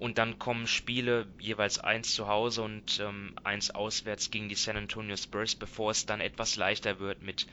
Und 0.03 0.19
dann 0.19 0.41
kommen 0.41 0.67
Spiele 0.67 1.29
jeweils 1.39 1.79
eins 1.79 2.13
zu 2.13 2.27
Hause 2.27 2.63
und 2.63 2.99
ähm, 3.01 3.37
eins 3.45 3.71
auswärts 3.71 4.33
gegen 4.33 4.49
die 4.49 4.57
San 4.57 4.77
Antonio 4.77 5.17
Spurs, 5.17 5.55
bevor 5.55 5.93
es 5.93 6.07
dann 6.07 6.21
etwas 6.21 6.57
leichter 6.57 6.99
wird 6.99 7.23
mit 7.23 7.47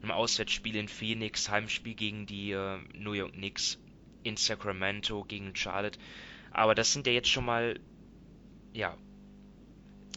einem 0.00 0.10
Auswärtsspiel 0.10 0.76
in 0.76 0.88
Phoenix, 0.88 1.50
Heimspiel 1.50 1.92
gegen 1.92 2.24
die 2.24 2.52
äh, 2.52 2.78
New 2.94 3.12
York 3.12 3.34
Knicks, 3.34 3.76
in 4.22 4.38
Sacramento 4.38 5.22
gegen 5.24 5.54
Charlotte. 5.54 5.98
Aber 6.50 6.74
das 6.74 6.94
sind 6.94 7.06
ja 7.06 7.12
jetzt 7.12 7.28
schon 7.28 7.44
mal, 7.44 7.78
ja. 8.72 8.96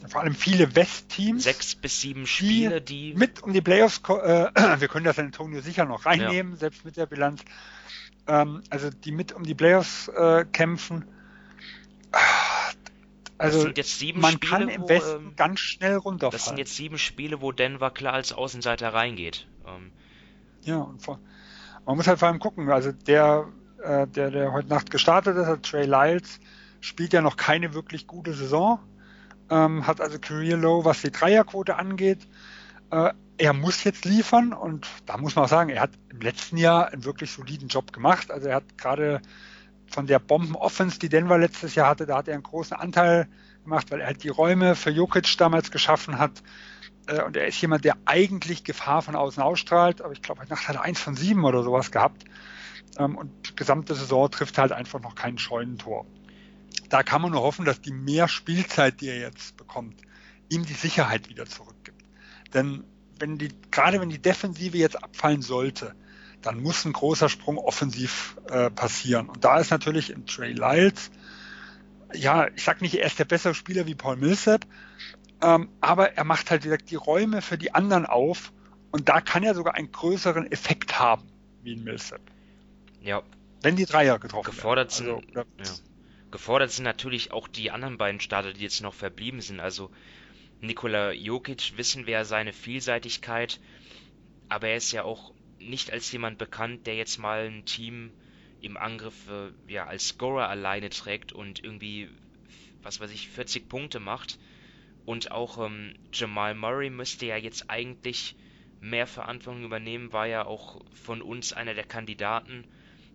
Vor 0.08 0.22
allem 0.22 0.34
viele 0.34 0.74
West-Teams. 0.74 1.44
Sechs 1.44 1.74
bis 1.74 2.00
sieben 2.00 2.26
Spiele, 2.26 2.80
die, 2.80 3.12
die. 3.12 3.18
Mit 3.18 3.42
um 3.42 3.52
die 3.52 3.60
Playoffs, 3.60 4.00
äh, 4.08 4.50
wir 4.80 4.88
können 4.88 5.04
das 5.04 5.16
San 5.16 5.26
Antonio 5.26 5.60
sicher 5.60 5.84
noch 5.84 6.06
reinnehmen, 6.06 6.52
ja. 6.52 6.58
selbst 6.58 6.86
mit 6.86 6.96
der 6.96 7.04
Bilanz. 7.04 7.44
Ähm, 8.26 8.62
also 8.70 8.88
die 8.88 9.12
mit 9.12 9.32
um 9.32 9.42
die 9.42 9.54
Playoffs 9.54 10.08
äh, 10.08 10.46
kämpfen. 10.50 11.04
Also 13.38 13.66
man 13.66 13.74
Spiele, 13.84 14.38
kann 14.38 14.68
im 14.68 14.82
wo, 14.82 14.88
Westen 14.88 15.26
ähm, 15.26 15.36
ganz 15.36 15.60
schnell 15.60 15.96
runterfallen. 15.96 16.32
Das 16.32 16.46
sind 16.46 16.58
jetzt 16.58 16.74
sieben 16.74 16.98
Spiele, 16.98 17.42
wo 17.42 17.52
Denver 17.52 17.90
klar 17.90 18.14
als 18.14 18.32
Außenseiter 18.32 18.94
reingeht. 18.94 19.46
Ähm, 19.66 19.92
ja, 20.62 20.78
und 20.78 21.02
vor, 21.02 21.18
man 21.84 21.96
muss 21.96 22.06
halt 22.06 22.18
vor 22.18 22.28
allem 22.28 22.38
gucken. 22.38 22.70
Also 22.70 22.92
der, 22.92 23.46
äh, 23.82 24.06
der, 24.06 24.30
der 24.30 24.52
heute 24.52 24.68
Nacht 24.68 24.90
gestartet 24.90 25.36
ist, 25.36 25.70
Trey 25.70 25.84
Lyles, 25.84 26.40
spielt 26.80 27.12
ja 27.12 27.20
noch 27.20 27.36
keine 27.36 27.74
wirklich 27.74 28.06
gute 28.06 28.32
Saison. 28.32 28.78
Ähm, 29.50 29.86
hat 29.86 30.00
also 30.00 30.18
Career 30.18 30.56
Low, 30.56 30.84
was 30.84 31.02
die 31.02 31.10
Dreierquote 31.10 31.76
angeht. 31.76 32.26
Äh, 32.90 33.12
er 33.38 33.52
muss 33.52 33.84
jetzt 33.84 34.04
liefern 34.06 34.54
und 34.54 34.86
da 35.04 35.18
muss 35.18 35.36
man 35.36 35.44
auch 35.44 35.48
sagen, 35.48 35.68
er 35.70 35.82
hat 35.82 35.90
im 36.08 36.20
letzten 36.20 36.56
Jahr 36.56 36.88
einen 36.88 37.04
wirklich 37.04 37.30
soliden 37.30 37.68
Job 37.68 37.92
gemacht. 37.92 38.30
Also 38.30 38.48
er 38.48 38.56
hat 38.56 38.78
gerade 38.78 39.20
von 39.88 40.06
der 40.06 40.18
Bomben-Offense, 40.18 40.98
die 40.98 41.08
Denver 41.08 41.38
letztes 41.38 41.74
Jahr 41.74 41.88
hatte, 41.88 42.06
da 42.06 42.18
hat 42.18 42.28
er 42.28 42.34
einen 42.34 42.42
großen 42.42 42.76
Anteil 42.76 43.28
gemacht, 43.62 43.90
weil 43.90 44.00
er 44.00 44.06
halt 44.06 44.22
die 44.22 44.28
Räume 44.28 44.74
für 44.74 44.90
Jokic 44.90 45.36
damals 45.38 45.70
geschaffen 45.70 46.18
hat. 46.18 46.42
Äh, 47.06 47.22
und 47.22 47.36
er 47.36 47.46
ist 47.46 47.60
jemand, 47.60 47.84
der 47.84 47.96
eigentlich 48.04 48.64
Gefahr 48.64 49.02
von 49.02 49.14
außen 49.14 49.42
ausstrahlt, 49.42 50.02
aber 50.02 50.12
ich 50.12 50.22
glaube, 50.22 50.40
heute 50.42 50.50
Nacht 50.50 50.68
hat 50.68 50.76
er 50.76 50.82
eins 50.82 51.00
von 51.00 51.16
sieben 51.16 51.44
oder 51.44 51.62
sowas 51.62 51.90
gehabt. 51.90 52.24
Ähm, 52.98 53.16
und 53.16 53.56
gesamte 53.56 53.94
Saison 53.94 54.30
trifft 54.30 54.58
halt 54.58 54.72
einfach 54.72 55.00
noch 55.00 55.14
kein 55.14 55.38
Scheunentor. 55.38 56.06
Da 56.88 57.02
kann 57.02 57.22
man 57.22 57.32
nur 57.32 57.42
hoffen, 57.42 57.64
dass 57.64 57.80
die 57.80 57.92
mehr 57.92 58.28
Spielzeit, 58.28 59.00
die 59.00 59.08
er 59.08 59.18
jetzt 59.18 59.56
bekommt, 59.56 60.00
ihm 60.48 60.64
die 60.64 60.74
Sicherheit 60.74 61.28
wieder 61.28 61.46
zurückgibt. 61.46 62.04
Denn 62.54 62.84
wenn 63.18 63.38
die, 63.38 63.48
gerade 63.70 64.00
wenn 64.00 64.10
die 64.10 64.20
Defensive 64.20 64.76
jetzt 64.76 65.02
abfallen 65.02 65.42
sollte, 65.42 65.94
dann 66.42 66.62
muss 66.62 66.84
ein 66.84 66.92
großer 66.92 67.28
Sprung 67.28 67.58
offensiv 67.58 68.36
äh, 68.48 68.70
passieren. 68.70 69.28
Und 69.28 69.44
da 69.44 69.58
ist 69.58 69.70
natürlich 69.70 70.10
im 70.10 70.26
Trey 70.26 70.52
Lyles, 70.52 71.10
ja, 72.14 72.48
ich 72.54 72.62
sag 72.62 72.82
nicht, 72.82 72.94
er 72.94 73.06
ist 73.06 73.18
der 73.18 73.24
bessere 73.24 73.54
Spieler 73.54 73.86
wie 73.86 73.94
Paul 73.94 74.16
Millsap, 74.16 74.66
ähm, 75.42 75.68
aber 75.80 76.12
er 76.12 76.24
macht 76.24 76.50
halt 76.50 76.64
direkt 76.64 76.90
die 76.90 76.96
Räume 76.96 77.42
für 77.42 77.58
die 77.58 77.74
anderen 77.74 78.06
auf 78.06 78.52
und 78.90 79.08
da 79.08 79.20
kann 79.20 79.42
er 79.42 79.54
sogar 79.54 79.74
einen 79.74 79.92
größeren 79.92 80.50
Effekt 80.50 80.98
haben 80.98 81.26
wie 81.62 81.74
ein 81.74 81.84
Millsap. 81.84 82.20
Ja. 83.00 83.22
Wenn 83.62 83.76
die 83.76 83.86
Dreier 83.86 84.18
getroffen 84.18 84.50
gefordert 84.50 84.98
werden. 85.00 85.22
Sind, 85.22 85.36
also, 85.36 85.48
ja. 85.58 85.86
Gefordert 86.30 86.70
sind 86.70 86.84
natürlich 86.84 87.32
auch 87.32 87.48
die 87.48 87.70
anderen 87.70 87.98
beiden 87.98 88.20
Starter, 88.20 88.52
die 88.52 88.62
jetzt 88.62 88.82
noch 88.82 88.94
verblieben 88.94 89.40
sind. 89.40 89.60
Also 89.60 89.90
Nikola 90.60 91.12
Jokic 91.12 91.76
wissen 91.76 92.06
wir 92.06 92.24
seine 92.24 92.52
Vielseitigkeit, 92.52 93.60
aber 94.48 94.68
er 94.68 94.76
ist 94.76 94.92
ja 94.92 95.04
auch 95.04 95.32
nicht 95.68 95.92
als 95.92 96.10
jemand 96.12 96.38
bekannt, 96.38 96.86
der 96.86 96.96
jetzt 96.96 97.18
mal 97.18 97.46
ein 97.46 97.64
Team 97.64 98.12
im 98.60 98.76
Angriff 98.76 99.28
äh, 99.28 99.50
ja 99.72 99.86
als 99.86 100.08
Scorer 100.08 100.48
alleine 100.48 100.90
trägt 100.90 101.32
und 101.32 101.62
irgendwie 101.62 102.08
was 102.82 103.00
weiß 103.00 103.10
ich 103.10 103.28
40 103.28 103.68
Punkte 103.68 104.00
macht 104.00 104.38
und 105.04 105.30
auch 105.30 105.64
ähm, 105.64 105.94
Jamal 106.12 106.54
Murray 106.54 106.90
müsste 106.90 107.26
ja 107.26 107.36
jetzt 107.36 107.70
eigentlich 107.70 108.36
mehr 108.80 109.06
Verantwortung 109.06 109.64
übernehmen, 109.64 110.12
war 110.12 110.26
ja 110.26 110.44
auch 110.44 110.84
von 110.92 111.22
uns 111.22 111.52
einer 111.52 111.74
der 111.74 111.84
Kandidaten 111.84 112.64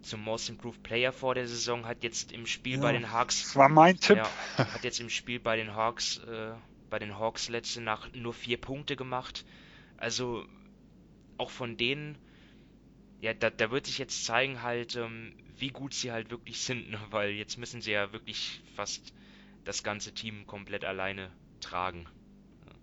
zum 0.02 0.24
Most 0.24 0.50
Improved 0.50 0.82
Player 0.82 1.14
vor 1.14 1.36
der 1.36 1.48
Saison, 1.48 1.86
hat 1.86 2.04
jetzt 2.04 2.32
im 2.32 2.48
Spiel 2.48 2.78
ja, 2.78 2.82
bei 2.82 2.92
den 2.94 3.12
Hawks 3.12 3.44
das 3.44 3.56
war 3.56 3.70
mein 3.70 4.00
Tipp. 4.00 4.18
Ja, 4.18 4.30
hat 4.58 4.84
jetzt 4.84 5.00
im 5.00 5.10
Spiel 5.10 5.40
bei 5.40 5.58
den 5.58 5.76
Hawks 5.76 6.18
äh, 6.20 6.54
bei 6.90 7.00
den 7.00 7.18
Hawks 7.18 7.50
letzte 7.50 7.82
Nacht 7.82 8.16
nur 8.16 8.34
vier 8.34 8.60
Punkte 8.60 8.96
gemacht. 8.96 9.46
Also 9.98 10.46
auch 11.38 11.50
von 11.50 11.78
denen 11.78 12.18
ja, 13.22 13.34
da, 13.36 13.50
da 13.52 13.72
wird 13.72 13.86
sich 13.86 14.00
jetzt 14.00 14.26
zeigen 14.26 14.64
halt, 14.64 14.96
ähm, 14.96 15.34
wie 15.58 15.70
gut 15.70 15.94
sie 15.94 16.12
halt 16.12 16.32
wirklich 16.32 16.60
sind, 16.60 16.90
ne? 16.90 17.00
weil 17.12 17.32
jetzt 17.32 17.58
müssen 17.58 17.82
sie 17.82 17.92
ja 17.92 18.12
wirklich 18.12 18.62
fast 18.76 19.14
das 19.64 19.84
ganze 19.84 20.12
Team 20.12 20.48
komplett 20.48 20.84
alleine 20.84 21.30
tragen. 21.60 22.08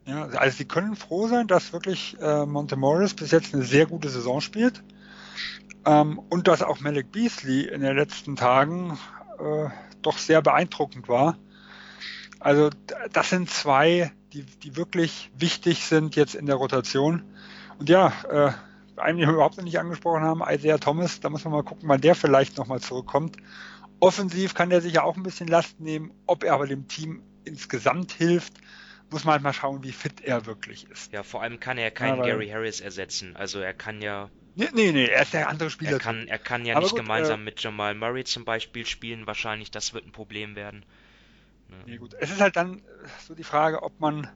Ja, 0.06 0.24
also 0.24 0.56
sie 0.56 0.64
können 0.64 0.96
froh 0.96 1.28
sein, 1.28 1.48
dass 1.48 1.72
wirklich 1.72 2.16
äh, 2.20 2.46
Montemoris 2.46 3.14
bis 3.14 3.32
jetzt 3.32 3.52
eine 3.52 3.64
sehr 3.64 3.84
gute 3.84 4.08
Saison 4.08 4.40
spielt 4.40 4.82
ähm, 5.84 6.18
und 6.30 6.48
dass 6.48 6.62
auch 6.62 6.80
Malik 6.80 7.12
Beasley 7.12 7.68
in 7.68 7.82
den 7.82 7.96
letzten 7.96 8.36
Tagen 8.36 8.96
äh, 9.38 9.68
doch 10.00 10.16
sehr 10.16 10.40
beeindruckend 10.40 11.08
war. 11.08 11.36
Also 12.40 12.70
das 13.12 13.28
sind 13.28 13.50
zwei, 13.50 14.12
die, 14.32 14.44
die 14.44 14.76
wirklich 14.76 15.30
wichtig 15.36 15.84
sind 15.84 16.16
jetzt 16.16 16.36
in 16.36 16.46
der 16.46 16.54
Rotation. 16.54 17.22
Und 17.78 17.88
ja, 17.88 18.12
äh, 18.30 18.52
einen, 19.00 19.18
den 19.18 19.28
wir 19.28 19.34
überhaupt 19.34 19.56
noch 19.56 19.64
nicht 19.64 19.78
angesprochen 19.78 20.22
haben, 20.22 20.42
Isaiah 20.46 20.78
Thomas, 20.78 21.20
da 21.20 21.30
muss 21.30 21.44
man 21.44 21.52
mal 21.52 21.62
gucken, 21.62 21.88
wann 21.88 22.00
der 22.00 22.14
vielleicht 22.14 22.56
nochmal 22.56 22.80
zurückkommt. 22.80 23.36
Offensiv 24.00 24.54
kann 24.54 24.70
der 24.70 24.80
sich 24.80 24.94
ja 24.94 25.02
auch 25.02 25.16
ein 25.16 25.22
bisschen 25.22 25.48
Last 25.48 25.80
nehmen, 25.80 26.12
ob 26.26 26.44
er 26.44 26.54
aber 26.54 26.66
dem 26.66 26.86
Team 26.88 27.22
insgesamt 27.44 28.12
hilft, 28.12 28.54
muss 29.10 29.24
man 29.24 29.32
halt 29.32 29.42
mal 29.42 29.52
schauen, 29.52 29.82
wie 29.82 29.92
fit 29.92 30.20
er 30.20 30.46
wirklich 30.46 30.88
ist. 30.90 31.12
Ja, 31.12 31.22
vor 31.22 31.42
allem 31.42 31.60
kann 31.60 31.78
er 31.78 31.90
keinen 31.90 32.18
ja, 32.18 32.24
Gary 32.24 32.48
Harris 32.48 32.80
ersetzen. 32.80 33.36
Also 33.36 33.58
er 33.58 33.74
kann 33.74 34.02
ja. 34.02 34.30
Nee, 34.54 34.68
nee, 34.72 34.92
nee, 34.92 35.06
er 35.06 35.22
ist 35.22 35.32
der 35.32 35.48
andere 35.48 35.70
Spieler. 35.70 35.92
Er 35.92 35.98
kann, 35.98 36.28
er 36.28 36.38
kann 36.38 36.66
ja 36.66 36.74
aber 36.74 36.82
nicht 36.82 36.90
gut, 36.90 37.00
gemeinsam 37.00 37.40
äh, 37.40 37.44
mit 37.44 37.62
Jamal 37.62 37.94
Murray 37.94 38.24
zum 38.24 38.44
Beispiel 38.44 38.84
spielen. 38.86 39.26
Wahrscheinlich, 39.26 39.70
das 39.70 39.94
wird 39.94 40.04
ein 40.04 40.12
Problem 40.12 40.56
werden. 40.56 40.84
Ja. 41.70 41.76
Nee, 41.86 41.96
gut. 41.96 42.14
Es 42.18 42.30
ist 42.30 42.40
halt 42.40 42.56
dann 42.56 42.82
so 43.26 43.34
die 43.34 43.44
Frage, 43.44 43.82
ob 43.82 43.98
man 44.00 44.28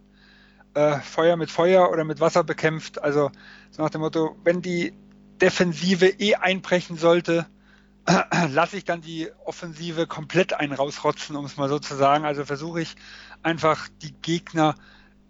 äh, 0.75 1.01
Feuer 1.01 1.37
mit 1.37 1.51
Feuer 1.51 1.91
oder 1.91 2.05
mit 2.05 2.20
Wasser 2.20 2.45
bekämpft. 2.45 3.03
Also 3.03 3.31
so 3.70 3.83
nach 3.83 3.91
dem 3.91 4.01
Motto, 4.01 4.37
wenn 4.45 4.62
die 4.62 4.93
Defensive 5.41 6.07
eh 6.07 6.37
einbrechen 6.37 6.97
sollte, 6.97 7.47
lasse 8.51 8.77
ich 8.77 8.85
dann 8.85 9.01
die 9.01 9.31
Offensive 9.45 10.07
komplett 10.07 10.55
einen 10.55 10.73
rausrotzen, 10.73 11.37
um 11.37 11.45
es 11.45 11.57
mal 11.57 11.68
so 11.68 11.79
zu 11.79 11.95
sagen. 11.95 12.25
Also 12.25 12.45
versuche 12.45 12.81
ich 12.81 12.97
einfach 13.43 13.89
die 14.03 14.12
Gegner 14.12 14.75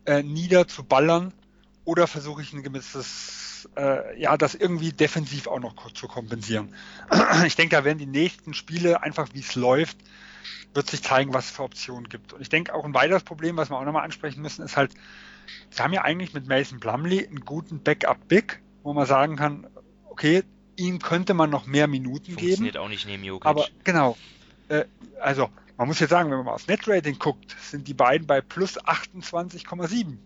äh, 0.07 0.23
niederzuballern 0.23 1.33
oder 1.85 2.07
versuche 2.07 2.43
ich 2.43 2.53
ein 2.53 2.63
gewisses, 2.63 3.69
äh, 3.77 4.21
ja, 4.21 4.37
das 4.37 4.55
irgendwie 4.55 4.93
defensiv 4.93 5.47
auch 5.47 5.61
noch 5.61 5.93
zu 5.93 6.09
kompensieren. 6.09 6.75
ich 7.47 7.57
denke, 7.57 7.77
da 7.77 7.85
werden 7.85 7.99
die 7.99 8.07
nächsten 8.07 8.55
Spiele 8.55 9.03
einfach, 9.03 9.29
wie 9.33 9.41
es 9.41 9.55
läuft, 9.55 9.99
wird 10.75 10.89
sich 10.89 11.03
zeigen, 11.03 11.35
was 11.35 11.47
es 11.47 11.51
für 11.51 11.63
Optionen 11.63 12.09
gibt. 12.09 12.33
Und 12.33 12.41
ich 12.41 12.49
denke 12.49 12.75
auch 12.75 12.85
ein 12.85 12.95
weiteres 12.95 13.23
Problem, 13.23 13.57
was 13.57 13.71
wir 13.71 13.77
auch 13.77 13.85
nochmal 13.85 14.05
ansprechen 14.05 14.41
müssen, 14.41 14.65
ist 14.65 14.77
halt, 14.77 14.93
wir 15.71 15.85
haben 15.85 15.93
ja 15.93 16.03
eigentlich 16.03 16.35
mit 16.35 16.47
Mason 16.47 16.81
Plumley 16.81 17.27
einen 17.27 17.45
guten 17.45 17.83
Backup-Big, 17.83 18.61
wo 18.83 18.93
man 18.93 19.07
sagen 19.07 19.37
kann, 19.37 19.67
okay, 20.09 20.43
ihm 20.77 20.99
könnte 20.99 21.35
man 21.35 21.51
noch 21.51 21.67
mehr 21.67 21.87
Minuten 21.87 22.27
Funktioniert 22.27 22.39
geben. 22.39 22.51
Funktioniert 22.51 22.77
auch 22.79 22.89
nicht 22.89 23.07
neben 23.07 23.25
Jokic. 23.25 23.47
Aber 23.47 23.67
genau, 23.85 24.17
äh, 24.69 24.85
also 25.21 25.51
man 25.77 25.89
muss 25.89 26.01
jetzt 26.01 26.11
sagen, 26.11 26.31
wenn 26.31 26.39
man 26.39 26.47
mal 26.47 26.53
aufs 26.53 26.69
Netrating 26.69 27.19
guckt, 27.19 27.57
sind 27.61 27.89
die 27.89 27.95
beiden 27.95 28.27
bei 28.27 28.41
plus 28.41 28.79
28,7. 28.79 30.17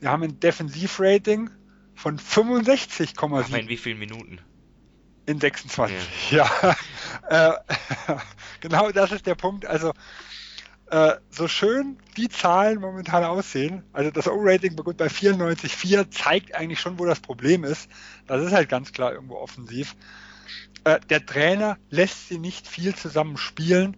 Sie 0.00 0.08
haben 0.08 0.22
ein 0.22 0.40
Defensivrating 0.40 1.50
von 1.94 2.18
65,7. 2.18 3.18
Aber 3.22 3.58
in 3.58 3.68
wie 3.68 3.76
vielen 3.76 3.98
Minuten? 3.98 4.38
In 5.26 5.38
26, 5.38 6.30
ja. 6.30 6.50
ja. 7.28 7.52
äh, 7.58 8.16
genau 8.60 8.90
das 8.90 9.12
ist 9.12 9.26
der 9.26 9.34
Punkt. 9.34 9.66
Also 9.66 9.92
äh, 10.90 11.16
so 11.30 11.48
schön 11.48 11.98
die 12.16 12.28
Zahlen 12.28 12.80
momentan 12.80 13.24
aussehen, 13.24 13.84
also 13.92 14.10
das 14.10 14.26
O-Rating 14.26 14.74
bei 14.76 15.06
94,4 15.06 16.10
zeigt 16.10 16.54
eigentlich 16.54 16.80
schon, 16.80 16.98
wo 16.98 17.06
das 17.06 17.20
Problem 17.20 17.64
ist. 17.64 17.88
Das 18.26 18.44
ist 18.44 18.52
halt 18.52 18.68
ganz 18.68 18.92
klar 18.92 19.12
irgendwo 19.12 19.36
offensiv. 19.36 19.94
Äh, 20.84 21.00
der 21.08 21.24
Trainer 21.24 21.78
lässt 21.90 22.28
sie 22.28 22.38
nicht 22.38 22.66
viel 22.66 22.94
zusammen 22.94 23.36
spielen 23.36 23.96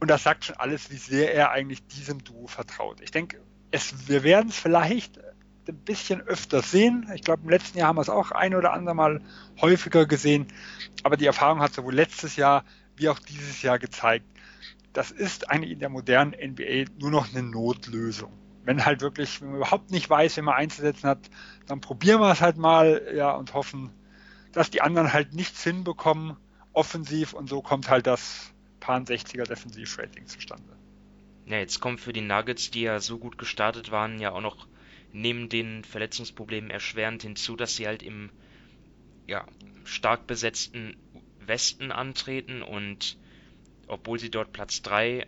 und 0.00 0.08
das 0.08 0.22
sagt 0.22 0.46
schon 0.46 0.56
alles, 0.56 0.90
wie 0.90 0.96
sehr 0.96 1.34
er 1.34 1.50
eigentlich 1.50 1.86
diesem 1.86 2.24
Duo 2.24 2.46
vertraut. 2.46 3.00
Ich 3.02 3.10
denke, 3.10 3.40
wir 4.06 4.22
werden 4.22 4.48
es 4.48 4.56
vielleicht 4.56 5.18
ein 5.68 5.76
bisschen 5.84 6.20
öfter 6.22 6.62
sehen. 6.62 7.08
Ich 7.14 7.22
glaube, 7.22 7.42
im 7.44 7.50
letzten 7.50 7.78
Jahr 7.78 7.88
haben 7.88 7.96
wir 7.96 8.02
es 8.02 8.08
auch 8.08 8.32
ein 8.32 8.54
oder 8.54 8.72
andere 8.72 8.94
Mal 8.94 9.20
häufiger 9.60 10.06
gesehen. 10.06 10.48
Aber 11.02 11.16
die 11.16 11.26
Erfahrung 11.26 11.60
hat 11.60 11.74
sowohl 11.74 11.94
letztes 11.94 12.36
Jahr 12.36 12.64
wie 12.96 13.08
auch 13.08 13.18
dieses 13.18 13.62
Jahr 13.62 13.78
gezeigt, 13.78 14.26
das 14.92 15.10
ist 15.10 15.50
eigentlich 15.50 15.72
in 15.72 15.78
der 15.78 15.88
modernen 15.88 16.32
NBA 16.32 16.90
nur 16.98 17.10
noch 17.10 17.32
eine 17.32 17.42
Notlösung. 17.42 18.32
Wenn 18.64 18.84
halt 18.84 19.00
wirklich, 19.00 19.40
wenn 19.40 19.48
man 19.48 19.56
überhaupt 19.56 19.90
nicht 19.90 20.08
weiß, 20.08 20.36
wie 20.36 20.42
man 20.42 20.54
einzusetzen 20.54 21.08
hat, 21.08 21.30
dann 21.66 21.80
probieren 21.80 22.20
wir 22.20 22.30
es 22.30 22.40
halt 22.40 22.56
mal, 22.56 23.10
ja, 23.14 23.32
und 23.32 23.54
hoffen, 23.54 23.90
dass 24.52 24.70
die 24.70 24.82
anderen 24.82 25.12
halt 25.12 25.34
nichts 25.34 25.64
hinbekommen, 25.64 26.36
offensiv, 26.72 27.32
und 27.32 27.48
so 27.48 27.62
kommt 27.62 27.88
halt 27.88 28.06
das 28.06 28.52
paar 28.80 29.00
60er 29.00 29.44
Defensivrating 29.44 30.26
zustande. 30.26 30.76
Ja, 31.46 31.58
jetzt 31.58 31.80
kommt 31.80 32.00
für 32.00 32.12
die 32.12 32.20
Nuggets, 32.20 32.70
die 32.70 32.82
ja 32.82 33.00
so 33.00 33.18
gut 33.18 33.38
gestartet 33.38 33.90
waren, 33.90 34.20
ja 34.20 34.32
auch 34.32 34.40
noch 34.40 34.68
neben 35.12 35.48
den 35.48 35.84
Verletzungsproblemen 35.84 36.70
erschwerend 36.70 37.22
hinzu, 37.22 37.56
dass 37.56 37.76
sie 37.76 37.86
halt 37.86 38.02
im 38.02 38.30
ja, 39.26 39.46
stark 39.84 40.26
besetzten 40.26 40.96
Westen 41.40 41.92
antreten 41.92 42.62
und 42.62 43.18
obwohl 43.92 44.18
sie 44.18 44.30
dort 44.30 44.52
Platz 44.52 44.82
3 44.82 45.18
äh, 45.18 45.26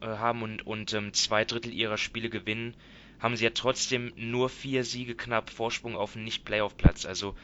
haben 0.00 0.42
und, 0.42 0.66
und 0.66 0.92
ähm, 0.94 1.12
zwei 1.12 1.44
Drittel 1.44 1.72
ihrer 1.72 1.98
Spiele 1.98 2.30
gewinnen, 2.30 2.74
haben 3.18 3.36
sie 3.36 3.44
ja 3.44 3.50
trotzdem 3.50 4.12
nur 4.16 4.48
vier 4.48 4.84
Siege 4.84 5.14
knapp 5.14 5.50
Vorsprung 5.50 5.96
auf 5.96 6.16
einen 6.16 6.24
Nicht-Playoff-Platz. 6.24 7.06
Also 7.06 7.34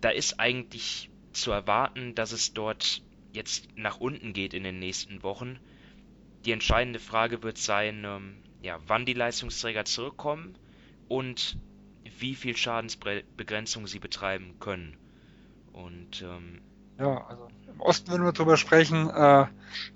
da 0.00 0.10
ist 0.10 0.38
eigentlich 0.38 1.10
zu 1.32 1.50
erwarten, 1.50 2.14
dass 2.14 2.32
es 2.32 2.52
dort 2.52 3.02
jetzt 3.32 3.68
nach 3.76 4.00
unten 4.00 4.32
geht 4.32 4.54
in 4.54 4.64
den 4.64 4.78
nächsten 4.78 5.22
Wochen. 5.22 5.58
Die 6.44 6.52
entscheidende 6.52 6.98
Frage 6.98 7.42
wird 7.42 7.58
sein, 7.58 8.04
ähm, 8.04 8.36
ja, 8.62 8.78
wann 8.86 9.06
die 9.06 9.14
Leistungsträger 9.14 9.84
zurückkommen 9.84 10.56
und 11.08 11.58
wie 12.18 12.34
viel 12.34 12.56
Schadensbegrenzung 12.56 13.86
sie 13.86 13.98
betreiben 13.98 14.58
können. 14.58 14.96
Und 15.72 16.22
ähm, 16.22 16.60
ja, 17.00 17.26
also 17.28 17.48
im 17.72 17.80
Osten 17.80 18.10
würden 18.10 18.24
wir 18.24 18.32
darüber 18.32 18.56
sprechen, 18.56 19.08
äh, 19.08 19.46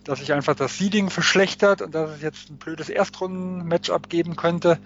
dass 0.05 0.19
sich 0.19 0.33
einfach 0.33 0.55
das 0.55 0.79
Seeding 0.79 1.11
verschlechtert 1.11 1.83
und 1.83 1.95
dass 1.95 2.11
es 2.11 2.23
jetzt 2.23 2.51
ein 2.51 2.57
blödes 2.57 2.89
Erstrunden-Matchup 2.89 4.09
geben 4.09 4.37
könnte. 4.37 4.79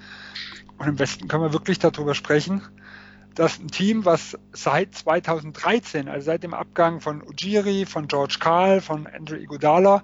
Und 0.78 0.88
im 0.88 0.98
Westen 0.98 1.28
können 1.28 1.44
wir 1.44 1.52
wirklich 1.52 1.78
darüber 1.78 2.14
sprechen, 2.14 2.62
dass 3.34 3.60
ein 3.60 3.68
Team, 3.68 4.04
was 4.04 4.36
seit 4.52 4.94
2013, 4.94 6.08
also 6.08 6.26
seit 6.26 6.42
dem 6.42 6.54
Abgang 6.54 7.00
von 7.00 7.22
Ujiri, 7.22 7.86
von 7.86 8.08
George 8.08 8.38
Karl, 8.40 8.80
von 8.80 9.06
Andrew 9.06 9.36
Iguodala, 9.36 10.02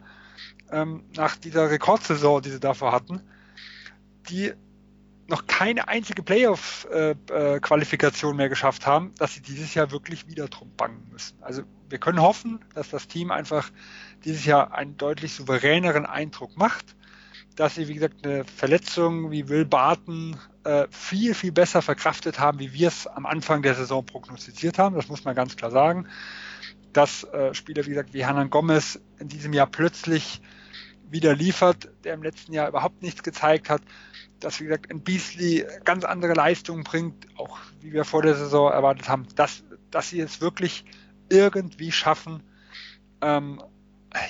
ähm, 0.70 1.04
nach 1.16 1.36
dieser 1.36 1.70
Rekordsaison, 1.70 2.42
die 2.42 2.50
sie 2.50 2.60
davor 2.60 2.92
hatten, 2.92 3.20
die 4.30 4.52
noch 5.26 5.46
keine 5.46 5.88
einzige 5.88 6.22
Playoff-Qualifikation 6.22 8.30
äh, 8.30 8.34
äh, 8.34 8.36
mehr 8.36 8.48
geschafft 8.48 8.86
haben, 8.86 9.12
dass 9.18 9.34
sie 9.34 9.40
dieses 9.40 9.74
Jahr 9.74 9.90
wirklich 9.90 10.28
wieder 10.28 10.46
drum 10.48 10.70
bangen 10.76 11.08
müssen. 11.10 11.36
Also 11.42 11.62
wir 11.88 11.98
können 11.98 12.20
hoffen, 12.20 12.60
dass 12.74 12.90
das 12.90 13.08
Team 13.08 13.30
einfach 13.30 13.70
dieses 14.24 14.44
Jahr 14.44 14.74
einen 14.74 14.96
deutlich 14.96 15.32
souveräneren 15.34 16.06
Eindruck 16.06 16.56
macht, 16.56 16.96
dass 17.56 17.74
sie, 17.76 17.88
wie 17.88 17.94
gesagt, 17.94 18.26
eine 18.26 18.44
Verletzung 18.44 19.30
wie 19.30 19.48
Will 19.48 19.64
Barton 19.64 20.36
äh, 20.64 20.86
viel, 20.90 21.34
viel 21.34 21.52
besser 21.52 21.80
verkraftet 21.82 22.38
haben, 22.38 22.58
wie 22.58 22.74
wir 22.74 22.88
es 22.88 23.06
am 23.06 23.26
Anfang 23.26 23.62
der 23.62 23.74
Saison 23.74 24.04
prognostiziert 24.04 24.78
haben. 24.78 24.96
Das 24.96 25.08
muss 25.08 25.24
man 25.24 25.34
ganz 25.34 25.56
klar 25.56 25.70
sagen. 25.70 26.06
Dass 26.92 27.26
Spieler, 27.52 27.86
wie 27.86 27.90
gesagt, 27.90 28.14
wie 28.14 28.24
Hanan 28.24 28.50
Gomez 28.50 29.00
in 29.18 29.26
diesem 29.26 29.52
Jahr 29.52 29.66
plötzlich 29.66 30.40
wieder 31.10 31.34
liefert, 31.34 31.88
der 32.04 32.14
im 32.14 32.22
letzten 32.22 32.52
Jahr 32.52 32.68
überhaupt 32.68 33.02
nichts 33.02 33.24
gezeigt 33.24 33.68
hat, 33.68 33.82
dass, 34.44 34.60
wie 34.60 34.64
gesagt, 34.64 34.90
ein 34.90 35.02
Beasley 35.02 35.66
ganz 35.84 36.04
andere 36.04 36.34
Leistungen 36.34 36.84
bringt, 36.84 37.26
auch 37.38 37.58
wie 37.80 37.92
wir 37.92 38.04
vor 38.04 38.22
der 38.22 38.34
Saison 38.34 38.70
erwartet 38.70 39.08
haben, 39.08 39.26
dass, 39.36 39.64
dass 39.90 40.10
sie 40.10 40.20
es 40.20 40.40
wirklich 40.40 40.84
irgendwie 41.28 41.92
schaffen, 41.92 42.42
ähm, 43.20 43.62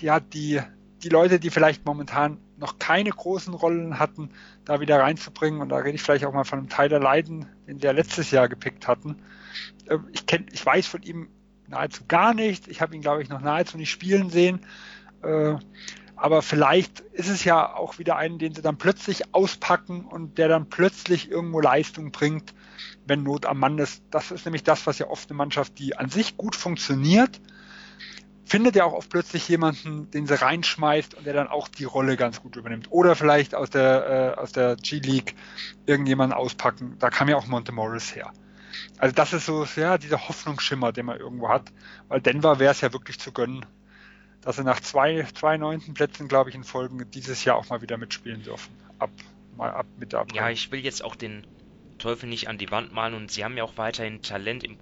ja, 0.00 0.20
die, 0.20 0.60
die 1.02 1.08
Leute, 1.08 1.38
die 1.40 1.50
vielleicht 1.50 1.84
momentan 1.84 2.38
noch 2.56 2.78
keine 2.78 3.10
großen 3.10 3.52
Rollen 3.52 3.98
hatten, 3.98 4.30
da 4.64 4.80
wieder 4.80 5.00
reinzubringen. 5.00 5.60
Und 5.60 5.68
da 5.70 5.76
rede 5.76 5.96
ich 5.96 6.02
vielleicht 6.02 6.24
auch 6.24 6.32
mal 6.32 6.44
von 6.44 6.60
einem 6.60 6.68
Tyler 6.68 7.00
Leiden, 7.00 7.46
den 7.66 7.82
wir 7.82 7.92
letztes 7.92 8.30
Jahr 8.30 8.48
gepickt 8.48 8.86
hatten. 8.86 9.16
Äh, 9.88 9.98
ich, 10.12 10.26
kenn, 10.26 10.46
ich 10.52 10.64
weiß 10.64 10.86
von 10.86 11.02
ihm 11.02 11.28
nahezu 11.66 12.04
gar 12.06 12.34
nichts. 12.34 12.68
Ich 12.68 12.80
habe 12.80 12.94
ihn, 12.94 13.02
glaube 13.02 13.22
ich, 13.22 13.28
noch 13.28 13.40
nahezu 13.40 13.76
nicht 13.76 13.90
spielen 13.90 14.30
sehen. 14.30 14.60
Äh, 15.22 15.56
aber 16.16 16.42
vielleicht 16.42 17.00
ist 17.00 17.28
es 17.28 17.44
ja 17.44 17.74
auch 17.74 17.98
wieder 17.98 18.16
einen, 18.16 18.38
den 18.38 18.54
sie 18.54 18.62
dann 18.62 18.78
plötzlich 18.78 19.34
auspacken 19.34 20.04
und 20.04 20.38
der 20.38 20.48
dann 20.48 20.68
plötzlich 20.68 21.30
irgendwo 21.30 21.60
Leistung 21.60 22.12
bringt, 22.12 22.54
wenn 23.06 23.22
Not 23.22 23.46
am 23.46 23.58
Mann 23.58 23.78
ist. 23.78 24.02
Das 24.10 24.30
ist 24.30 24.44
nämlich 24.44 24.62
das, 24.62 24.86
was 24.86 24.98
ja 24.98 25.08
oft 25.08 25.28
eine 25.28 25.36
Mannschaft, 25.36 25.78
die 25.78 25.96
an 25.96 26.08
sich 26.08 26.36
gut 26.36 26.54
funktioniert, 26.56 27.40
findet 28.46 28.76
ja 28.76 28.84
auch 28.84 28.92
oft 28.92 29.10
plötzlich 29.10 29.48
jemanden, 29.48 30.10
den 30.10 30.26
sie 30.26 30.40
reinschmeißt 30.40 31.14
und 31.14 31.26
der 31.26 31.34
dann 31.34 31.48
auch 31.48 31.68
die 31.68 31.84
Rolle 31.84 32.16
ganz 32.16 32.40
gut 32.42 32.56
übernimmt. 32.56 32.88
Oder 32.90 33.16
vielleicht 33.16 33.54
aus 33.54 33.70
der, 33.70 34.34
äh, 34.36 34.40
aus 34.40 34.52
der 34.52 34.76
G-League 34.76 35.34
irgendjemanden 35.86 36.36
auspacken. 36.36 36.96
Da 36.98 37.10
kam 37.10 37.28
ja 37.28 37.36
auch 37.36 37.46
Monte 37.46 37.72
Morris 37.72 38.14
her. 38.14 38.32
Also 38.98 39.14
das 39.14 39.32
ist 39.32 39.46
so, 39.46 39.66
ja, 39.76 39.98
dieser 39.98 40.28
Hoffnungsschimmer, 40.28 40.92
den 40.92 41.06
man 41.06 41.18
irgendwo 41.18 41.48
hat. 41.48 41.72
Weil 42.08 42.20
Denver 42.20 42.58
wäre 42.58 42.72
es 42.72 42.80
ja 42.80 42.92
wirklich 42.92 43.18
zu 43.18 43.32
gönnen, 43.32 43.66
dass 44.44 44.56
sie 44.56 44.64
nach 44.64 44.80
zwei, 44.80 45.26
zwei 45.34 45.56
neunten 45.56 45.94
Plätzen, 45.94 46.28
glaube 46.28 46.50
ich, 46.50 46.56
in 46.56 46.64
Folgen 46.64 47.10
dieses 47.10 47.44
Jahr 47.44 47.56
auch 47.56 47.70
mal 47.70 47.80
wieder 47.80 47.96
mitspielen 47.96 48.42
dürfen. 48.42 48.74
Ab, 48.98 49.10
mal 49.56 49.70
ab 49.70 49.86
Mitte 49.98 50.18
April. 50.18 50.36
Ja, 50.36 50.50
ich 50.50 50.70
will 50.70 50.80
jetzt 50.80 51.02
auch 51.02 51.16
den 51.16 51.46
Teufel 51.98 52.28
nicht 52.28 52.48
an 52.48 52.58
die 52.58 52.70
Wand 52.70 52.92
malen 52.92 53.14
und 53.14 53.30
sie 53.30 53.44
haben 53.44 53.56
ja 53.56 53.64
auch 53.64 53.78
weiterhin 53.78 54.20
Talent 54.20 54.62
im, 54.62 54.76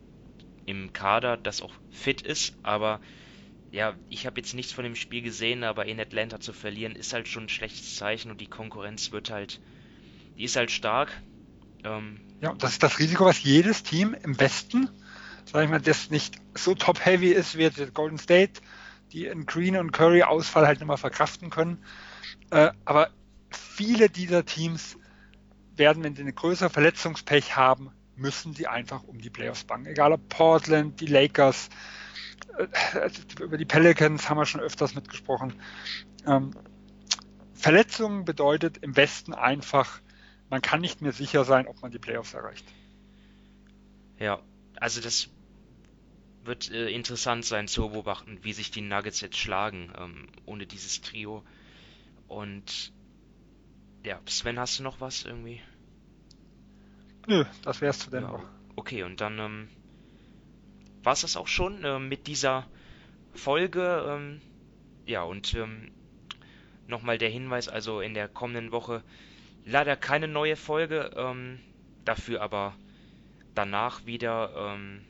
im 0.67 0.93
Kader, 0.93 1.37
das 1.37 1.63
auch 1.63 1.73
fit 1.91 2.23
ist, 2.23 2.57
aber 2.63 3.01
ja, 3.71 3.95
ich 4.11 4.27
habe 4.27 4.41
jetzt 4.41 4.53
nichts 4.53 4.73
von 4.73 4.85
dem 4.85 4.97
Spiel 4.97 5.23
gesehen, 5.23 5.65
aber 5.65 5.87
in 5.87 5.99
Atlanta 6.01 6.41
zu 6.41 6.53
verlieren 6.53 6.95
ist 6.95 7.13
halt 7.13 7.29
schon 7.29 7.45
ein 7.45 7.49
schlechtes 7.49 7.97
Zeichen 7.97 8.31
und 8.31 8.41
die 8.41 8.47
Konkurrenz 8.47 9.13
wird 9.13 9.31
halt, 9.31 9.61
die 10.37 10.45
ist 10.45 10.57
halt 10.57 10.71
stark. 10.71 11.11
Ähm, 11.85 12.21
ja, 12.41 12.53
das 12.55 12.73
ist 12.73 12.83
das 12.83 12.99
Risiko, 12.99 13.25
was 13.25 13.43
jedes 13.43 13.83
Team 13.83 14.15
im 14.25 14.39
Westen, 14.39 14.91
sag 15.51 15.65
ich 15.65 15.71
mal, 15.71 15.81
das 15.81 16.11
nicht 16.11 16.35
so 16.55 16.75
top-heavy 16.75 17.29
ist 17.29 17.57
wie 17.57 17.63
jetzt 17.63 17.95
Golden 17.95 18.19
State, 18.19 18.61
die 19.13 19.27
in 19.27 19.47
Green 19.47 19.77
und 19.77 19.93
Curry 19.93 20.23
Ausfall 20.23 20.67
halt 20.67 20.81
nicht 20.81 20.89
mehr 20.89 20.97
verkraften 20.97 21.51
können. 21.51 21.85
Äh, 22.51 22.71
aber 22.85 23.11
viele 23.51 24.09
dieser 24.09 24.45
Teams 24.45 24.97
werden, 25.77 26.03
wenn 26.03 26.15
sie 26.15 26.23
eine 26.23 26.33
größere 26.33 26.71
Verletzungspech 26.71 27.57
haben, 27.57 27.91
müssen 28.17 28.55
sie 28.55 28.67
einfach 28.67 29.03
um 29.05 29.19
die 29.19 29.31
Playoffs 29.31 29.65
bangen. 29.65 29.87
Egal 29.87 30.13
ob 30.13 30.29
Portland, 30.29 31.01
die 31.01 31.07
Lakers, 31.07 31.69
äh, 32.59 33.11
über 33.41 33.57
die 33.57 33.65
Pelicans 33.65 34.29
haben 34.29 34.39
wir 34.39 34.47
schon 34.47 34.61
öfters 34.61 34.95
mitgesprochen. 34.95 35.55
Ähm, 36.27 36.53
Verletzungen 37.55 38.25
bedeutet 38.25 38.79
im 38.79 38.97
Westen 38.97 39.35
einfach, 39.35 40.01
man 40.51 40.63
kann 40.63 40.81
nicht 40.81 41.01
mehr 41.01 41.13
sicher 41.13 41.45
sein, 41.45 41.67
ob 41.67 41.81
man 41.81 41.91
die 41.91 41.99
Playoffs 41.99 42.35
erreicht. 42.35 42.67
Ja, 44.19 44.41
also 44.77 45.01
das 45.01 45.29
wird 46.45 46.71
äh, 46.71 46.89
interessant 46.91 47.45
sein 47.45 47.69
zu 47.69 47.89
beobachten, 47.91 48.39
wie 48.43 48.53
sich 48.53 48.71
die 48.71 48.81
Nuggets 48.81 49.21
jetzt 49.21 49.37
schlagen 49.37 49.93
ähm, 49.97 50.29
ohne 50.45 50.67
dieses 50.67 51.01
Trio. 51.01 51.45
Und 52.29 52.93
ja, 54.05 54.21
Sven, 54.27 54.59
hast 54.59 54.79
du 54.79 54.83
noch 54.83 55.01
was 55.01 55.25
irgendwie? 55.25 55.61
Nö, 57.27 57.45
das 57.63 57.81
wär's 57.81 58.01
zu 58.01 58.11
Denver. 58.11 58.41
Ja, 58.43 58.51
okay, 58.75 59.05
und 59.05 59.21
dann 59.21 59.39
ähm, 59.39 59.69
war 61.03 61.13
es 61.13 61.21
das 61.21 61.37
auch 61.37 61.47
schon 61.47 61.85
äh, 61.85 61.99
mit 61.99 62.27
dieser 62.27 62.67
Folge. 63.35 64.05
Ähm, 64.09 64.41
ja, 65.07 65.23
und 65.23 65.55
ähm, 65.55 65.93
nochmal 66.87 67.19
der 67.19 67.31
Hinweis, 67.31 67.69
also 67.69 68.01
in 68.01 68.15
der 68.15 68.29
kommenden 68.29 68.73
Woche 68.73 69.03
leider 69.65 69.97
keine 69.97 70.29
neue 70.29 70.57
Folge, 70.57 71.13
ähm, 71.17 71.61
dafür 72.05 72.43
aber 72.43 72.75
danach 73.55 74.07
wieder 74.07 74.53
ähm, 74.57 75.03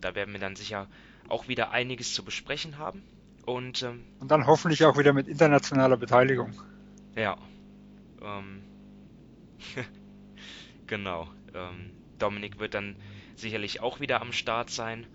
da 0.00 0.14
werden 0.14 0.32
wir 0.32 0.40
dann 0.40 0.56
sicher 0.56 0.88
auch 1.28 1.48
wieder 1.48 1.70
einiges 1.70 2.14
zu 2.14 2.24
besprechen 2.24 2.78
haben. 2.78 3.02
Und, 3.44 3.82
ähm, 3.82 4.04
und 4.20 4.30
dann 4.30 4.46
hoffentlich 4.46 4.84
auch 4.84 4.98
wieder 4.98 5.12
mit 5.12 5.28
internationaler 5.28 5.96
Beteiligung. 5.96 6.52
Ja. 7.16 7.38
Ähm, 8.20 8.62
genau. 10.86 11.28
Ähm, 11.54 11.90
Dominik 12.18 12.58
wird 12.58 12.74
dann 12.74 12.96
sicherlich 13.36 13.80
auch 13.80 14.00
wieder 14.00 14.20
am 14.20 14.32
Start 14.32 14.70
sein. 14.70 15.06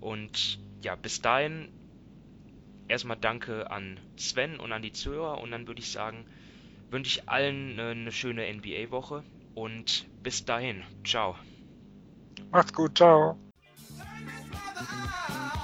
Und 0.00 0.58
ja, 0.82 0.94
bis 0.94 1.20
dahin 1.20 1.68
erstmal 2.88 3.16
danke 3.16 3.70
an 3.70 4.00
Sven 4.16 4.60
und 4.60 4.72
an 4.72 4.82
die 4.82 4.92
Zuhörer. 4.92 5.40
Und 5.40 5.50
dann 5.50 5.66
würde 5.66 5.80
ich 5.80 5.90
sagen, 5.90 6.24
wünsche 6.90 7.18
ich 7.18 7.28
allen 7.28 7.78
eine 7.78 8.12
schöne 8.12 8.50
NBA-Woche. 8.52 9.24
Und 9.54 10.06
bis 10.22 10.44
dahin. 10.44 10.82
Ciao. 11.04 11.36
Macht's 12.50 12.72
gut. 12.72 12.96
Ciao. 12.96 13.38
ah. 14.90 15.63